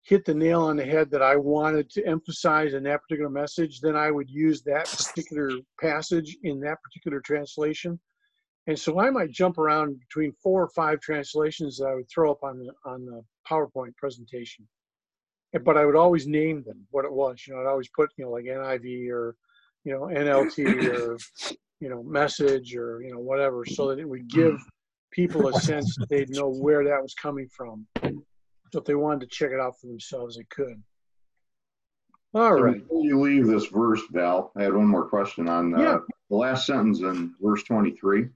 hit 0.02 0.24
the 0.24 0.34
nail 0.34 0.62
on 0.62 0.76
the 0.76 0.84
head 0.84 1.10
that 1.10 1.22
I 1.22 1.36
wanted 1.36 1.88
to 1.90 2.06
emphasize 2.06 2.74
in 2.74 2.82
that 2.84 3.02
particular 3.02 3.30
message, 3.30 3.80
then 3.80 3.96
I 3.96 4.10
would 4.10 4.28
use 4.28 4.62
that 4.62 4.86
particular 4.86 5.50
passage 5.80 6.36
in 6.42 6.60
that 6.60 6.82
particular 6.82 7.20
translation. 7.20 8.00
And 8.66 8.78
so 8.78 9.00
I 9.00 9.10
might 9.10 9.30
jump 9.30 9.58
around 9.58 9.98
between 10.00 10.32
four 10.42 10.62
or 10.62 10.70
five 10.70 11.00
translations 11.00 11.78
that 11.78 11.86
I 11.86 11.94
would 11.94 12.08
throw 12.08 12.30
up 12.30 12.42
on 12.42 12.58
the 12.58 12.72
on 12.84 13.04
the 13.04 13.22
PowerPoint 13.48 13.96
presentation. 13.96 14.68
But 15.64 15.76
I 15.76 15.84
would 15.84 15.96
always 15.96 16.26
name 16.26 16.62
them 16.62 16.86
what 16.90 17.04
it 17.04 17.12
was. 17.12 17.44
You 17.46 17.54
know, 17.54 17.60
I'd 17.60 17.66
always 17.66 17.88
put 17.94 18.10
you 18.16 18.24
know 18.24 18.30
like 18.30 18.44
NIV 18.44 19.10
or 19.10 19.36
you 19.84 19.92
know 19.92 20.02
NLT 20.02 20.96
or 20.96 21.18
you 21.80 21.88
know 21.88 22.02
message 22.04 22.74
or 22.74 23.02
you 23.02 23.12
know 23.12 23.18
whatever, 23.18 23.64
so 23.64 23.88
that 23.88 23.98
it 23.98 24.08
would 24.08 24.28
give 24.28 24.58
people 25.10 25.48
a 25.48 25.60
sense 25.60 25.96
that 25.96 26.08
they'd 26.08 26.30
know 26.30 26.48
where 26.48 26.84
that 26.84 27.02
was 27.02 27.14
coming 27.14 27.48
from. 27.54 27.86
So 28.72 28.78
if 28.78 28.86
they 28.86 28.94
wanted 28.94 29.20
to 29.20 29.26
check 29.26 29.50
it 29.50 29.60
out 29.60 29.78
for 29.78 29.86
themselves, 29.86 30.36
they 30.36 30.44
could. 30.44 30.82
All 32.34 32.56
So 32.56 32.62
right. 32.62 32.80
Before 32.80 33.04
you 33.04 33.20
leave 33.20 33.46
this 33.46 33.66
verse, 33.66 34.00
Val, 34.10 34.50
I 34.56 34.62
had 34.62 34.74
one 34.74 34.86
more 34.86 35.04
question 35.06 35.46
on 35.48 35.72
Yeah. 35.72 35.96
uh, 35.96 36.00
the 36.30 36.36
last 36.36 36.66
sentence 36.66 37.00
in 37.00 37.34
verse 37.40 37.62
23. 37.64 38.28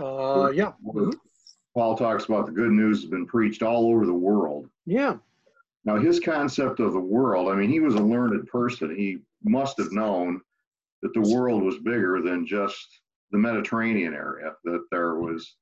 Uh, 0.00 0.50
yeah. 0.52 0.72
where 0.82 1.04
Mhm. 1.06 1.20
Paul 1.74 1.96
talks 1.96 2.24
about 2.24 2.46
the 2.46 2.52
good 2.52 2.72
news 2.72 3.02
has 3.02 3.10
been 3.10 3.26
preached 3.26 3.62
all 3.62 3.86
over 3.92 4.04
the 4.04 4.12
world. 4.12 4.68
Yeah. 4.86 5.18
Now, 5.84 5.96
his 5.96 6.18
concept 6.18 6.80
of 6.80 6.92
the 6.92 7.00
world, 7.00 7.48
I 7.48 7.54
mean, 7.54 7.70
he 7.70 7.78
was 7.78 7.94
a 7.94 8.02
learned 8.02 8.48
person. 8.48 8.94
He 8.96 9.22
must 9.44 9.78
have 9.78 9.92
known 9.92 10.40
that 11.02 11.12
the 11.14 11.20
world 11.20 11.62
was 11.62 11.78
bigger 11.78 12.20
than 12.22 12.44
just 12.46 13.00
the 13.30 13.38
Mediterranean 13.38 14.14
area, 14.14 14.56
that 14.64 14.84
there 14.90 15.14
was 15.16 15.54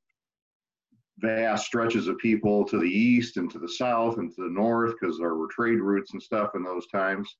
vast 1.19 1.67
stretches 1.67 2.09
of 2.09 2.19
people 2.19 2.65
to 2.65 2.79
the 2.79 2.89
east 2.89 3.37
and 3.37 3.51
to 3.51 3.59
the 3.59 3.69
south 3.69 4.19
and 4.19 4.35
to 4.35 4.43
the 4.43 4.51
north 4.51 4.95
because 5.01 5.19
there 5.19 5.35
were 5.35 5.49
trade 5.49 5.81
routes 5.81 6.13
and 6.13 6.23
stuff 6.23 6.51
in 6.55 6.63
those 6.63 6.87
times. 6.89 7.37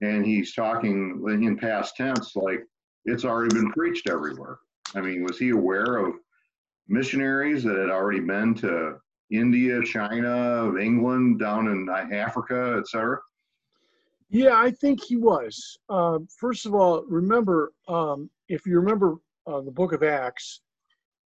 And 0.00 0.24
he's 0.24 0.54
talking 0.54 1.22
in 1.28 1.56
past 1.56 1.96
tense 1.96 2.34
like 2.36 2.64
it's 3.04 3.24
already 3.24 3.54
been 3.54 3.72
preached 3.72 4.08
everywhere. 4.08 4.58
I 4.94 5.00
mean, 5.00 5.24
was 5.24 5.38
he 5.38 5.50
aware 5.50 5.96
of 5.96 6.14
missionaries 6.88 7.64
that 7.64 7.76
had 7.76 7.90
already 7.90 8.20
been 8.20 8.54
to 8.56 8.96
India, 9.30 9.82
China, 9.82 10.76
England, 10.76 11.40
down 11.40 11.68
in 11.68 11.88
Africa, 12.12 12.76
etc.? 12.78 13.18
Yeah, 14.30 14.56
I 14.56 14.70
think 14.70 15.02
he 15.02 15.16
was. 15.16 15.78
Uh, 15.88 16.18
first 16.38 16.66
of 16.66 16.74
all, 16.74 17.04
remember, 17.08 17.72
um, 17.88 18.30
if 18.48 18.66
you 18.66 18.78
remember 18.78 19.16
uh, 19.46 19.60
the 19.60 19.70
book 19.70 19.92
of 19.92 20.02
Acts, 20.02 20.60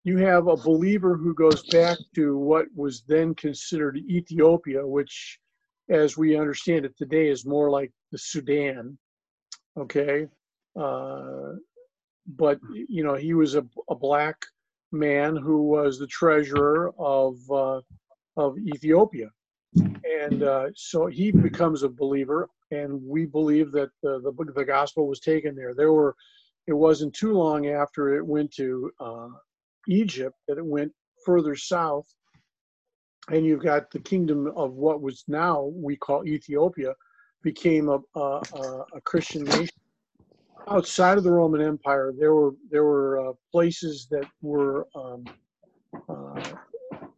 you 0.09 0.17
have 0.17 0.49
a 0.49 0.57
believer 0.57 1.15
who 1.17 1.35
goes 1.35 1.63
back 1.65 1.99
to 2.15 2.39
what 2.39 2.67
was 2.75 3.03
then 3.03 3.35
considered 3.35 3.99
Ethiopia, 4.09 4.87
which, 4.87 5.39
as 5.91 6.17
we 6.17 6.39
understand 6.43 6.87
it 6.87 6.97
today, 6.97 7.29
is 7.29 7.45
more 7.45 7.69
like 7.71 7.93
the 8.11 8.19
Sudan. 8.19 8.97
Okay. 9.77 10.27
Uh, 10.75 11.53
but, 12.27 12.59
you 12.89 13.05
know, 13.05 13.17
he 13.27 13.35
was 13.35 13.55
a, 13.55 13.65
a 13.91 13.95
black 13.95 14.37
man 14.93 15.37
who 15.37 15.59
was 15.77 15.99
the 15.99 16.07
treasurer 16.07 16.93
of, 16.99 17.35
uh, 17.51 17.81
of 18.39 18.57
Ethiopia. 18.59 19.29
And 20.23 20.43
uh, 20.43 20.69
so 20.75 21.07
he 21.07 21.31
becomes 21.31 21.83
a 21.83 21.89
believer 22.03 22.49
and 22.71 22.91
we 23.03 23.27
believe 23.27 23.73
that 23.73 23.91
the, 24.03 24.21
the 24.21 24.33
book 24.33 24.55
the 24.55 24.65
gospel 24.65 25.07
was 25.07 25.21
taken 25.21 25.55
there 25.55 25.75
there 25.75 25.93
were 25.93 26.15
it 26.67 26.73
wasn't 26.73 27.15
too 27.15 27.33
long 27.33 27.67
after 27.67 28.17
it 28.17 28.27
went 28.27 28.51
to 28.53 28.91
uh, 29.01 29.29
egypt 29.89 30.37
that 30.49 30.59
it 30.59 30.67
went 30.67 30.93
further 31.25 31.57
south 31.57 32.07
and 33.31 33.45
you've 33.45 33.63
got 33.63 33.91
the 33.91 34.01
kingdom 34.01 34.53
of 34.57 34.73
what 34.75 35.03
was 35.03 35.25
now 35.29 35.71
we 35.75 35.97
call 35.97 36.27
ethiopia 36.27 36.95
became 37.43 37.89
a, 37.89 37.99
a, 38.17 38.43
a 38.55 38.85
a 38.97 39.01
christian 39.05 39.45
nation 39.45 39.69
outside 40.71 41.19
of 41.19 41.25
the 41.25 41.33
roman 41.33 41.61
empire 41.63 42.13
there 42.19 42.35
were 42.35 42.53
there 42.71 42.85
were 42.85 43.31
uh, 43.31 43.33
places 43.53 44.09
that 44.11 44.27
were 44.43 44.87
um, 44.95 45.25
uh, 46.09 46.43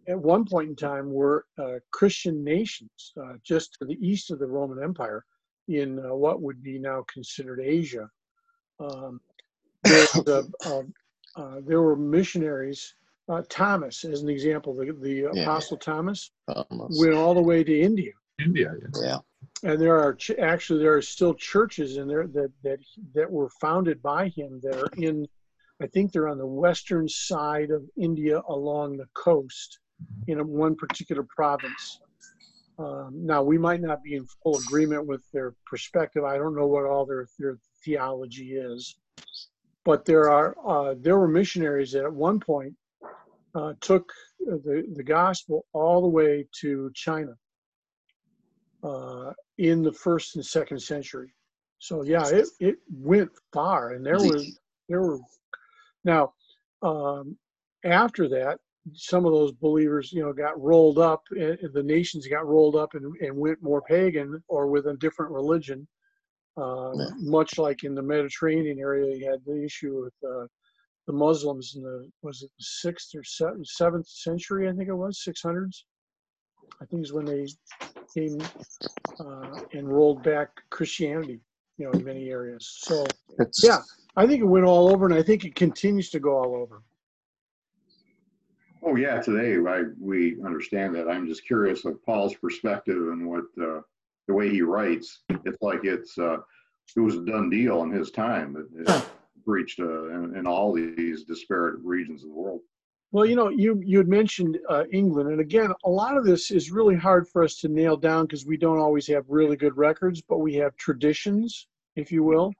at 0.08 0.18
one 0.18 0.44
point 0.44 0.68
in 0.70 0.76
time 0.76 1.12
were 1.12 1.44
uh, 1.58 1.74
Christian 1.92 2.42
nations 2.42 3.12
uh, 3.22 3.34
just 3.44 3.76
to 3.78 3.84
the 3.86 3.98
east 4.06 4.30
of 4.30 4.38
the 4.38 4.46
Roman 4.46 4.82
Empire 4.82 5.24
in 5.68 5.98
uh, 6.00 6.14
what 6.14 6.42
would 6.42 6.62
be 6.62 6.78
now 6.78 7.04
considered 7.12 7.60
Asia. 7.62 8.08
Um, 8.80 9.20
there, 9.84 10.00
was 10.00 10.28
a- 10.28 10.44
um, 10.70 10.92
uh, 11.36 11.56
there 11.66 11.80
were 11.82 11.96
missionaries. 11.96 12.94
Uh, 13.28 13.42
Thomas, 13.48 14.04
as 14.04 14.22
an 14.22 14.28
example, 14.28 14.74
the, 14.74 14.92
the 15.00 15.30
Yeah. 15.32 15.42
Apostle 15.42 15.76
Thomas 15.76 16.32
Almost. 16.48 17.00
went 17.00 17.14
all 17.14 17.34
the 17.34 17.42
way 17.42 17.62
to 17.62 17.80
India, 17.80 18.12
India, 18.44 18.74
yeah. 18.96 19.18
Yeah. 19.62 19.70
and 19.70 19.80
there 19.80 19.96
are 19.98 20.14
ch- 20.14 20.32
actually 20.38 20.80
there 20.80 20.94
are 20.94 21.02
still 21.02 21.34
churches 21.34 21.96
in 21.96 22.08
there 22.08 22.26
that 22.26 22.50
that 22.64 22.80
that 23.14 23.30
were 23.30 23.48
founded 23.60 24.02
by 24.02 24.28
him 24.28 24.60
that 24.62 24.76
are 24.76 24.90
in. 24.96 25.26
I 25.82 25.86
think 25.86 26.12
they're 26.12 26.28
on 26.28 26.38
the 26.38 26.46
western 26.46 27.08
side 27.08 27.70
of 27.70 27.82
India 27.96 28.42
along 28.48 28.96
the 28.98 29.06
coast 29.14 29.78
in 30.26 30.38
a, 30.40 30.44
one 30.44 30.74
particular 30.76 31.22
province. 31.34 32.00
Um, 32.78 33.10
now, 33.14 33.42
we 33.42 33.56
might 33.58 33.80
not 33.80 34.02
be 34.02 34.14
in 34.14 34.26
full 34.42 34.58
agreement 34.58 35.06
with 35.06 35.22
their 35.32 35.54
perspective. 35.66 36.24
I 36.24 36.36
don't 36.36 36.54
know 36.54 36.66
what 36.66 36.84
all 36.84 37.06
their, 37.06 37.26
their 37.38 37.58
theology 37.84 38.56
is, 38.56 38.96
but 39.84 40.04
there 40.04 40.30
are 40.30 40.56
uh, 40.66 40.94
there 40.98 41.18
were 41.18 41.28
missionaries 41.28 41.92
that 41.92 42.04
at 42.04 42.12
one 42.12 42.40
point 42.40 42.74
uh, 43.54 43.74
took 43.80 44.12
the 44.38 44.84
the 44.94 45.02
gospel 45.02 45.66
all 45.72 46.00
the 46.00 46.08
way 46.08 46.46
to 46.60 46.90
China 46.94 47.32
uh, 48.82 49.32
in 49.58 49.82
the 49.82 49.92
first 49.92 50.36
and 50.36 50.44
second 50.44 50.80
century. 50.80 51.32
So 51.78 52.02
yeah, 52.02 52.26
it, 52.28 52.46
it 52.60 52.76
went 52.92 53.30
far, 53.52 53.92
and 53.92 54.04
there 54.04 54.18
were 54.18 54.42
there 54.88 55.02
were 55.02 55.18
now 56.04 56.32
um, 56.82 57.36
after 57.84 58.28
that 58.28 58.58
some 58.94 59.26
of 59.26 59.32
those 59.32 59.52
believers 59.52 60.12
you 60.12 60.22
know 60.22 60.32
got 60.32 60.60
rolled 60.60 60.98
up 60.98 61.22
and 61.30 61.58
the 61.74 61.82
nations 61.82 62.26
got 62.26 62.46
rolled 62.46 62.76
up 62.76 62.94
and, 62.94 63.14
and 63.20 63.36
went 63.36 63.62
more 63.62 63.82
pagan 63.82 64.42
or 64.48 64.66
with 64.66 64.86
a 64.86 64.96
different 64.96 65.30
religion 65.30 65.86
uh, 66.60 66.94
Yeah. 66.96 67.10
much 67.18 67.58
like 67.58 67.84
in 67.84 67.94
the 67.94 68.02
mediterranean 68.02 68.78
area 68.78 69.16
you 69.16 69.30
had 69.30 69.40
the 69.46 69.62
issue 69.64 70.02
with 70.04 70.14
uh, 70.30 70.46
the 71.06 71.12
muslims 71.12 71.74
in 71.76 71.82
the 71.82 72.08
was 72.22 72.42
it 72.42 72.50
the 72.58 72.64
sixth 72.64 73.14
or 73.14 73.24
seventh, 73.24 73.66
seventh 73.66 74.06
century 74.06 74.68
i 74.68 74.72
think 74.72 74.88
it 74.88 74.94
was 74.94 75.22
600s 75.26 75.84
i 76.80 76.84
think 76.86 77.02
is 77.02 77.12
when 77.12 77.24
they 77.26 77.46
came 78.14 78.40
uh, 79.20 79.60
and 79.72 79.88
rolled 79.88 80.22
back 80.22 80.50
christianity 80.70 81.40
you 81.78 81.86
know 81.86 81.92
in 81.92 82.04
many 82.04 82.30
areas 82.30 82.78
so 82.82 83.06
It's, 83.38 83.62
yeah 83.64 83.82
i 84.16 84.26
think 84.26 84.40
it 84.40 84.46
went 84.46 84.66
all 84.66 84.88
over 84.92 85.06
and 85.06 85.14
i 85.14 85.22
think 85.22 85.44
it 85.44 85.54
continues 85.54 86.10
to 86.10 86.20
go 86.20 86.36
all 86.36 86.54
over 86.54 86.82
Oh, 88.82 88.96
yeah, 88.96 89.20
today 89.20 89.56
I, 89.70 89.82
we 90.00 90.42
understand 90.42 90.94
that. 90.94 91.06
I'm 91.08 91.26
just 91.26 91.44
curious 91.44 91.84
of 91.84 92.02
Paul's 92.04 92.34
perspective 92.34 92.96
and 92.96 93.28
what, 93.28 93.44
uh, 93.60 93.80
the 94.30 94.36
way 94.36 94.48
he 94.48 94.62
writes. 94.62 95.22
It's 95.44 95.60
like 95.60 95.84
it's, 95.84 96.16
uh, 96.16 96.38
it 96.96 97.00
was 97.00 97.16
a 97.16 97.24
done 97.24 97.50
deal 97.50 97.82
in 97.82 97.90
his 97.90 98.10
time. 98.10 98.56
It, 98.56 98.88
it 98.88 99.04
reached, 99.44 99.80
uh, 99.80 100.08
in, 100.10 100.36
in 100.36 100.46
all 100.46 100.72
these 100.72 101.24
disparate 101.24 101.80
regions 101.82 102.22
of 102.22 102.30
the 102.30 102.34
world. 102.34 102.60
Well, 103.12 103.26
you 103.26 103.34
know, 103.34 103.48
you 103.48 103.82
you 103.84 103.98
had 103.98 104.06
mentioned 104.06 104.56
uh, 104.68 104.84
England, 104.92 105.30
and 105.30 105.40
again, 105.40 105.72
a 105.84 105.90
lot 105.90 106.16
of 106.16 106.24
this 106.24 106.52
is 106.52 106.70
really 106.70 106.94
hard 106.94 107.26
for 107.26 107.42
us 107.42 107.56
to 107.56 107.68
nail 107.68 107.96
down 107.96 108.26
because 108.26 108.46
we 108.46 108.56
don't 108.56 108.78
always 108.78 109.08
have 109.08 109.24
really 109.28 109.56
good 109.56 109.76
records, 109.76 110.22
but 110.22 110.38
we 110.38 110.54
have 110.54 110.76
traditions, 110.76 111.66
if 111.96 112.12
you 112.12 112.22
will. 112.22 112.52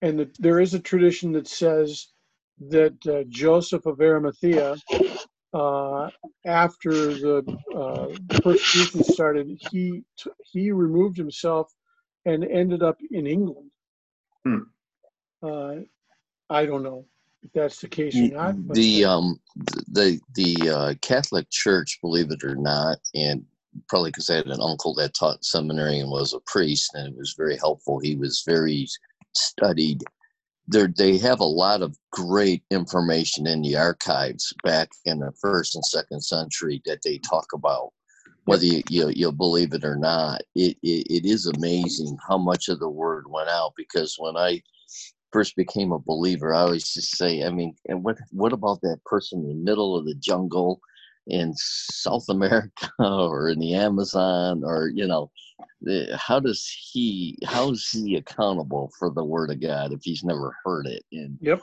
And 0.00 0.18
that 0.20 0.34
there 0.38 0.58
is 0.58 0.72
a 0.72 0.80
tradition 0.80 1.32
that 1.32 1.46
says 1.46 2.08
that 2.70 2.96
uh, 3.06 3.24
Joseph 3.28 3.84
of 3.84 4.00
Arimathea, 4.00 4.76
uh, 5.52 6.08
after 6.46 6.90
the 6.92 7.58
uh, 7.76 8.38
persecution 8.40 9.04
started, 9.04 9.58
he 9.70 10.02
t- 10.18 10.30
he 10.44 10.70
removed 10.70 11.16
himself 11.16 11.72
and 12.24 12.44
ended 12.44 12.82
up 12.82 12.98
in 13.10 13.26
England. 13.26 13.70
Hmm. 14.44 14.62
Uh, 15.42 15.74
I 16.48 16.66
don't 16.66 16.82
know 16.82 17.06
if 17.42 17.52
that's 17.52 17.80
the 17.80 17.88
case 17.88 18.16
or 18.16 18.28
not. 18.28 18.66
but, 18.66 18.74
the 18.74 19.04
um 19.04 19.40
the 19.88 20.20
the 20.34 20.70
uh, 20.70 20.94
Catholic 21.02 21.48
Church, 21.50 21.98
believe 22.00 22.30
it 22.30 22.44
or 22.44 22.54
not, 22.54 22.98
and 23.14 23.44
probably 23.88 24.10
because 24.10 24.30
I 24.30 24.36
had 24.36 24.46
an 24.46 24.60
uncle 24.60 24.94
that 24.94 25.14
taught 25.14 25.44
seminary 25.44 26.00
and 26.00 26.10
was 26.10 26.32
a 26.34 26.40
priest, 26.46 26.94
and 26.94 27.08
it 27.08 27.16
was 27.16 27.34
very 27.36 27.56
helpful. 27.56 27.98
He 27.98 28.16
was 28.16 28.42
very 28.46 28.86
studied. 29.34 30.02
There, 30.72 30.88
they 30.88 31.18
have 31.18 31.40
a 31.40 31.44
lot 31.44 31.82
of 31.82 31.96
great 32.12 32.62
information 32.70 33.46
in 33.46 33.60
the 33.62 33.76
archives 33.76 34.54
back 34.64 34.88
in 35.04 35.18
the 35.18 35.32
first 35.40 35.74
and 35.74 35.84
second 35.84 36.22
century 36.22 36.80
that 36.86 37.00
they 37.04 37.18
talk 37.18 37.46
about. 37.54 37.92
Whether 38.46 38.64
you, 38.64 38.82
you 38.88 39.08
you 39.10 39.30
believe 39.30 39.72
it 39.74 39.84
or 39.84 39.96
not, 39.96 40.40
it, 40.54 40.76
it 40.82 41.06
it 41.08 41.24
is 41.26 41.46
amazing 41.46 42.16
how 42.26 42.38
much 42.38 42.68
of 42.68 42.80
the 42.80 42.88
word 42.88 43.26
went 43.28 43.50
out. 43.50 43.74
Because 43.76 44.16
when 44.18 44.36
I 44.36 44.62
first 45.32 45.54
became 45.56 45.92
a 45.92 45.98
believer, 45.98 46.54
I 46.54 46.62
always 46.62 46.92
just 46.92 47.16
say, 47.16 47.44
I 47.44 47.50
mean, 47.50 47.76
and 47.88 48.02
what 48.02 48.16
what 48.30 48.52
about 48.52 48.80
that 48.80 48.98
person 49.04 49.40
in 49.40 49.48
the 49.48 49.54
middle 49.54 49.96
of 49.96 50.06
the 50.06 50.14
jungle 50.16 50.80
in 51.26 51.52
South 51.56 52.28
America 52.28 52.90
or 52.98 53.50
in 53.50 53.58
the 53.58 53.74
Amazon 53.74 54.62
or 54.64 54.90
you 54.94 55.06
know, 55.06 55.30
how 56.16 56.40
does 56.40 56.68
he 56.92 57.38
how 57.44 57.70
is 57.70 57.88
he 57.90 58.16
accountable 58.16 58.90
for 58.98 59.10
the 59.10 59.24
word 59.24 59.50
of 59.50 59.60
God 59.60 59.92
if 59.92 60.00
he's 60.02 60.24
never 60.24 60.56
heard 60.64 60.86
it? 60.86 61.04
And 61.12 61.38
Yep. 61.40 61.62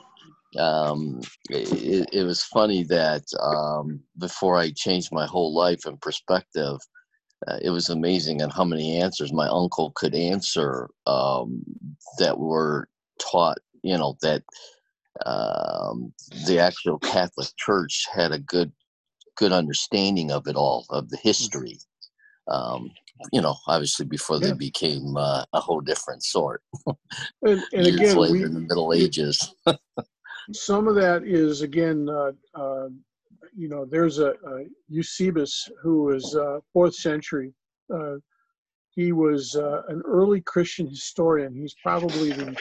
um, 0.58 1.20
it, 1.48 2.08
it 2.12 2.24
was 2.24 2.42
funny 2.42 2.82
that 2.84 3.22
um, 3.40 4.00
before 4.18 4.56
I 4.56 4.70
changed 4.70 5.12
my 5.12 5.26
whole 5.26 5.54
life 5.54 5.86
and 5.86 6.00
perspective, 6.00 6.76
uh, 7.48 7.58
it 7.62 7.70
was 7.70 7.88
amazing 7.88 8.42
on 8.42 8.50
how 8.50 8.64
many 8.64 9.00
answers 9.00 9.32
my 9.32 9.48
uncle 9.48 9.92
could 9.94 10.14
answer 10.14 10.88
um, 11.06 11.62
that 12.18 12.38
were 12.38 12.88
taught. 13.18 13.58
You 13.82 13.96
know 13.96 14.16
that 14.22 14.42
um, 15.24 16.12
the 16.46 16.58
actual 16.58 16.98
Catholic 16.98 17.48
Church 17.56 18.06
had 18.12 18.32
a 18.32 18.38
good 18.38 18.72
good 19.40 19.52
understanding 19.52 20.30
of 20.30 20.46
it 20.46 20.54
all 20.54 20.84
of 20.90 21.08
the 21.08 21.16
history. 21.16 21.78
Um, 22.46 22.90
you 23.32 23.40
know, 23.40 23.56
obviously 23.66 24.04
before 24.04 24.38
they 24.38 24.52
became 24.52 25.16
uh, 25.16 25.44
a 25.54 25.60
whole 25.60 25.80
different 25.80 26.22
sort. 26.22 26.62
And, 27.42 27.62
and 27.72 27.86
again, 27.94 28.16
later 28.16 28.32
we, 28.32 28.44
in 28.44 28.54
the 28.54 28.60
Middle 28.60 28.92
Ages. 28.92 29.54
some 30.52 30.86
of 30.88 30.94
that 30.96 31.24
is 31.24 31.62
again, 31.62 32.08
uh, 32.08 32.32
uh, 32.54 32.88
you 33.56 33.68
know, 33.68 33.84
there's 33.84 34.18
a, 34.18 34.30
a 34.30 34.64
Eusebius 34.88 35.68
who 35.82 36.04
was 36.04 36.36
uh, 36.36 36.58
fourth 36.72 36.94
century. 36.94 37.52
Uh, 37.92 38.16
he 38.90 39.12
was 39.12 39.56
uh, 39.56 39.82
an 39.88 40.02
early 40.06 40.40
Christian 40.42 40.86
historian. 40.86 41.54
He's 41.54 41.74
probably 41.82 42.32
the 42.32 42.56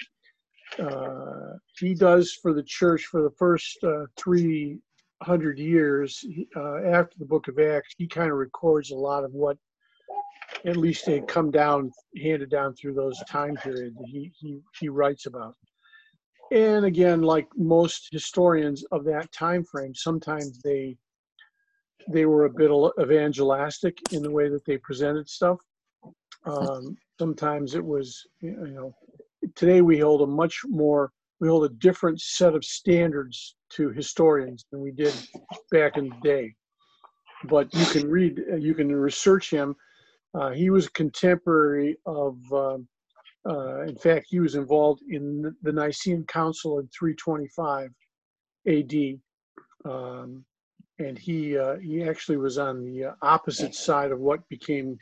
uh, 0.77 1.57
he 1.77 1.93
does 1.93 2.37
for 2.41 2.53
the 2.53 2.63
church 2.63 3.05
for 3.05 3.21
the 3.21 3.31
first 3.31 3.83
uh, 3.83 4.05
three 4.17 4.79
hundred 5.21 5.59
years 5.59 6.23
uh, 6.55 6.77
after 6.83 7.17
the 7.19 7.25
Book 7.25 7.47
of 7.47 7.59
Acts. 7.59 7.93
He 7.97 8.07
kind 8.07 8.31
of 8.31 8.37
records 8.37 8.91
a 8.91 8.95
lot 8.95 9.23
of 9.23 9.33
what, 9.33 9.57
at 10.65 10.77
least 10.77 11.05
had 11.05 11.27
come 11.27 11.51
down, 11.51 11.91
handed 12.21 12.49
down 12.49 12.73
through 12.75 12.93
those 12.93 13.21
time 13.29 13.55
periods. 13.55 13.95
that 13.97 14.07
He 14.07 14.31
he 14.39 14.59
he 14.79 14.89
writes 14.89 15.25
about. 15.25 15.55
And 16.51 16.85
again, 16.85 17.21
like 17.21 17.47
most 17.55 18.09
historians 18.11 18.83
of 18.91 19.03
that 19.05 19.31
time 19.31 19.63
frame, 19.63 19.93
sometimes 19.93 20.59
they 20.61 20.97
they 22.11 22.25
were 22.25 22.45
a 22.45 22.49
bit 22.49 22.71
evangelistic 22.99 23.97
in 24.11 24.23
the 24.23 24.31
way 24.31 24.49
that 24.49 24.65
they 24.65 24.77
presented 24.77 25.29
stuff. 25.29 25.59
Um, 26.45 26.97
sometimes 27.19 27.75
it 27.75 27.85
was, 27.85 28.25
you 28.41 28.55
know, 28.55 28.95
today 29.55 29.81
we 29.81 29.99
hold 29.99 30.21
a 30.21 30.27
much 30.27 30.61
more 30.65 31.11
we 31.39 31.47
hold 31.47 31.65
a 31.65 31.75
different 31.75 32.19
set 32.19 32.55
of 32.55 32.65
standards 32.65 33.55
to 33.75 33.89
historians 33.89 34.65
than 34.71 34.81
we 34.81 34.91
did 34.91 35.13
back 35.71 35.97
in 35.97 36.09
the 36.09 36.15
day. 36.23 36.53
But 37.45 37.73
you 37.73 37.85
can 37.85 38.09
read, 38.09 38.41
you 38.59 38.73
can 38.73 38.93
research 38.93 39.49
him. 39.49 39.75
Uh, 40.33 40.51
he 40.51 40.69
was 40.69 40.87
a 40.87 40.91
contemporary 40.91 41.97
of 42.05 42.37
um, 42.51 42.87
uh, 43.47 43.81
in 43.83 43.95
fact, 43.95 44.27
he 44.29 44.39
was 44.39 44.55
involved 44.55 45.01
in 45.09 45.41
the- 45.41 45.55
the 45.61 45.71
Nicene 45.71 46.25
Council 46.25 46.79
in 46.79 46.87
325 46.89 47.89
AD, 48.67 49.19
um, 49.85 50.45
and 50.99 51.17
he 51.17 51.57
uh, 51.57 51.77
he 51.77 52.03
actually 52.03 52.37
was 52.37 52.57
on 52.57 52.83
the 52.83 53.05
uh, 53.05 53.15
opposite 53.21 53.73
side 53.73 54.11
of 54.11 54.19
what 54.19 54.47
became 54.49 54.97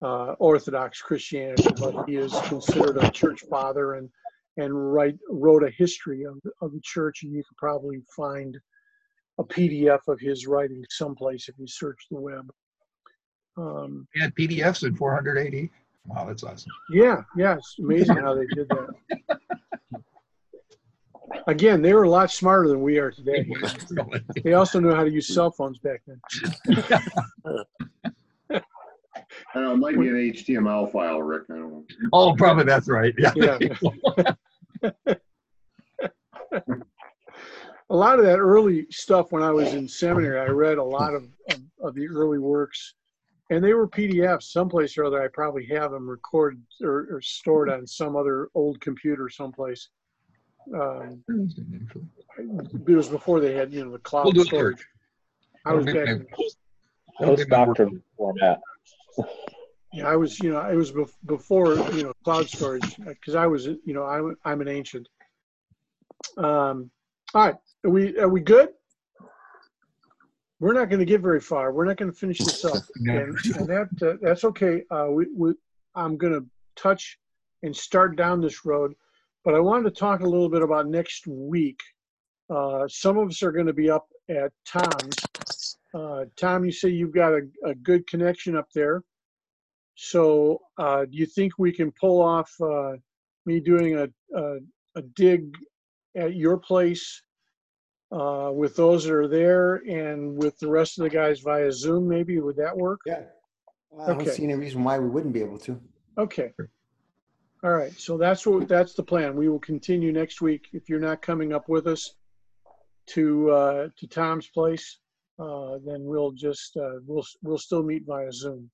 uh, 0.00 0.32
Orthodox 0.38 1.00
Christianity. 1.02 1.68
But 1.78 2.08
he 2.08 2.16
is 2.16 2.32
considered 2.46 2.96
a 2.96 3.10
church 3.10 3.42
father 3.50 3.94
and 3.94 4.08
and 4.56 4.92
write 4.92 5.16
wrote 5.28 5.64
a 5.64 5.70
history 5.70 6.24
of 6.24 6.40
the, 6.42 6.50
of 6.60 6.72
the 6.72 6.80
church, 6.82 7.22
and 7.22 7.32
you 7.32 7.42
could 7.48 7.56
probably 7.56 8.02
find 8.14 8.58
a 9.38 9.44
PDF 9.44 10.00
of 10.08 10.20
his 10.20 10.46
writing 10.46 10.84
someplace 10.90 11.48
if 11.48 11.58
you 11.58 11.66
search 11.66 12.06
the 12.10 12.20
web. 12.20 12.50
Um, 13.56 14.06
We 14.14 14.20
had 14.20 14.34
PDFs 14.34 14.86
in 14.86 14.94
480. 14.94 15.70
Wow, 16.06 16.26
that's 16.26 16.42
awesome. 16.42 16.72
Yeah, 16.90 17.22
yeah, 17.36 17.56
it's 17.56 17.76
amazing 17.78 18.16
how 18.16 18.34
they 18.34 18.46
did 18.46 18.68
that. 18.68 19.38
Again, 21.46 21.80
they 21.80 21.94
were 21.94 22.02
a 22.02 22.10
lot 22.10 22.30
smarter 22.30 22.68
than 22.68 22.82
we 22.82 22.98
are 22.98 23.10
today. 23.10 23.48
They 24.44 24.54
also 24.54 24.80
knew 24.80 24.94
how 24.94 25.04
to 25.04 25.10
use 25.10 25.28
cell 25.28 25.50
phones 25.50 25.78
back 25.78 26.02
then. 26.06 26.20
I 29.54 29.60
don't 29.60 29.64
know, 29.64 29.72
it 29.72 29.76
might 29.76 30.00
be 30.00 30.08
an 30.08 30.32
HTML 30.32 30.90
file, 30.92 31.22
Rick. 31.22 31.44
I 31.50 31.54
don't 31.54 31.70
know. 31.70 31.84
Oh, 32.12 32.34
probably 32.34 32.64
that's 32.64 32.88
right. 32.88 33.14
Yeah. 33.18 33.32
Yeah. 33.36 33.58
A 37.90 37.96
lot 37.96 38.18
of 38.18 38.24
that 38.24 38.38
early 38.38 38.86
stuff 38.90 39.32
when 39.32 39.42
I 39.42 39.50
was 39.50 39.74
in 39.74 39.86
seminary, 39.86 40.40
I 40.40 40.46
read 40.46 40.78
a 40.78 40.82
lot 40.82 41.14
of, 41.14 41.24
of, 41.50 41.60
of 41.82 41.94
the 41.94 42.08
early 42.08 42.38
works, 42.38 42.94
and 43.50 43.62
they 43.62 43.74
were 43.74 43.86
PDFs. 43.86 44.44
Someplace 44.44 44.96
or 44.96 45.04
other, 45.04 45.22
I 45.22 45.28
probably 45.28 45.66
have 45.66 45.90
them 45.90 46.08
recorded 46.08 46.62
or, 46.82 47.06
or 47.10 47.20
stored 47.20 47.68
on 47.68 47.86
some 47.86 48.16
other 48.16 48.48
old 48.54 48.80
computer 48.80 49.28
someplace. 49.28 49.90
Um, 50.74 51.22
it 51.28 52.96
was 52.96 53.08
before 53.08 53.40
they 53.40 53.52
had, 53.52 53.72
you 53.72 53.84
know, 53.84 53.92
the 53.92 53.98
cloud 53.98 54.34
We'll 54.34 54.44
storage. 54.44 54.86
I 55.66 55.74
was 55.74 55.84
back, 55.84 56.08
in- 56.08 56.26
Post 57.18 57.48
doctrine 57.48 58.02
format. 58.16 58.60
Yeah, 59.92 60.08
I 60.08 60.16
was, 60.16 60.38
you 60.40 60.50
know, 60.50 60.60
it 60.60 60.74
was 60.74 60.92
before, 61.26 61.74
you 61.92 62.02
know, 62.02 62.12
cloud 62.24 62.48
storage 62.48 62.96
because 62.96 63.34
I 63.34 63.46
was, 63.46 63.66
you 63.66 63.92
know, 63.92 64.04
I'm 64.04 64.36
I'm 64.44 64.60
an 64.62 64.68
ancient. 64.68 65.08
Um, 66.38 66.90
all 67.34 67.46
right, 67.46 67.54
are 67.84 67.90
we 67.90 68.18
are 68.18 68.28
we 68.28 68.40
good? 68.40 68.70
We're 70.60 70.72
not 70.72 70.88
going 70.88 71.00
to 71.00 71.04
get 71.04 71.20
very 71.20 71.40
far. 71.40 71.72
We're 71.72 71.84
not 71.84 71.96
going 71.96 72.10
to 72.10 72.16
finish 72.16 72.38
this 72.38 72.64
up, 72.64 72.82
and, 72.96 73.36
and 73.56 73.66
that 73.68 73.88
uh, 74.00 74.16
that's 74.22 74.44
okay. 74.44 74.82
Uh, 74.90 75.08
we, 75.10 75.26
we 75.36 75.52
I'm 75.94 76.16
going 76.16 76.32
to 76.32 76.46
touch 76.74 77.18
and 77.62 77.76
start 77.76 78.16
down 78.16 78.40
this 78.40 78.64
road, 78.64 78.94
but 79.44 79.54
I 79.54 79.60
wanted 79.60 79.84
to 79.84 80.00
talk 80.00 80.20
a 80.20 80.28
little 80.28 80.48
bit 80.48 80.62
about 80.62 80.88
next 80.88 81.26
week. 81.26 81.80
Uh, 82.48 82.88
some 82.88 83.18
of 83.18 83.28
us 83.28 83.42
are 83.42 83.52
going 83.52 83.66
to 83.66 83.72
be 83.72 83.90
up 83.90 84.06
at 84.30 84.52
Tom's. 84.66 85.76
Uh, 85.94 86.24
Tom, 86.36 86.64
you 86.64 86.72
say 86.72 86.88
you've 86.88 87.14
got 87.14 87.34
a, 87.34 87.42
a 87.64 87.74
good 87.74 88.06
connection 88.06 88.56
up 88.56 88.68
there. 88.74 89.02
So, 89.94 90.60
uh, 90.78 91.04
do 91.04 91.16
you 91.16 91.26
think 91.26 91.52
we 91.58 91.72
can 91.72 91.92
pull 92.00 92.20
off 92.22 92.50
uh, 92.60 92.92
me 93.46 93.60
doing 93.60 93.96
a, 93.96 94.08
a, 94.34 94.56
a 94.96 95.02
dig 95.14 95.54
at 96.16 96.34
your 96.34 96.56
place 96.56 97.22
uh, 98.10 98.50
with 98.52 98.74
those 98.76 99.04
that 99.04 99.14
are 99.14 99.28
there 99.28 99.76
and 99.88 100.36
with 100.36 100.58
the 100.58 100.68
rest 100.68 100.98
of 100.98 101.04
the 101.04 101.10
guys 101.10 101.40
via 101.40 101.70
Zoom? 101.70 102.08
Maybe 102.08 102.40
would 102.40 102.56
that 102.56 102.76
work? 102.76 103.00
Yeah. 103.06 103.24
I 104.00 104.06
don't 104.06 104.22
Okay. 104.22 104.30
see 104.30 104.44
any 104.44 104.54
reason 104.54 104.82
why 104.82 104.98
we 104.98 105.08
wouldn't 105.08 105.34
be 105.34 105.42
able 105.42 105.58
to. 105.60 105.78
Okay. 106.16 106.50
All 107.62 107.70
right. 107.72 107.92
So 107.92 108.16
that's 108.16 108.46
what 108.46 108.66
that's 108.66 108.94
the 108.94 109.02
plan. 109.02 109.36
We 109.36 109.48
will 109.48 109.60
continue 109.60 110.12
next 110.12 110.40
week. 110.40 110.68
If 110.72 110.88
you're 110.88 110.98
not 110.98 111.20
coming 111.22 111.52
up 111.52 111.68
with 111.68 111.86
us 111.86 112.14
to 113.08 113.50
uh, 113.50 113.88
to 113.98 114.06
Tom's 114.06 114.48
place, 114.48 114.98
uh, 115.38 115.78
then 115.84 116.02
we'll 116.04 116.32
just 116.32 116.76
uh, 116.76 116.94
we'll 117.06 117.24
we'll 117.42 117.58
still 117.58 117.82
meet 117.82 118.04
via 118.06 118.32
Zoom. 118.32 118.70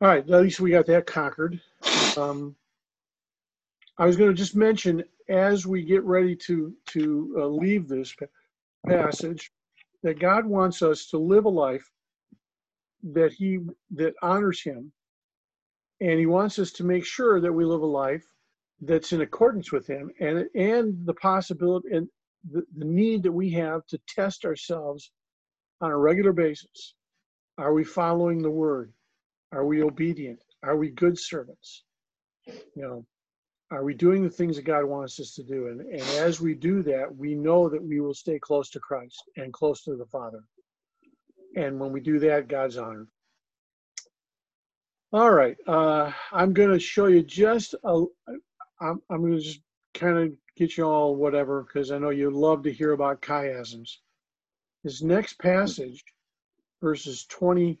All 0.00 0.08
right. 0.08 0.28
At 0.28 0.42
least 0.42 0.60
we 0.60 0.70
got 0.70 0.86
that 0.86 1.06
conquered. 1.06 1.60
Um, 2.16 2.56
I 3.96 4.06
was 4.06 4.16
going 4.16 4.30
to 4.30 4.36
just 4.36 4.56
mention 4.56 5.04
as 5.28 5.66
we 5.66 5.82
get 5.82 6.02
ready 6.04 6.36
to 6.36 6.74
to 6.88 7.36
uh, 7.38 7.46
leave 7.46 7.88
this 7.88 8.14
passage 8.86 9.50
that 10.02 10.18
God 10.18 10.44
wants 10.44 10.82
us 10.82 11.06
to 11.06 11.18
live 11.18 11.44
a 11.46 11.50
life 11.50 11.90
that 13.02 13.32
he 13.32 13.60
that 13.94 14.14
honors 14.22 14.62
him 14.62 14.92
and 16.00 16.18
he 16.18 16.26
wants 16.26 16.58
us 16.58 16.72
to 16.72 16.84
make 16.84 17.04
sure 17.04 17.40
that 17.40 17.52
we 17.52 17.64
live 17.64 17.82
a 17.82 17.86
life 17.86 18.24
that's 18.82 19.12
in 19.12 19.20
accordance 19.20 19.72
with 19.72 19.86
him 19.86 20.10
and 20.20 20.46
and 20.54 21.06
the 21.06 21.14
possibility 21.14 21.88
and 21.92 22.08
the, 22.50 22.62
the 22.76 22.84
need 22.84 23.22
that 23.22 23.32
we 23.32 23.50
have 23.50 23.86
to 23.86 23.98
test 24.08 24.44
ourselves 24.44 25.12
on 25.80 25.90
a 25.90 25.96
regular 25.96 26.32
basis 26.32 26.94
are 27.58 27.72
we 27.72 27.84
following 27.84 28.42
the 28.42 28.50
word 28.50 28.92
are 29.54 29.64
we 29.64 29.82
obedient 29.82 30.38
are 30.62 30.76
we 30.76 30.90
good 30.90 31.18
servants 31.18 31.84
you 32.46 32.82
know 32.82 33.06
are 33.70 33.84
we 33.84 33.94
doing 33.94 34.22
the 34.22 34.30
things 34.30 34.56
that 34.56 34.64
god 34.64 34.84
wants 34.84 35.18
us 35.20 35.34
to 35.34 35.42
do 35.42 35.68
and, 35.68 35.80
and 35.80 36.02
as 36.18 36.40
we 36.40 36.54
do 36.54 36.82
that 36.82 37.14
we 37.16 37.34
know 37.34 37.68
that 37.68 37.82
we 37.82 38.00
will 38.00 38.14
stay 38.14 38.38
close 38.38 38.70
to 38.70 38.80
christ 38.80 39.22
and 39.36 39.52
close 39.52 39.82
to 39.82 39.96
the 39.96 40.06
father 40.06 40.42
and 41.56 41.78
when 41.78 41.92
we 41.92 42.00
do 42.00 42.18
that 42.18 42.48
god's 42.48 42.76
honored 42.76 43.08
all 45.14 45.30
right, 45.30 45.56
uh, 45.68 46.10
I'm 46.32 46.52
going 46.52 46.70
to 46.70 46.80
show 46.80 47.06
you 47.06 47.22
just 47.22 47.76
a. 47.84 48.04
I'm, 48.80 49.00
I'm 49.08 49.20
going 49.20 49.36
to 49.36 49.40
just 49.40 49.60
kind 49.94 50.18
of 50.18 50.32
get 50.56 50.76
you 50.76 50.82
all 50.82 51.14
whatever 51.14 51.62
because 51.62 51.92
I 51.92 51.98
know 51.98 52.10
you 52.10 52.30
love 52.30 52.64
to 52.64 52.72
hear 52.72 52.90
about 52.90 53.22
chiasms. 53.22 53.98
This 54.82 55.02
next 55.02 55.38
passage, 55.38 56.02
verses 56.82 57.26
20, 57.26 57.78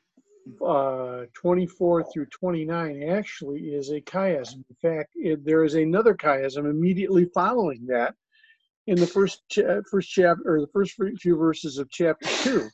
uh, 0.64 1.24
24 1.34 2.04
through 2.12 2.26
29, 2.26 3.02
actually 3.02 3.60
is 3.60 3.90
a 3.90 4.00
chiasm. 4.00 4.64
In 4.68 4.76
fact, 4.82 5.10
it, 5.14 5.44
there 5.44 5.64
is 5.64 5.74
another 5.74 6.14
chiasm 6.14 6.68
immediately 6.70 7.26
following 7.34 7.86
that 7.86 8.14
in 8.86 8.96
the 8.96 9.06
first 9.06 9.42
cha- 9.48 9.80
first 9.90 10.10
chapter 10.10 10.42
or 10.46 10.60
the 10.60 10.72
first 10.72 10.94
few 11.18 11.36
verses 11.36 11.78
of 11.78 11.90
chapter 11.90 12.28
two. 12.42 12.68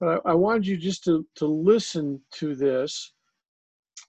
But 0.00 0.22
I, 0.24 0.30
I 0.30 0.34
wanted 0.34 0.66
you 0.66 0.76
just 0.76 1.04
to 1.04 1.26
to 1.36 1.46
listen 1.46 2.20
to 2.34 2.54
this 2.54 3.12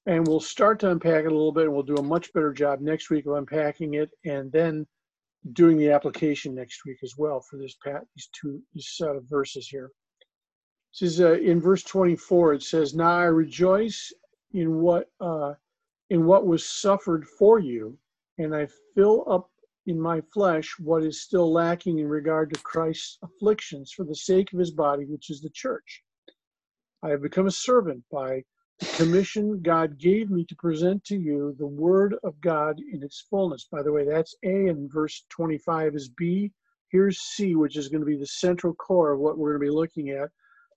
and 0.07 0.27
we'll 0.27 0.39
start 0.39 0.79
to 0.79 0.91
unpack 0.91 1.25
it 1.25 1.31
a 1.31 1.35
little 1.35 1.51
bit 1.51 1.65
and 1.65 1.73
we'll 1.73 1.83
do 1.83 1.95
a 1.95 2.03
much 2.03 2.31
better 2.33 2.53
job 2.53 2.79
next 2.79 3.09
week 3.09 3.25
of 3.25 3.33
unpacking 3.33 3.95
it 3.95 4.09
and 4.25 4.51
then 4.51 4.85
doing 5.53 5.77
the 5.77 5.89
application 5.89 6.55
next 6.55 6.85
week 6.85 6.97
as 7.03 7.13
well 7.17 7.43
for 7.49 7.57
this 7.57 7.75
pat 7.83 8.01
these 8.15 8.29
two 8.39 8.61
this 8.73 8.97
set 8.97 9.15
of 9.15 9.23
verses 9.29 9.67
here 9.67 9.91
says 10.95 11.19
uh, 11.19 11.33
in 11.33 11.59
verse 11.59 11.83
24 11.83 12.53
it 12.53 12.63
says 12.63 12.95
now 12.95 13.17
i 13.17 13.25
rejoice 13.25 14.13
in 14.53 14.79
what 14.79 15.09
uh, 15.19 15.53
in 16.09 16.25
what 16.25 16.47
was 16.47 16.65
suffered 16.65 17.25
for 17.27 17.59
you 17.59 17.97
and 18.37 18.55
i 18.55 18.65
fill 18.95 19.25
up 19.29 19.49
in 19.87 19.99
my 19.99 20.21
flesh 20.33 20.73
what 20.79 21.03
is 21.03 21.21
still 21.21 21.51
lacking 21.51 21.99
in 21.99 22.07
regard 22.07 22.53
to 22.53 22.59
christ's 22.61 23.17
afflictions 23.23 23.91
for 23.91 24.05
the 24.05 24.15
sake 24.15 24.53
of 24.53 24.59
his 24.59 24.71
body 24.71 25.03
which 25.05 25.29
is 25.29 25.41
the 25.41 25.49
church 25.49 26.01
i 27.03 27.09
have 27.09 27.21
become 27.21 27.47
a 27.47 27.51
servant 27.51 28.01
by 28.11 28.41
the 28.79 28.85
commission 28.87 29.61
God 29.61 29.97
gave 29.97 30.29
me 30.29 30.43
to 30.45 30.55
present 30.55 31.03
to 31.05 31.17
you 31.17 31.55
the 31.59 31.67
word 31.67 32.15
of 32.23 32.39
God 32.41 32.79
in 32.91 33.03
its 33.03 33.25
fullness. 33.29 33.67
By 33.71 33.81
the 33.81 33.91
way, 33.91 34.05
that's 34.05 34.35
A, 34.43 34.67
and 34.67 34.91
verse 34.91 35.23
25 35.29 35.95
is 35.95 36.09
B. 36.09 36.51
Here's 36.89 37.19
C, 37.19 37.55
which 37.55 37.77
is 37.77 37.87
going 37.87 38.01
to 38.01 38.05
be 38.05 38.17
the 38.17 38.27
central 38.27 38.73
core 38.73 39.13
of 39.13 39.19
what 39.21 39.37
we're 39.37 39.57
going 39.57 39.61
to 39.61 39.71
be 39.71 39.77
looking 39.77 40.09
at. 40.09 40.29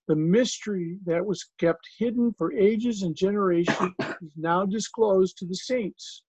The 0.08 0.16
mystery 0.16 0.98
that 1.04 1.26
was 1.26 1.50
kept 1.58 1.86
hidden 1.98 2.32
for 2.32 2.50
ages 2.54 3.02
and 3.02 3.14
generations 3.14 3.92
is 4.22 4.32
now 4.38 4.64
disclosed 4.64 5.36
to 5.36 5.44
the 5.44 5.54
saints. 5.54 6.22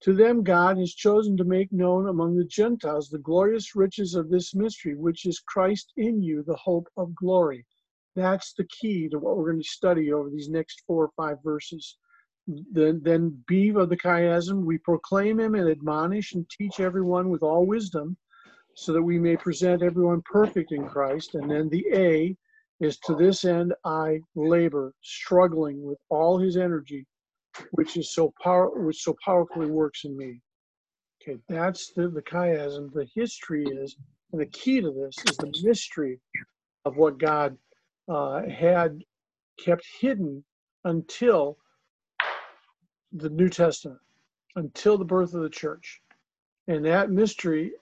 To 0.00 0.12
them, 0.12 0.42
God 0.42 0.78
has 0.78 0.92
chosen 0.92 1.36
to 1.36 1.44
make 1.44 1.72
known 1.72 2.08
among 2.08 2.36
the 2.36 2.44
Gentiles 2.44 3.08
the 3.08 3.20
glorious 3.20 3.76
riches 3.76 4.16
of 4.16 4.30
this 4.30 4.52
mystery, 4.52 4.96
which 4.96 5.26
is 5.26 5.38
Christ 5.38 5.92
in 5.96 6.20
you, 6.22 6.42
the 6.42 6.56
hope 6.56 6.88
of 6.96 7.14
glory. 7.14 7.64
That's 8.16 8.52
the 8.52 8.64
key 8.64 9.08
to 9.10 9.18
what 9.20 9.36
we're 9.36 9.52
going 9.52 9.62
to 9.62 9.68
study 9.68 10.12
over 10.12 10.28
these 10.28 10.48
next 10.48 10.82
four 10.84 11.04
or 11.04 11.12
five 11.16 11.38
verses. 11.44 11.96
Then, 12.48 13.00
then 13.04 13.44
B 13.46 13.68
of 13.70 13.90
the 13.90 13.96
chiasm, 13.96 14.64
we 14.64 14.78
proclaim 14.78 15.38
him 15.38 15.54
and 15.54 15.70
admonish 15.70 16.34
and 16.34 16.50
teach 16.50 16.80
everyone 16.80 17.30
with 17.30 17.44
all 17.44 17.64
wisdom, 17.64 18.16
so 18.74 18.92
that 18.92 19.02
we 19.02 19.20
may 19.20 19.36
present 19.36 19.84
everyone 19.84 20.20
perfect 20.22 20.72
in 20.72 20.88
Christ. 20.88 21.36
And 21.36 21.48
then 21.48 21.68
the 21.68 21.86
A 21.92 22.36
is 22.84 22.98
to 22.98 23.14
this 23.14 23.44
end 23.44 23.74
I 23.84 24.20
labor, 24.34 24.94
struggling 25.02 25.82
with 25.82 25.98
all 26.10 26.38
his 26.38 26.56
energy, 26.56 27.06
which 27.72 27.96
is 27.96 28.14
so 28.14 28.32
power, 28.42 28.70
which 28.70 29.02
so 29.02 29.16
powerfully 29.24 29.66
works 29.66 30.04
in 30.04 30.16
me. 30.16 30.40
Okay, 31.22 31.38
that's 31.48 31.92
the, 31.92 32.08
the 32.08 32.22
chiasm. 32.22 32.92
The 32.92 33.08
history 33.14 33.64
is, 33.64 33.96
and 34.32 34.40
the 34.40 34.46
key 34.46 34.80
to 34.80 34.90
this 34.90 35.16
is 35.30 35.36
the 35.38 35.52
mystery 35.62 36.20
of 36.84 36.96
what 36.96 37.18
God 37.18 37.56
uh, 38.08 38.42
had 38.48 39.00
kept 39.58 39.84
hidden 40.00 40.44
until 40.84 41.56
the 43.12 43.30
New 43.30 43.48
Testament, 43.48 44.00
until 44.56 44.98
the 44.98 45.04
birth 45.04 45.34
of 45.34 45.42
the 45.42 45.48
church. 45.48 46.00
And 46.68 46.84
that 46.84 47.10
mystery 47.10 47.72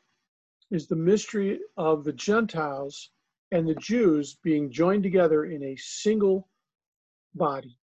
is 0.70 0.86
the 0.86 0.96
mystery 0.96 1.60
of 1.76 2.04
the 2.04 2.12
Gentiles 2.12 3.10
and 3.52 3.68
the 3.68 3.74
Jews 3.76 4.38
being 4.42 4.72
joined 4.72 5.02
together 5.02 5.44
in 5.44 5.62
a 5.62 5.76
single 5.76 6.48
body, 7.34 7.78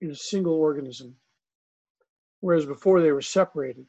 in 0.00 0.10
a 0.10 0.16
single 0.16 0.54
organism. 0.54 1.16
Whereas 2.40 2.66
before 2.66 3.00
they 3.00 3.12
were 3.12 3.22
separated. 3.22 3.86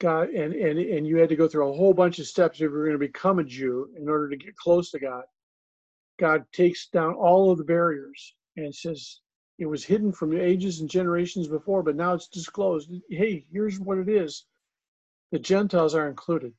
God 0.00 0.30
and, 0.30 0.52
and 0.54 0.78
and 0.80 1.06
you 1.06 1.18
had 1.18 1.28
to 1.28 1.36
go 1.36 1.46
through 1.46 1.68
a 1.68 1.76
whole 1.76 1.94
bunch 1.94 2.18
of 2.18 2.26
steps 2.26 2.56
if 2.56 2.62
you 2.62 2.70
were 2.70 2.86
going 2.86 2.98
to 2.98 2.98
become 2.98 3.38
a 3.38 3.44
Jew 3.44 3.88
in 3.96 4.08
order 4.08 4.28
to 4.30 4.36
get 4.36 4.56
close 4.56 4.90
to 4.90 4.98
God. 4.98 5.22
God 6.18 6.44
takes 6.52 6.88
down 6.88 7.14
all 7.14 7.52
of 7.52 7.58
the 7.58 7.64
barriers 7.64 8.34
and 8.56 8.74
says 8.74 9.20
it 9.58 9.66
was 9.66 9.84
hidden 9.84 10.12
from 10.12 10.36
ages 10.36 10.80
and 10.80 10.90
generations 10.90 11.46
before, 11.46 11.82
but 11.82 11.94
now 11.94 12.14
it's 12.14 12.26
disclosed. 12.26 12.90
Hey, 13.10 13.44
here's 13.52 13.78
what 13.78 13.98
it 13.98 14.08
is. 14.08 14.46
The 15.30 15.38
Gentiles 15.38 15.94
are 15.94 16.08
included. 16.08 16.52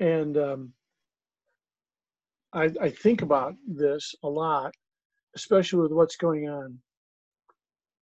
And 0.00 0.36
um, 0.38 0.72
I, 2.56 2.70
I 2.80 2.88
think 2.88 3.20
about 3.20 3.54
this 3.68 4.14
a 4.22 4.28
lot, 4.28 4.74
especially 5.34 5.80
with 5.82 5.92
what's 5.92 6.16
going 6.16 6.48
on. 6.48 6.78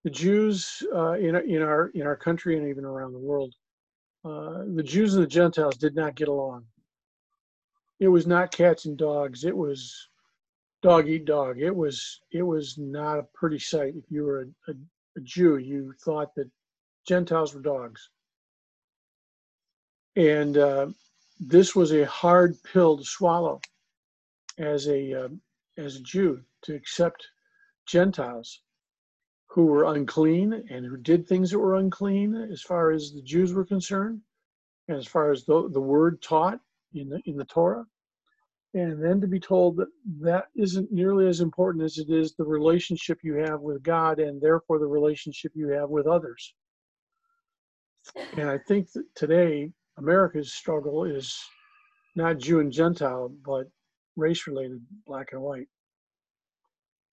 The 0.04 0.10
Jews 0.10 0.80
uh, 0.94 1.14
in, 1.14 1.34
in, 1.34 1.60
our, 1.60 1.88
in 1.88 2.02
our 2.02 2.14
country 2.14 2.56
and 2.56 2.68
even 2.68 2.84
around 2.84 3.12
the 3.12 3.18
world, 3.18 3.52
uh, 4.24 4.62
the 4.76 4.82
Jews 4.82 5.14
and 5.14 5.24
the 5.24 5.28
Gentiles 5.28 5.76
did 5.76 5.96
not 5.96 6.14
get 6.14 6.28
along. 6.28 6.64
It 7.98 8.06
was 8.06 8.28
not 8.28 8.52
cats 8.52 8.84
and 8.84 8.96
dogs. 8.96 9.44
It 9.44 9.56
was 9.56 10.08
dog 10.82 11.08
eat 11.08 11.24
dog. 11.24 11.60
It 11.60 11.74
was 11.74 12.20
it 12.30 12.42
was 12.42 12.76
not 12.78 13.18
a 13.18 13.26
pretty 13.34 13.58
sight. 13.58 13.94
If 13.96 14.04
you 14.10 14.24
were 14.24 14.42
a, 14.42 14.70
a, 14.70 14.74
a 15.16 15.20
Jew, 15.20 15.56
you 15.56 15.94
thought 16.04 16.34
that 16.34 16.50
Gentiles 17.06 17.54
were 17.54 17.60
dogs. 17.60 18.10
And 20.16 20.58
uh, 20.58 20.86
this 21.40 21.74
was 21.74 21.92
a 21.92 22.06
hard 22.06 22.56
pill 22.62 22.98
to 22.98 23.04
swallow 23.04 23.60
as 24.58 24.88
a 24.88 25.24
uh, 25.24 25.28
as 25.78 25.96
a 25.96 26.02
Jew 26.02 26.40
to 26.62 26.74
accept 26.74 27.26
Gentiles 27.86 28.60
who 29.48 29.66
were 29.66 29.84
unclean 29.84 30.64
and 30.70 30.84
who 30.84 30.96
did 30.96 31.26
things 31.26 31.50
that 31.50 31.58
were 31.58 31.76
unclean 31.76 32.34
as 32.50 32.62
far 32.62 32.90
as 32.90 33.12
the 33.12 33.22
Jews 33.22 33.52
were 33.52 33.64
concerned, 33.64 34.20
and 34.88 34.96
as 34.96 35.06
far 35.06 35.30
as 35.30 35.44
the, 35.44 35.68
the 35.72 35.80
word 35.80 36.20
taught 36.22 36.58
in 36.94 37.08
the 37.08 37.20
in 37.26 37.36
the 37.36 37.44
Torah. 37.44 37.86
And 38.74 39.00
then 39.00 39.20
to 39.20 39.28
be 39.28 39.38
told 39.38 39.76
that 39.76 39.88
that 40.20 40.46
isn't 40.56 40.90
nearly 40.90 41.28
as 41.28 41.40
important 41.40 41.84
as 41.84 41.98
it 41.98 42.10
is 42.10 42.34
the 42.34 42.44
relationship 42.44 43.20
you 43.22 43.34
have 43.34 43.60
with 43.60 43.84
God 43.84 44.18
and 44.18 44.42
therefore 44.42 44.80
the 44.80 44.86
relationship 44.86 45.52
you 45.54 45.68
have 45.68 45.90
with 45.90 46.08
others. 46.08 46.54
And 48.36 48.50
I 48.50 48.58
think 48.58 48.90
that 48.92 49.04
today 49.14 49.70
America's 49.96 50.54
struggle 50.54 51.04
is 51.04 51.38
not 52.16 52.38
Jew 52.38 52.58
and 52.58 52.72
Gentile, 52.72 53.32
but 53.44 53.68
race 54.16 54.46
related, 54.46 54.80
black 55.06 55.32
and 55.32 55.40
white. 55.40 55.68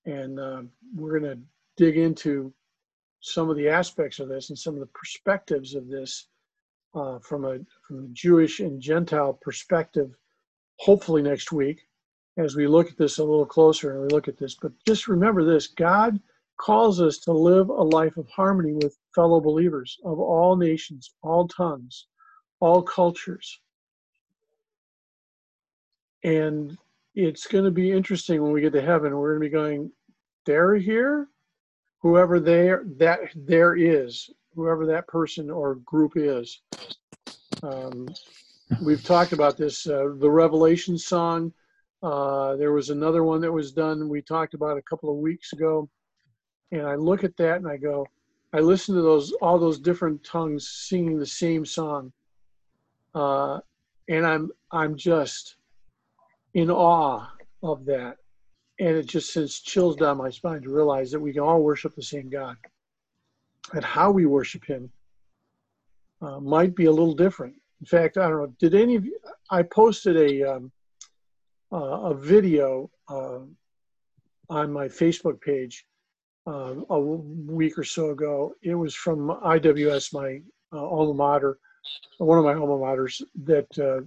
And 0.06 0.40
uh, 0.40 0.64
we're 0.96 1.20
going 1.20 1.38
to 1.38 1.42
dig 1.78 1.98
into 1.98 2.54
some 3.20 3.50
of 3.50 3.56
the 3.56 3.70
aspects 3.70 4.20
of 4.20 4.30
this 4.30 4.50
and 4.50 4.58
some 4.58 4.74
of 4.74 4.80
the 4.80 4.88
perspectives 4.88 5.76
of 5.76 5.88
this 5.88 6.28
uh, 6.96 7.20
from 7.20 7.46
a 7.46 7.60
from 7.88 8.06
a 8.06 8.08
Jewish 8.14 8.60
and 8.60 8.82
Gentile 8.82 9.34
perspective, 9.34 10.12
hopefully 10.78 11.22
next 11.22 11.52
week, 11.52 11.88
as 12.38 12.56
we 12.56 12.68
look 12.68 12.90
at 12.90 12.98
this 12.98 13.18
a 13.20 13.24
little 13.24 13.46
closer 13.46 13.94
and 13.94 14.02
we 14.02 14.08
look 14.10 14.28
at 14.28 14.38
this. 14.38 14.56
But 14.56 14.74
just 14.86 15.08
remember 15.08 15.46
this: 15.46 15.68
God 15.68 16.20
calls 16.58 17.02
us 17.02 17.18
to 17.20 17.32
live 17.32 17.70
a 17.70 17.74
life 17.74 18.18
of 18.18 18.28
harmony 18.28 18.74
with 18.74 18.98
fellow 19.16 19.40
believers 19.40 19.98
of 20.04 20.20
all 20.20 20.56
nations, 20.56 21.14
all 21.24 21.48
tongues, 21.48 22.08
all 22.60 22.82
cultures. 22.82 23.60
And 26.24 26.78
it's 27.16 27.48
going 27.48 27.66
to 27.66 27.72
be 27.72 27.92
interesting 27.92 28.42
when 28.42 28.52
we 28.52 28.62
get 28.62 28.74
to 28.74 28.82
heaven. 28.82 29.16
We're 29.16 29.38
going 29.38 29.42
to 29.42 29.50
be 29.50 29.54
going, 29.54 29.92
they're 30.46 30.76
here, 30.76 31.28
whoever 32.00 32.40
there 32.40 32.84
that 32.98 33.20
there 33.36 33.76
is, 33.76 34.30
whoever 34.56 34.86
that 34.88 35.08
person 35.08 35.50
or 35.50 35.76
group 35.76 36.14
is. 36.16 36.62
Um, 37.64 38.08
we've 38.82 39.04
talked 39.04 39.34
about 39.34 39.58
this. 39.58 39.88
Uh, 39.88 40.14
the 40.18 40.30
Revelation 40.30 40.98
song. 40.98 41.54
Uh, 42.02 42.56
there 42.56 42.72
was 42.72 42.90
another 42.90 43.24
one 43.24 43.42
that 43.42 43.52
was 43.52 43.72
done. 43.72 44.10
We 44.10 44.22
talked 44.22 44.56
about 44.56 44.78
a 44.78 44.82
couple 44.82 45.12
of 45.12 45.18
weeks 45.18 45.54
ago, 45.54 45.88
and 46.72 46.88
I 46.88 46.96
look 46.96 47.24
at 47.24 47.38
that 47.38 47.58
and 47.58 47.68
I 47.68 47.78
go, 47.78 48.08
I 48.54 48.60
listen 48.60 48.96
to 48.96 49.02
those 49.02 49.32
all 49.34 49.60
those 49.60 49.80
different 49.80 50.24
tongues 50.24 50.68
singing 50.68 51.20
the 51.20 51.26
same 51.26 51.66
song, 51.66 52.12
uh, 53.14 53.60
and 54.10 54.26
I'm 54.26 54.50
I'm 54.72 54.98
just 54.98 55.58
in 56.54 56.70
awe 56.70 57.28
of 57.64 57.86
that. 57.86 58.18
And 58.80 58.98
it 58.98 59.06
just 59.06 59.32
sends 59.32 59.60
chills 59.60 59.96
down 59.96 60.18
my 60.18 60.30
spine 60.30 60.62
to 60.64 60.74
realize 60.74 61.12
that 61.12 61.20
we 61.20 61.34
can 61.34 61.44
all 61.44 61.62
worship 61.62 61.96
the 61.96 62.02
same 62.02 62.30
God. 62.30 62.58
And 63.74 63.86
how 63.86 64.12
we 64.12 64.26
worship 64.26 64.66
Him 64.66 64.92
uh, 66.22 66.40
might 66.40 66.76
be 66.76 66.86
a 66.86 66.92
little 66.92 67.14
different. 67.14 67.56
In 67.80 67.86
fact, 67.86 68.18
I 68.18 68.28
don't 68.28 68.38
know. 68.38 68.54
Did 68.60 68.76
any 68.76 68.96
of 68.96 69.06
you? 69.06 69.18
I 69.50 69.64
posted 69.64 70.18
a 70.18 70.56
um, 70.56 70.72
uh, 71.72 72.12
a 72.12 72.14
video 72.14 72.90
uh, 73.08 73.40
on 74.50 74.72
my 74.72 74.88
Facebook 74.88 75.40
page 75.42 75.86
uh, 76.48 76.76
a 76.90 77.00
week 77.00 77.78
or 77.78 77.84
so 77.84 78.12
ago. 78.12 78.54
It 78.62 78.76
was 78.76 78.94
from 78.94 79.30
IWS, 79.30 80.14
my 80.14 80.42
uh, 80.74 80.86
alma 80.86 81.14
mater, 81.14 81.58
one 82.18 82.38
of 82.38 82.46
my 82.46 82.54
alma 82.54 82.78
maters, 82.78 83.22
that 83.44 83.68
uh, 83.80 84.06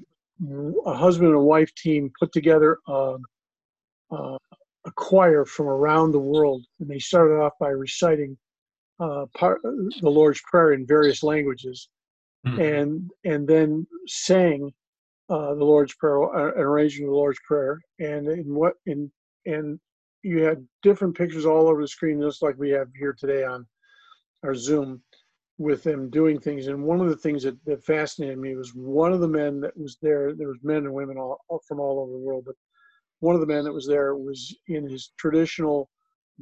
a 0.87 0.95
husband 0.95 1.31
and 1.31 1.45
wife 1.45 1.73
team 1.75 2.11
put 2.19 2.33
together 2.33 2.79
a, 2.89 3.17
a, 4.11 4.17
a, 4.87 4.93
choir 4.97 5.45
from 5.45 5.67
around 5.67 6.13
the 6.13 6.19
world, 6.19 6.65
and 6.81 6.89
they 6.89 6.99
started 6.99 7.41
off 7.41 7.53
by 7.61 7.69
reciting 7.69 8.37
uh, 9.01 9.27
part, 9.37 9.61
the 9.63 10.11
Lord's 10.11 10.41
Prayer 10.51 10.73
in 10.73 10.87
various 10.87 11.23
languages, 11.23 11.89
mm-hmm. 12.47 12.61
and 12.61 13.11
and 13.25 13.47
then 13.47 13.87
sang 14.07 14.73
uh, 15.31 15.55
the 15.55 15.65
Lord's 15.65 15.95
Prayer, 15.95 16.23
uh, 16.23 16.53
an 16.53 16.61
arranging 16.61 17.07
the 17.07 17.13
Lord's 17.13 17.41
Prayer, 17.47 17.81
and 18.01 18.29
in 18.29 18.55
what 18.55 18.75
in 18.87 19.11
and 19.47 19.79
you 20.23 20.43
had 20.43 20.67
different 20.83 21.17
pictures 21.17 21.47
all 21.47 21.69
over 21.69 21.83
the 21.83 21.89
screen, 21.89 22.21
just 22.21 22.43
like 22.43 22.57
we 22.59 22.71
have 22.71 22.89
here 22.99 23.15
today 23.19 23.45
on 23.45 23.67
our 24.43 24.55
Zoom 24.55 25.03
with 25.59 25.83
them 25.83 26.11
doing 26.11 26.41
things. 26.41 26.67
And 26.67 26.83
one 26.83 27.01
of 27.01 27.09
the 27.09 27.17
things 27.17 27.43
that, 27.45 27.57
that 27.65 27.85
fascinated 27.85 28.39
me 28.39 28.57
was 28.57 28.75
one 28.75 29.13
of 29.13 29.21
the 29.21 29.29
men 29.29 29.61
that 29.61 29.77
was 29.77 29.97
there. 30.03 30.35
There 30.35 30.49
was 30.49 30.59
men 30.63 30.79
and 30.79 30.93
women 30.93 31.17
all, 31.17 31.39
from 31.67 31.81
all 31.81 32.01
over 32.01 32.13
the 32.13 32.19
world, 32.19 32.45
but 32.47 32.57
one 33.21 33.35
of 33.35 33.41
the 33.41 33.47
men 33.47 33.65
that 33.65 33.73
was 33.73 33.87
there 33.87 34.17
was 34.17 34.55
in 34.69 34.89
his 34.89 35.13
traditional 35.19 35.89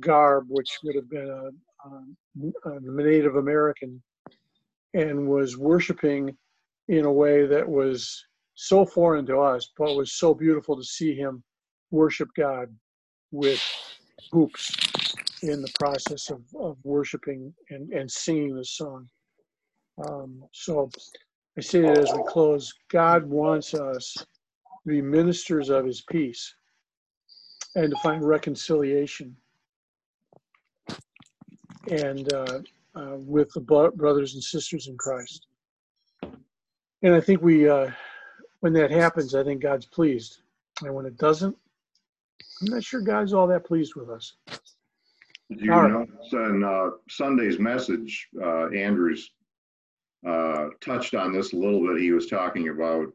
garb, 0.01 0.47
which 0.49 0.79
would 0.83 0.97
have 0.97 1.11
been 1.11 1.29
a, 1.29 1.51
um, 1.87 2.17
a, 2.65 2.71
a 2.71 2.81
Native 2.81 3.37
American, 3.37 4.03
and 4.95 5.29
was 5.29 5.57
worshiping 5.57 6.37
in 6.89 7.05
a 7.05 7.13
way 7.13 7.47
that 7.47 7.69
was 7.69 8.25
so 8.55 8.85
foreign 8.85 9.27
to 9.27 9.39
us, 9.39 9.71
but 9.79 9.97
was 9.97 10.15
so 10.15 10.35
beautiful 10.35 10.77
to 10.77 10.85
see 10.85 11.15
him 11.15 11.43
worship 11.91 12.29
God 12.37 12.69
with 13.31 13.63
hoops 14.31 14.92
in 15.43 15.61
the 15.61 15.73
process 15.79 16.31
of, 16.31 16.43
of 16.59 16.77
worshiping 16.85 17.53
and, 17.71 17.93
and 17.93 18.11
singing 18.11 18.55
the 18.55 18.65
song. 18.65 19.09
Um, 20.07 20.45
so 20.53 20.91
I 21.57 21.61
say 21.61 21.83
that 21.83 21.99
as 21.99 22.13
we 22.13 22.23
close, 22.29 22.73
God 22.91 23.25
wants 23.25 23.75
us 23.75 24.15
to 24.15 24.25
be 24.87 25.03
ministers 25.03 25.69
of 25.69 25.85
his 25.85 26.03
peace 26.03 26.55
and 27.75 27.91
to 27.91 27.97
find 28.03 28.27
reconciliation 28.27 29.37
and 31.91 32.33
uh, 32.33 32.61
uh, 32.95 33.17
with 33.17 33.51
the 33.53 33.91
brothers 33.95 34.35
and 34.35 34.43
sisters 34.43 34.87
in 34.89 34.97
Christ. 34.97 35.47
And 37.03 37.15
I 37.15 37.21
think 37.21 37.43
we, 37.43 37.69
uh, 37.69 37.91
when 38.61 38.73
that 38.75 38.91
happens, 38.91 39.35
I 39.35 39.43
think 39.43 39.63
God's 39.63 39.87
pleased. 39.87 40.39
And 40.83 40.95
when 40.95 41.07
it 41.07 41.17
doesn't, 41.17 41.57
I'm 42.61 42.73
not 42.73 42.85
sure 42.85 43.01
God's 43.01 43.33
all 43.33 43.49
that 43.49 43.65
pleased 43.65 43.95
with 43.97 44.09
us. 44.09 44.35
You 45.59 45.73
All 45.73 45.83
right. 45.83 45.93
notice 45.93 46.33
in 46.33 46.65
uh, 46.65 46.91
Sunday's 47.09 47.59
message, 47.59 48.29
uh, 48.41 48.69
Andrews 48.69 49.31
uh, 50.27 50.69
touched 50.81 51.15
on 51.15 51.33
this 51.33 51.53
a 51.53 51.57
little 51.57 51.87
bit. 51.87 52.01
He 52.01 52.13
was 52.13 52.29
talking 52.29 52.69
about, 52.69 53.09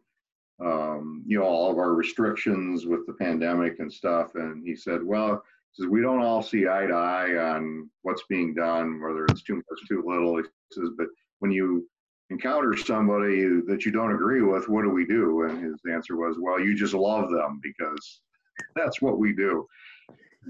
um, 0.63 1.23
you 1.25 1.39
know, 1.39 1.45
all 1.45 1.71
of 1.71 1.77
our 1.77 1.93
restrictions 1.93 2.85
with 2.85 3.05
the 3.07 3.13
pandemic 3.13 3.79
and 3.79 3.91
stuff. 3.91 4.35
And 4.35 4.65
he 4.65 4.75
said, 4.75 5.03
well, 5.03 5.43
he 5.71 5.83
says, 5.83 5.89
we 5.89 6.01
don't 6.01 6.21
all 6.21 6.41
see 6.41 6.67
eye 6.67 6.87
to 6.87 6.93
eye 6.93 7.37
on 7.55 7.89
what's 8.01 8.23
being 8.29 8.53
done, 8.53 9.01
whether 9.01 9.29
it's 9.29 9.43
too 9.43 9.55
much, 9.55 9.87
too 9.87 10.03
little. 10.05 10.37
He 10.37 10.43
says, 10.71 10.89
but 10.97 11.07
when 11.39 11.51
you 11.51 11.87
encounter 12.29 12.75
somebody 12.75 13.43
that 13.67 13.85
you 13.85 13.91
don't 13.91 14.13
agree 14.13 14.41
with, 14.41 14.67
what 14.67 14.83
do 14.83 14.89
we 14.89 15.05
do? 15.05 15.43
And 15.43 15.63
his 15.63 15.79
answer 15.91 16.17
was, 16.17 16.37
well, 16.39 16.59
you 16.59 16.75
just 16.75 16.93
love 16.93 17.29
them 17.29 17.61
because 17.63 18.21
that's 18.75 19.01
what 19.01 19.17
we 19.17 19.33
do, 19.33 19.65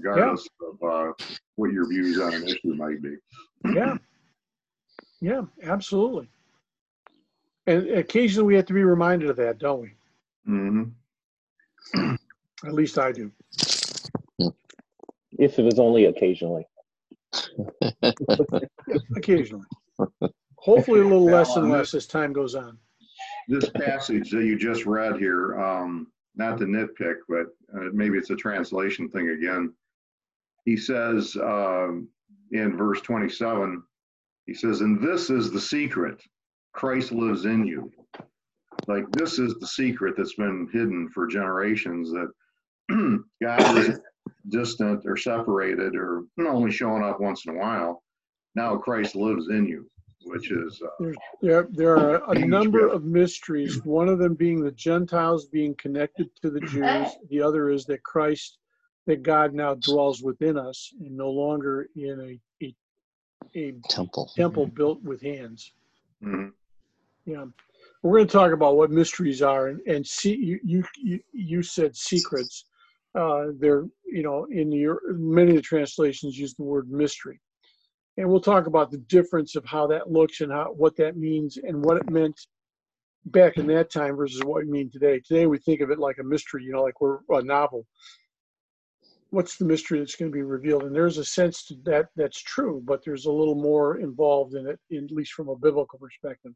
regardless 0.02 0.48
of 0.60 0.82
uh, 0.88 1.12
what 1.56 1.72
your 1.72 1.88
views 1.88 2.20
on 2.20 2.34
an 2.34 2.44
issue 2.46 2.74
might 2.74 3.02
be. 3.02 3.16
Yeah. 3.74 3.96
Yeah, 5.20 5.42
absolutely. 5.62 6.28
And 7.66 7.88
occasionally 7.90 8.46
we 8.46 8.54
have 8.56 8.66
to 8.66 8.72
be 8.72 8.84
reminded 8.84 9.30
of 9.30 9.36
that, 9.36 9.58
don't 9.58 9.82
we? 9.82 9.92
hmm 10.46 10.84
At 12.64 12.72
least 12.72 12.98
I 12.98 13.12
do. 13.12 13.30
If 15.38 15.58
it 15.58 15.62
was 15.62 15.78
only 15.78 16.06
occasionally. 16.06 16.66
Occasionally. 19.16 19.66
Hopefully 20.56 21.00
a 21.00 21.04
little 21.04 21.24
less 21.24 21.54
and 21.56 21.68
Well, 21.68 21.78
less 21.78 21.94
as 21.94 22.06
time 22.06 22.32
goes 22.32 22.54
on. 22.54 22.78
This 23.48 23.68
passage 23.70 24.30
that 24.30 24.44
you 24.44 24.58
just 24.58 24.86
read 24.86 25.18
here, 25.18 25.60
um, 25.60 26.10
not 26.36 26.58
to 26.58 26.64
nitpick, 26.64 27.16
but 27.28 27.46
uh, 27.74 27.90
maybe 27.92 28.16
it's 28.16 28.30
a 28.30 28.36
translation 28.36 29.08
thing 29.10 29.30
again. 29.30 29.74
He 30.68 30.76
says 30.76 31.34
um, 31.42 32.08
in 32.52 32.76
verse 32.76 33.00
27, 33.00 33.82
he 34.44 34.52
says, 34.52 34.82
And 34.82 35.02
this 35.02 35.30
is 35.30 35.50
the 35.50 35.58
secret 35.58 36.22
Christ 36.74 37.10
lives 37.10 37.46
in 37.46 37.66
you. 37.66 37.90
Like, 38.86 39.04
this 39.12 39.38
is 39.38 39.54
the 39.54 39.66
secret 39.66 40.14
that's 40.14 40.34
been 40.34 40.68
hidden 40.70 41.08
for 41.08 41.26
generations 41.26 42.12
that 42.12 42.30
God 43.42 43.78
is 43.78 43.98
distant 44.50 45.06
or 45.06 45.16
separated 45.16 45.96
or 45.96 46.24
only 46.38 46.70
showing 46.70 47.02
up 47.02 47.18
once 47.18 47.46
in 47.46 47.56
a 47.56 47.58
while. 47.58 48.02
Now 48.54 48.76
Christ 48.76 49.16
lives 49.16 49.48
in 49.48 49.66
you, 49.66 49.88
which 50.24 50.50
is 50.50 50.82
uh, 50.82 51.12
There, 51.40 51.66
there 51.70 51.96
are 51.96 52.16
a 52.30 52.36
Huge 52.36 52.46
number 52.46 52.86
of 52.88 53.04
mysteries, 53.04 53.82
one 53.86 54.10
of 54.10 54.18
them 54.18 54.34
being 54.34 54.62
the 54.62 54.72
Gentiles 54.72 55.46
being 55.46 55.74
connected 55.76 56.28
to 56.42 56.50
the 56.50 56.60
Jews. 56.60 57.08
The 57.30 57.40
other 57.40 57.70
is 57.70 57.86
that 57.86 58.02
Christ, 58.02 58.58
that 59.08 59.22
God 59.22 59.54
now 59.54 59.74
dwells 59.74 60.22
within 60.22 60.58
us 60.58 60.92
and 61.00 61.16
no 61.16 61.30
longer 61.30 61.88
in 61.96 62.38
a, 62.60 62.64
a, 62.66 62.74
a 63.58 63.72
Temple. 63.88 64.30
temple 64.36 64.66
built 64.66 65.02
with 65.02 65.22
hands. 65.22 65.72
mhm. 66.22 66.52
Yeah. 67.24 67.46
We're 68.02 68.18
going 68.18 68.26
to 68.26 68.32
talk 68.32 68.52
about 68.52 68.76
what 68.76 68.90
mysteries 68.90 69.40
are 69.40 69.68
and, 69.68 69.80
and 69.86 70.06
see, 70.06 70.36
you, 70.36 70.60
you, 70.62 70.84
you, 71.02 71.20
you 71.32 71.62
said 71.62 71.96
secrets. 71.96 72.66
Uh, 73.14 73.46
they're, 73.58 73.86
you 74.04 74.22
know, 74.22 74.46
in 74.50 74.70
your, 74.70 75.00
many 75.14 75.50
of 75.52 75.56
the 75.56 75.62
translations 75.62 76.38
use 76.38 76.52
the 76.54 76.62
word 76.62 76.90
mystery. 76.90 77.40
And 78.18 78.28
we'll 78.28 78.40
talk 78.40 78.66
about 78.66 78.90
the 78.90 78.98
difference 78.98 79.56
of 79.56 79.64
how 79.64 79.86
that 79.86 80.12
looks 80.12 80.42
and 80.42 80.52
how, 80.52 80.66
what 80.76 80.96
that 80.96 81.16
means 81.16 81.56
and 81.56 81.82
what 81.82 81.96
it 81.96 82.10
meant 82.10 82.38
back 83.24 83.56
in 83.56 83.66
that 83.68 83.90
time 83.90 84.16
versus 84.16 84.42
what 84.44 84.64
we 84.64 84.70
mean 84.70 84.90
today. 84.90 85.18
Today 85.26 85.46
we 85.46 85.58
think 85.58 85.80
of 85.80 85.90
it 85.90 85.98
like 85.98 86.18
a 86.18 86.24
mystery, 86.24 86.62
you 86.64 86.72
know, 86.72 86.82
like 86.82 87.00
we're 87.00 87.20
a 87.30 87.42
novel. 87.42 87.86
What's 89.30 89.56
the 89.56 89.64
mystery 89.64 89.98
that's 89.98 90.16
going 90.16 90.30
to 90.30 90.36
be 90.36 90.42
revealed? 90.42 90.84
And 90.84 90.94
there's 90.94 91.18
a 91.18 91.24
sense 91.24 91.70
that 91.84 92.06
that's 92.16 92.42
true, 92.42 92.82
but 92.84 93.04
there's 93.04 93.26
a 93.26 93.32
little 93.32 93.54
more 93.54 93.98
involved 93.98 94.54
in 94.54 94.66
it, 94.66 94.78
at 94.96 95.10
least 95.10 95.32
from 95.32 95.48
a 95.48 95.56
biblical 95.56 95.98
perspective. 95.98 96.52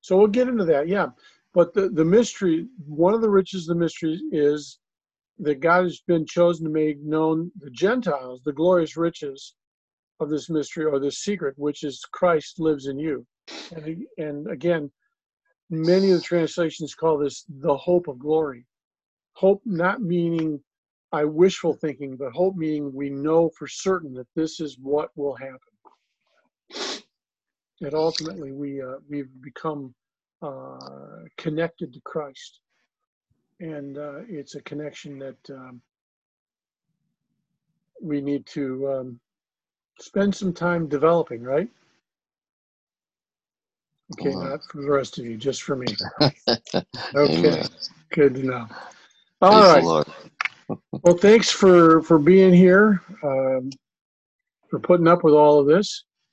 So 0.00 0.16
we'll 0.16 0.28
get 0.28 0.48
into 0.48 0.64
that, 0.64 0.88
yeah. 0.88 1.08
But 1.54 1.74
the, 1.74 1.90
the 1.90 2.04
mystery, 2.04 2.66
one 2.86 3.14
of 3.14 3.20
the 3.20 3.30
riches 3.30 3.68
of 3.68 3.76
the 3.76 3.80
mystery 3.80 4.20
is 4.32 4.78
that 5.38 5.60
God 5.60 5.84
has 5.84 6.00
been 6.06 6.24
chosen 6.26 6.64
to 6.64 6.72
make 6.72 7.00
known 7.02 7.50
the 7.58 7.70
Gentiles 7.70 8.40
the 8.44 8.52
glorious 8.52 8.96
riches 8.96 9.54
of 10.20 10.30
this 10.30 10.48
mystery 10.48 10.84
or 10.84 10.98
this 10.98 11.18
secret, 11.18 11.54
which 11.58 11.82
is 11.82 12.04
Christ 12.12 12.58
lives 12.58 12.86
in 12.86 12.98
you. 12.98 13.26
And, 13.74 14.06
and 14.18 14.50
again, 14.50 14.90
many 15.68 16.10
of 16.10 16.18
the 16.18 16.22
translations 16.22 16.94
call 16.94 17.18
this 17.18 17.44
the 17.48 17.76
hope 17.76 18.08
of 18.08 18.18
glory. 18.18 18.64
Hope 19.34 19.62
not 19.64 20.00
meaning 20.00 20.60
I 21.12 21.24
wishful 21.24 21.74
thinking, 21.74 22.16
but 22.16 22.32
hope 22.32 22.56
meaning 22.56 22.92
we 22.94 23.10
know 23.10 23.50
for 23.50 23.66
certain 23.66 24.14
that 24.14 24.28
this 24.34 24.60
is 24.60 24.78
what 24.78 25.10
will 25.16 25.34
happen. 25.34 25.58
That 27.80 27.94
ultimately 27.94 28.52
we 28.52 28.80
uh, 28.80 28.96
we've 29.08 29.30
become 29.42 29.94
uh, 30.40 31.24
connected 31.36 31.92
to 31.92 32.00
Christ, 32.04 32.60
and 33.60 33.98
uh, 33.98 34.20
it's 34.28 34.54
a 34.54 34.62
connection 34.62 35.18
that 35.18 35.50
um, 35.50 35.82
we 38.00 38.20
need 38.20 38.46
to 38.46 38.90
um, 38.92 39.20
spend 40.00 40.34
some 40.34 40.52
time 40.52 40.88
developing. 40.88 41.42
Right? 41.42 41.68
Okay, 44.12 44.34
not 44.34 44.60
for 44.70 44.80
the 44.80 44.90
rest 44.90 45.18
of 45.18 45.26
you, 45.26 45.36
just 45.36 45.62
for 45.62 45.76
me. 45.76 45.94
Okay, 47.14 47.48
Amen. 47.48 47.68
good 48.12 48.34
to 48.36 48.42
know. 48.42 48.66
All 49.42 49.68
Praise 49.70 49.92
right. 49.96 50.06
Well, 50.68 51.16
thanks 51.16 51.50
for 51.50 52.02
for 52.02 52.18
being 52.18 52.52
here, 52.52 53.00
um, 53.22 53.70
for 54.70 54.78
putting 54.78 55.08
up 55.08 55.24
with 55.24 55.34
all 55.34 55.58
of 55.60 55.66
this. 55.66 56.04